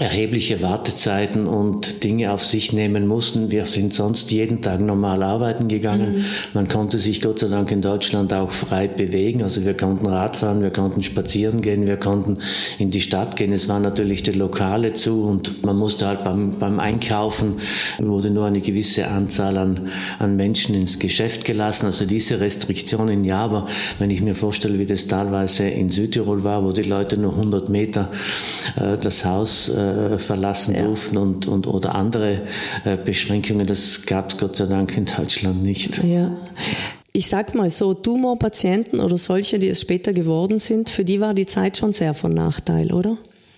erhebliche 0.00 0.60
Wartezeiten 0.60 1.46
und 1.46 2.02
Dinge 2.02 2.32
auf 2.32 2.44
sich 2.44 2.72
nehmen 2.72 3.06
mussten. 3.06 3.52
Wir 3.52 3.64
sind 3.66 3.92
sonst 3.92 4.32
jeden 4.32 4.60
Tag 4.60 4.80
normal 4.80 5.22
arbeiten 5.22 5.68
gegangen. 5.68 6.16
Mhm. 6.16 6.24
Man 6.52 6.68
konnte 6.68 6.98
sich 6.98 7.22
Gott 7.22 7.38
sei 7.38 7.46
Dank 7.46 7.70
in 7.70 7.80
Deutschland 7.80 8.32
auch 8.32 8.50
frei 8.50 8.88
bewegen. 8.88 9.42
Also 9.42 9.64
wir 9.64 9.74
konnten 9.76 10.06
Radfahren, 10.06 10.62
wir 10.62 10.70
konnten 10.70 11.02
spazieren 11.02 11.60
gehen, 11.60 11.86
wir 11.86 11.96
konnten 11.96 12.38
in 12.78 12.90
die 12.90 13.00
Stadt 13.00 13.36
gehen. 13.36 13.52
Es 13.52 13.68
waren 13.68 13.82
natürlich 13.82 14.24
die 14.24 14.32
Lokale 14.32 14.94
zu 14.94 15.22
und 15.22 15.64
man 15.64 15.76
musste 15.76 16.08
halt 16.08 16.24
beim, 16.24 16.58
beim 16.58 16.80
Einkaufen, 16.80 17.54
wurde 17.98 18.30
nur 18.30 18.46
eine 18.46 18.60
gewisse 18.60 19.06
Anzahl 19.06 19.56
an, 19.56 19.92
an 20.18 20.34
Menschen 20.34 20.74
ins 20.74 20.98
Geschäft 20.98 21.44
gelassen. 21.44 21.86
Also 21.86 22.04
diese 22.04 22.40
Restriktionen 22.40 23.22
ja, 23.22 23.44
aber 23.44 23.68
wenn 24.00 24.10
ich 24.10 24.22
mir 24.22 24.34
vorstelle, 24.34 24.80
wie 24.80 24.86
das 24.86 25.06
teilweise 25.06 25.68
in 25.68 25.88
Südtirol 25.88 26.42
war, 26.42 26.64
wo 26.64 26.72
die 26.72 26.82
Leute 26.82 27.16
nur 27.16 27.32
100 27.34 27.68
Meter 27.68 28.08
äh, 28.74 28.98
das 28.98 29.24
Haus 29.24 29.68
äh, 29.74 30.18
verlassen 30.18 30.74
ja. 30.74 30.82
durften 30.82 31.16
und, 31.16 31.46
und, 31.46 31.66
oder 31.66 31.94
andere 31.94 32.40
äh, 32.84 32.96
Beschränkungen. 32.96 33.66
Das 33.66 34.06
gab 34.06 34.30
es 34.30 34.38
Gott 34.38 34.56
sei 34.56 34.66
Dank 34.66 34.96
in 34.96 35.04
Deutschland 35.04 35.62
nicht. 35.62 36.02
Ja. 36.04 36.36
Ich 37.12 37.28
sag 37.28 37.54
mal 37.54 37.70
so, 37.70 37.94
Tumorpatienten 37.94 39.00
oder 39.00 39.18
solche, 39.18 39.58
die 39.58 39.68
es 39.68 39.80
später 39.80 40.12
geworden 40.12 40.58
sind, 40.58 40.90
für 40.90 41.04
die 41.04 41.20
war 41.20 41.34
die 41.34 41.46
Zeit 41.46 41.76
schon 41.76 41.92
sehr 41.92 42.14
von 42.14 42.34
Nachteil, 42.34 42.92
oder? 42.92 43.16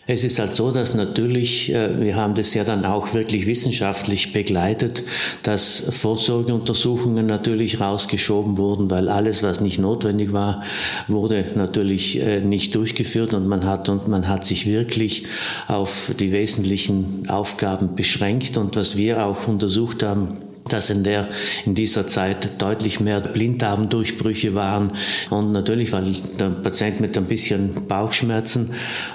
Es 0.08 0.22
ist 0.22 0.38
halt 0.38 0.54
so, 0.54 0.70
dass 0.70 0.94
natürlich, 0.94 1.74
äh, 1.74 2.00
wir 2.00 2.14
haben 2.14 2.34
das 2.34 2.54
ja 2.54 2.62
dann 2.62 2.84
auch 2.84 3.12
wirklich 3.12 3.48
wissenschaftlich 3.48 4.32
begleitet, 4.32 5.02
dass 5.42 5.82
Vorsorgeuntersuchungen 5.90 7.26
natürlich 7.26 7.80
rausgeschoben 7.80 8.56
wurden, 8.56 8.88
weil 8.88 9.08
alles, 9.08 9.42
was 9.42 9.60
nicht 9.60 9.80
notwendig 9.80 10.32
war, 10.32 10.62
wurde 11.08 11.46
natürlich 11.56 12.22
äh, 12.22 12.40
nicht 12.40 12.76
durchgeführt 12.76 13.34
und 13.34 13.48
man 13.48 13.64
hat, 13.64 13.88
und 13.88 14.06
man 14.06 14.28
hat 14.28 14.44
sich 14.44 14.66
wirklich 14.66 15.24
auf 15.66 16.12
die 16.20 16.30
wesentlichen 16.30 17.24
Aufgaben 17.26 17.96
beschränkt. 17.96 18.58
Und 18.58 18.76
was 18.76 18.96
wir 18.96 19.26
auch 19.26 19.48
untersucht 19.48 20.04
haben, 20.04 20.36
dass 20.68 20.90
in, 20.90 21.04
der, 21.04 21.28
in 21.64 21.74
dieser 21.74 22.06
Zeit 22.06 22.60
deutlich 22.60 23.00
mehr 23.00 23.20
Blinddarmdurchbrüche 23.20 24.54
waren 24.54 24.92
und 25.30 25.52
natürlich, 25.52 25.92
weil 25.92 26.04
der 26.38 26.50
Patient 26.50 27.00
mit 27.00 27.16
ein 27.16 27.26
bisschen 27.26 27.86
Bauchschmerzen 27.88 28.70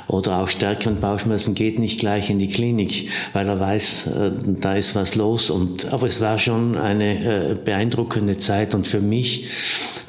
oder 0.08 0.40
auch 0.40 0.48
stärkeren 0.48 1.00
Bauchschmerzen 1.00 1.56
geht 1.56 1.80
nicht 1.80 2.00
gleich 2.00 2.30
in 2.30 2.40
die 2.40 2.50
Klinik, 2.50 3.10
weil 3.34 3.48
er 3.48 3.60
weiß, 3.60 4.08
äh, 4.08 4.32
da 4.46 4.74
ist 4.74 4.96
was 4.96 5.16
los. 5.16 5.50
Und, 5.50 5.92
aber 5.94 6.08
es 6.08 6.22
war 6.22 6.38
schon 6.38 6.78
eine 6.78 7.52
äh, 7.52 7.56
beeindruckende 7.56 8.38
Zeit 8.38 8.76
und 8.76 8.88
für 8.88 9.02
mich 9.02 9.50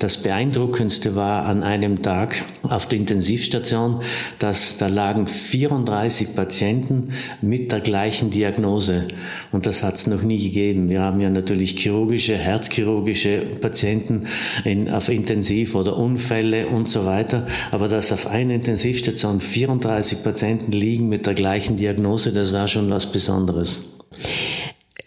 das 0.02 0.16
Beeindruckendste 0.16 1.14
war 1.14 1.44
an 1.44 1.62
einem 1.62 2.02
Tag 2.02 2.44
auf 2.64 2.88
der 2.88 2.98
Intensivstation, 2.98 4.00
dass 4.40 4.76
da 4.76 4.88
lagen 4.88 5.28
34 5.28 6.34
Patienten 6.34 7.12
mit 7.40 7.70
der 7.70 7.78
gleichen 7.78 8.30
Diagnose 8.30 9.06
und 9.52 9.66
das 9.66 9.84
hat 9.84 9.94
es 9.94 10.08
noch 10.08 10.22
nie 10.22 10.42
gegeben. 10.42 10.88
Wir 10.88 11.02
haben 11.02 11.20
ja 11.20 11.30
natürlich 11.32 11.78
chirurgische, 11.78 12.36
herzchirurgische 12.36 13.42
Patienten 13.60 14.26
in, 14.64 14.90
auf 14.90 15.08
Intensiv 15.08 15.74
oder 15.74 15.96
Unfälle 15.96 16.68
und 16.68 16.88
so 16.88 17.04
weiter. 17.04 17.46
Aber 17.70 17.88
dass 17.88 18.12
auf 18.12 18.26
einer 18.26 18.54
Intensivstation 18.54 19.40
34 19.40 20.22
Patienten 20.22 20.72
liegen 20.72 21.08
mit 21.08 21.26
der 21.26 21.34
gleichen 21.34 21.76
Diagnose, 21.76 22.32
das 22.32 22.52
war 22.52 22.68
schon 22.68 22.90
was 22.90 23.10
Besonderes. 23.10 23.82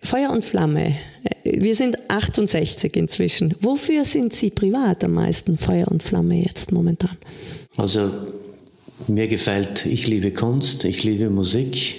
Feuer 0.02 0.30
und 0.30 0.46
Flamme. 0.46 0.96
Wir 1.44 1.76
sind 1.76 1.98
68 2.10 2.96
inzwischen. 2.96 3.56
Wofür 3.62 4.06
sind 4.06 4.34
Sie 4.34 4.50
privat 4.50 5.04
am 5.04 5.14
meisten 5.14 5.58
Feuer 5.58 5.88
und 5.88 6.04
Flamme 6.04 6.36
jetzt 6.36 6.72
momentan? 6.72 7.18
Also 7.78 8.10
mir 9.08 9.28
gefällt, 9.28 9.86
ich 9.86 10.08
liebe 10.08 10.32
Kunst, 10.32 10.86
ich 10.86 11.04
liebe 11.04 11.30
Musik, 11.30 11.98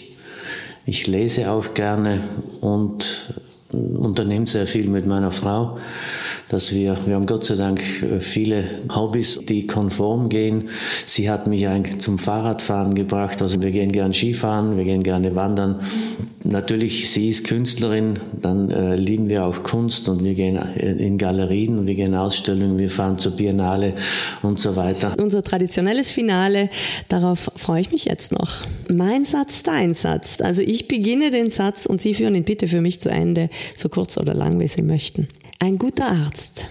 ich 0.87 1.07
lese 1.07 1.51
auch 1.51 1.75
gerne 1.75 2.23
und 2.61 3.35
unternehme 3.77 4.47
sehr 4.47 4.67
viel 4.67 4.89
mit 4.89 5.07
meiner 5.07 5.31
Frau, 5.31 5.79
dass 6.49 6.75
wir, 6.75 6.97
wir 7.07 7.15
haben 7.15 7.27
Gott 7.27 7.45
sei 7.45 7.57
Dank 7.57 7.81
äh, 8.03 8.21
viele 8.21 8.65
Hobbys, 8.95 9.41
die 9.49 9.67
konform 9.67 10.29
gehen. 10.29 10.69
Sie 11.05 11.29
hat 11.29 11.47
mich 11.47 11.67
eigentlich 11.67 11.99
zum 11.99 12.19
Fahrradfahren 12.19 12.95
gebracht, 12.95 13.43
also 13.43 13.63
wir 13.63 13.71
gehen 13.71 13.93
gerne 13.93 14.15
Skifahren, 14.15 14.77
wir 14.77 14.85
gehen 14.85 15.03
gerne 15.03 15.35
wandern. 15.35 15.81
Natürlich, 16.45 17.11
sie 17.11 17.29
ist 17.29 17.45
Künstlerin, 17.45 18.21
dann 18.41 18.71
äh, 18.71 18.95
lieben 18.95 19.29
wir 19.29 19.45
auch 19.45 19.65
Kunst 19.65 20.09
und 20.09 20.23
wir 20.23 20.35
gehen 20.35 20.57
äh, 20.57 20.93
in 20.93 21.19
Galerien, 21.19 21.89
wir 21.89 21.95
gehen 21.97 22.15
Ausstellungen, 22.15 22.79
wir 22.79 22.91
fahren 22.91 23.19
zur 23.19 23.33
Biennale 23.33 23.95
und 24.43 24.61
so 24.61 24.77
weiter. 24.77 25.15
Unser 25.19 25.43
traditionelles 25.43 26.13
Finale, 26.13 26.71
darauf 27.09 27.51
freue 27.57 27.81
ich 27.81 27.91
mich 27.91 28.05
jetzt 28.05 28.31
noch. 28.31 28.63
Mein 28.89 29.25
Satz, 29.25 29.65
dein 29.65 29.95
Satz. 29.95 30.41
Also 30.41 30.63
ich 30.63 30.87
beginne 30.87 31.31
den 31.31 31.51
Satz 31.51 31.87
und 31.87 32.01
Sie 32.01 32.15
führen 32.15 32.37
ihn 32.37 32.45
bitte 32.45 32.69
für 32.69 32.81
mich 32.81 33.01
zu 33.01 33.09
Ende 33.09 33.51
so 33.75 33.89
kurz 33.89 34.17
oder 34.17 34.35
lang, 34.35 34.61
wie 34.61 34.69
Sie 34.69 34.83
möchten. 34.83 35.29
Ein 35.59 35.79
guter 35.79 36.09
Arzt. 36.09 36.69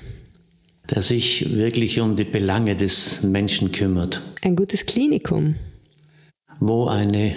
Der 0.89 1.01
sich 1.01 1.55
wirklich 1.55 1.99
um 1.99 2.15
die 2.15 2.23
Belange 2.23 2.75
des 2.75 3.23
Menschen 3.23 3.71
kümmert. 3.71 4.21
Ein 4.43 4.55
gutes 4.55 4.85
Klinikum. 4.85 5.55
Wo 6.59 6.87
eine 6.87 7.35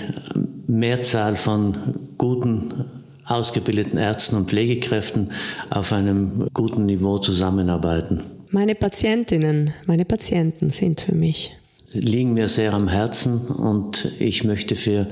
Mehrzahl 0.67 1.37
von 1.37 1.77
guten, 2.19 2.85
ausgebildeten 3.25 3.99
Ärzten 3.99 4.37
und 4.37 4.51
Pflegekräften 4.51 5.33
auf 5.71 5.93
einem 5.93 6.49
guten 6.53 6.87
Niveau 6.87 7.19
zusammenarbeiten. 7.19 8.23
Meine 8.51 8.75
Patientinnen, 8.75 9.73
meine 9.87 10.05
Patienten 10.05 10.71
sind 10.71 11.01
für 11.01 11.15
mich. 11.15 11.57
Liegen 11.93 12.35
mir 12.35 12.49
sehr 12.49 12.75
am 12.75 12.89
Herzen 12.89 13.41
und 13.47 14.13
ich 14.19 14.45
möchte 14.45 14.77
für 14.77 15.07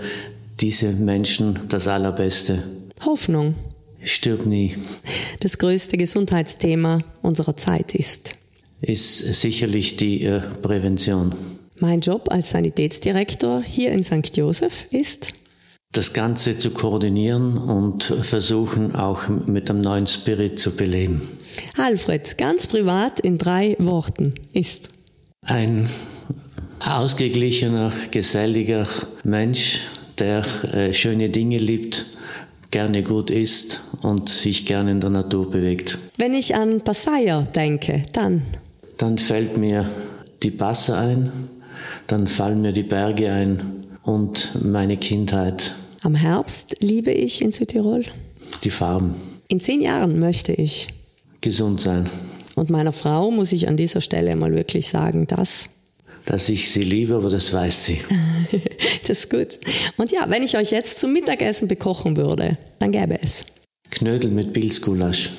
diese 0.60 0.92
Menschen 0.92 1.60
das 1.68 1.88
Allerbeste. 1.88 2.62
Hoffnung. 3.04 3.54
Stirb 4.02 4.46
nie. 4.46 4.74
Das 5.40 5.58
größte 5.58 5.96
Gesundheitsthema 5.96 7.02
unserer 7.22 7.56
Zeit 7.56 7.94
ist. 7.94 8.36
Ist 8.80 9.18
sicherlich 9.18 9.96
die 9.96 10.24
äh, 10.24 10.40
Prävention. 10.62 11.34
Mein 11.78 12.00
Job 12.00 12.30
als 12.30 12.50
Sanitätsdirektor 12.50 13.62
hier 13.62 13.92
in 13.92 14.02
St. 14.02 14.36
Joseph 14.36 14.86
ist? 14.90 15.32
Das 15.92 16.12
Ganze 16.12 16.58
zu 16.58 16.70
koordinieren 16.70 17.56
und 17.58 18.04
versuchen 18.04 18.94
auch 18.94 19.28
mit 19.28 19.70
einem 19.70 19.80
neuen 19.80 20.06
Spirit 20.06 20.58
zu 20.58 20.72
beleben. 20.72 21.22
Alfred, 21.76 22.36
ganz 22.38 22.66
privat 22.66 23.20
in 23.20 23.38
drei 23.38 23.76
Worten 23.78 24.34
ist? 24.52 24.90
Ein 25.42 25.88
ausgeglichener, 26.80 27.92
geselliger 28.10 28.86
Mensch, 29.24 29.82
der 30.18 30.44
äh, 30.72 30.92
schöne 30.92 31.28
Dinge 31.28 31.58
liebt 31.58 32.06
gerne 32.70 33.02
gut 33.02 33.30
isst 33.30 33.82
und 34.02 34.28
sich 34.28 34.66
gerne 34.66 34.90
in 34.90 35.00
der 35.00 35.10
Natur 35.10 35.50
bewegt. 35.50 35.98
Wenn 36.18 36.34
ich 36.34 36.54
an 36.54 36.82
Passaier 36.82 37.42
denke, 37.42 38.02
dann? 38.12 38.42
Dann 38.96 39.18
fällt 39.18 39.56
mir 39.56 39.88
die 40.42 40.50
Passe 40.50 40.96
ein, 40.96 41.32
dann 42.06 42.26
fallen 42.26 42.62
mir 42.62 42.72
die 42.72 42.82
Berge 42.82 43.30
ein 43.30 43.84
und 44.02 44.64
meine 44.64 44.96
Kindheit. 44.96 45.74
Am 46.02 46.14
Herbst 46.14 46.76
liebe 46.80 47.10
ich 47.10 47.42
in 47.42 47.52
Südtirol? 47.52 48.04
Die 48.64 48.70
Farben. 48.70 49.14
In 49.48 49.60
zehn 49.60 49.82
Jahren 49.82 50.18
möchte 50.18 50.52
ich 50.52 50.88
gesund 51.40 51.80
sein. 51.80 52.08
Und 52.54 52.70
meiner 52.70 52.92
Frau 52.92 53.30
muss 53.30 53.52
ich 53.52 53.68
an 53.68 53.76
dieser 53.76 54.00
Stelle 54.00 54.34
mal 54.36 54.54
wirklich 54.54 54.88
sagen, 54.88 55.26
dass 55.26 55.68
dass 56.26 56.48
ich 56.48 56.70
sie 56.70 56.82
liebe, 56.82 57.14
aber 57.14 57.30
das 57.30 57.52
weiß 57.52 57.84
sie. 57.86 58.00
das 59.02 59.10
ist 59.10 59.30
gut. 59.30 59.60
Und 59.96 60.10
ja, 60.10 60.28
wenn 60.28 60.42
ich 60.42 60.56
euch 60.56 60.72
jetzt 60.72 60.98
zum 60.98 61.12
Mittagessen 61.12 61.68
bekochen 61.68 62.16
würde, 62.16 62.58
dann 62.80 62.90
gäbe 62.90 63.22
es. 63.22 63.46
Knödel 63.90 64.30
mit 64.30 64.52
Pilzgulasch. 64.52 65.32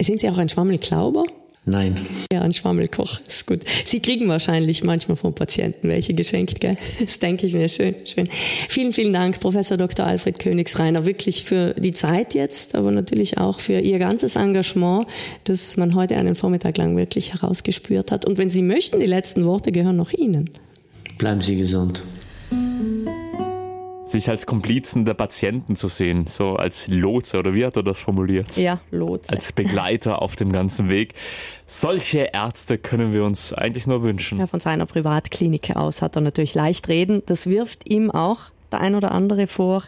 Sind 0.00 0.20
Sie 0.20 0.28
auch 0.28 0.38
ein 0.38 0.48
Schwammelklauber? 0.48 1.24
Nein. 1.66 1.94
Ja, 2.30 2.42
ein 2.42 2.52
Schwammelkoch, 2.52 3.20
ist 3.26 3.46
gut. 3.46 3.60
Sie 3.86 4.00
kriegen 4.00 4.28
wahrscheinlich 4.28 4.84
manchmal 4.84 5.16
vom 5.16 5.34
Patienten 5.34 5.88
welche 5.88 6.12
geschenkt, 6.12 6.60
gell? 6.60 6.76
Das 7.00 7.18
denke 7.18 7.46
ich 7.46 7.54
mir. 7.54 7.68
Schön, 7.70 7.94
schön. 8.04 8.28
Vielen, 8.68 8.92
vielen 8.92 9.14
Dank, 9.14 9.40
Professor 9.40 9.78
Dr. 9.78 10.06
Alfred 10.06 10.38
Königsreiner, 10.38 11.06
wirklich 11.06 11.44
für 11.44 11.72
die 11.74 11.92
Zeit 11.92 12.34
jetzt, 12.34 12.74
aber 12.74 12.90
natürlich 12.90 13.38
auch 13.38 13.60
für 13.60 13.80
Ihr 13.80 13.98
ganzes 13.98 14.36
Engagement, 14.36 15.06
das 15.44 15.78
man 15.78 15.94
heute 15.94 16.16
einen 16.16 16.34
Vormittag 16.34 16.76
lang 16.76 16.96
wirklich 16.98 17.32
herausgespürt 17.32 18.12
hat. 18.12 18.26
Und 18.26 18.36
wenn 18.36 18.50
Sie 18.50 18.62
möchten, 18.62 19.00
die 19.00 19.06
letzten 19.06 19.46
Worte 19.46 19.72
gehören 19.72 19.96
noch 19.96 20.12
Ihnen. 20.12 20.50
Bleiben 21.16 21.40
Sie 21.40 21.56
gesund 21.56 22.02
sich 24.04 24.28
als 24.28 24.46
Komplizen 24.46 25.04
der 25.04 25.14
Patienten 25.14 25.76
zu 25.76 25.88
sehen, 25.88 26.26
so 26.26 26.56
als 26.56 26.88
Lotse, 26.88 27.38
oder 27.38 27.54
wie 27.54 27.64
hat 27.64 27.76
er 27.76 27.82
das 27.82 28.00
formuliert? 28.00 28.56
Ja, 28.56 28.80
Lotse. 28.90 29.32
Als 29.32 29.52
Begleiter 29.52 30.20
auf 30.22 30.36
dem 30.36 30.52
ganzen 30.52 30.90
Weg. 30.90 31.14
Solche 31.66 32.30
Ärzte 32.32 32.78
können 32.78 33.12
wir 33.12 33.24
uns 33.24 33.52
eigentlich 33.52 33.86
nur 33.86 34.02
wünschen. 34.02 34.38
Ja, 34.38 34.46
von 34.46 34.60
seiner 34.60 34.86
Privatklinik 34.86 35.76
aus 35.76 36.02
hat 36.02 36.16
er 36.16 36.22
natürlich 36.22 36.54
leicht 36.54 36.88
reden. 36.88 37.22
Das 37.26 37.46
wirft 37.46 37.88
ihm 37.88 38.10
auch 38.10 38.50
der 38.70 38.80
ein 38.80 38.94
oder 38.94 39.12
andere 39.12 39.46
vor 39.46 39.82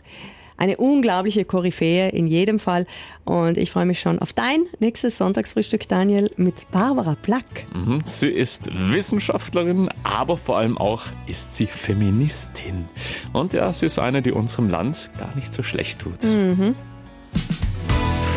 eine 0.56 0.76
unglaubliche 0.76 1.44
Koryphäe 1.44 2.10
in 2.10 2.26
jedem 2.26 2.58
Fall. 2.58 2.86
Und 3.24 3.58
ich 3.58 3.70
freue 3.70 3.86
mich 3.86 4.00
schon 4.00 4.18
auf 4.18 4.32
dein 4.32 4.66
nächstes 4.78 5.18
Sonntagsfrühstück, 5.18 5.88
Daniel, 5.88 6.30
mit 6.36 6.70
Barbara 6.70 7.16
Plack. 7.20 7.66
Mhm. 7.74 8.02
Sie 8.04 8.28
ist 8.28 8.70
Wissenschaftlerin, 8.72 9.88
aber 10.02 10.36
vor 10.36 10.58
allem 10.58 10.78
auch 10.78 11.04
ist 11.26 11.52
sie 11.52 11.66
Feministin. 11.66 12.88
Und 13.32 13.52
ja, 13.52 13.72
sie 13.72 13.86
ist 13.86 13.98
eine, 13.98 14.22
die 14.22 14.32
unserem 14.32 14.68
Land 14.68 15.10
gar 15.18 15.34
nicht 15.34 15.52
so 15.52 15.62
schlecht 15.62 16.00
tut. 16.00 16.22
Mhm. 16.24 16.74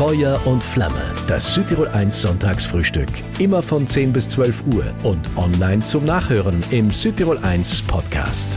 Feuer 0.00 0.40
und 0.46 0.62
Flamme, 0.62 1.14
das 1.26 1.52
Südtirol 1.52 1.88
1 1.88 2.22
Sonntagsfrühstück. 2.22 3.10
Immer 3.38 3.62
von 3.62 3.86
10 3.86 4.14
bis 4.14 4.28
12 4.28 4.64
Uhr 4.72 4.84
und 5.02 5.20
online 5.36 5.84
zum 5.84 6.06
Nachhören 6.06 6.64
im 6.70 6.88
Südtirol 6.90 7.36
1 7.36 7.82
Podcast. 7.82 8.48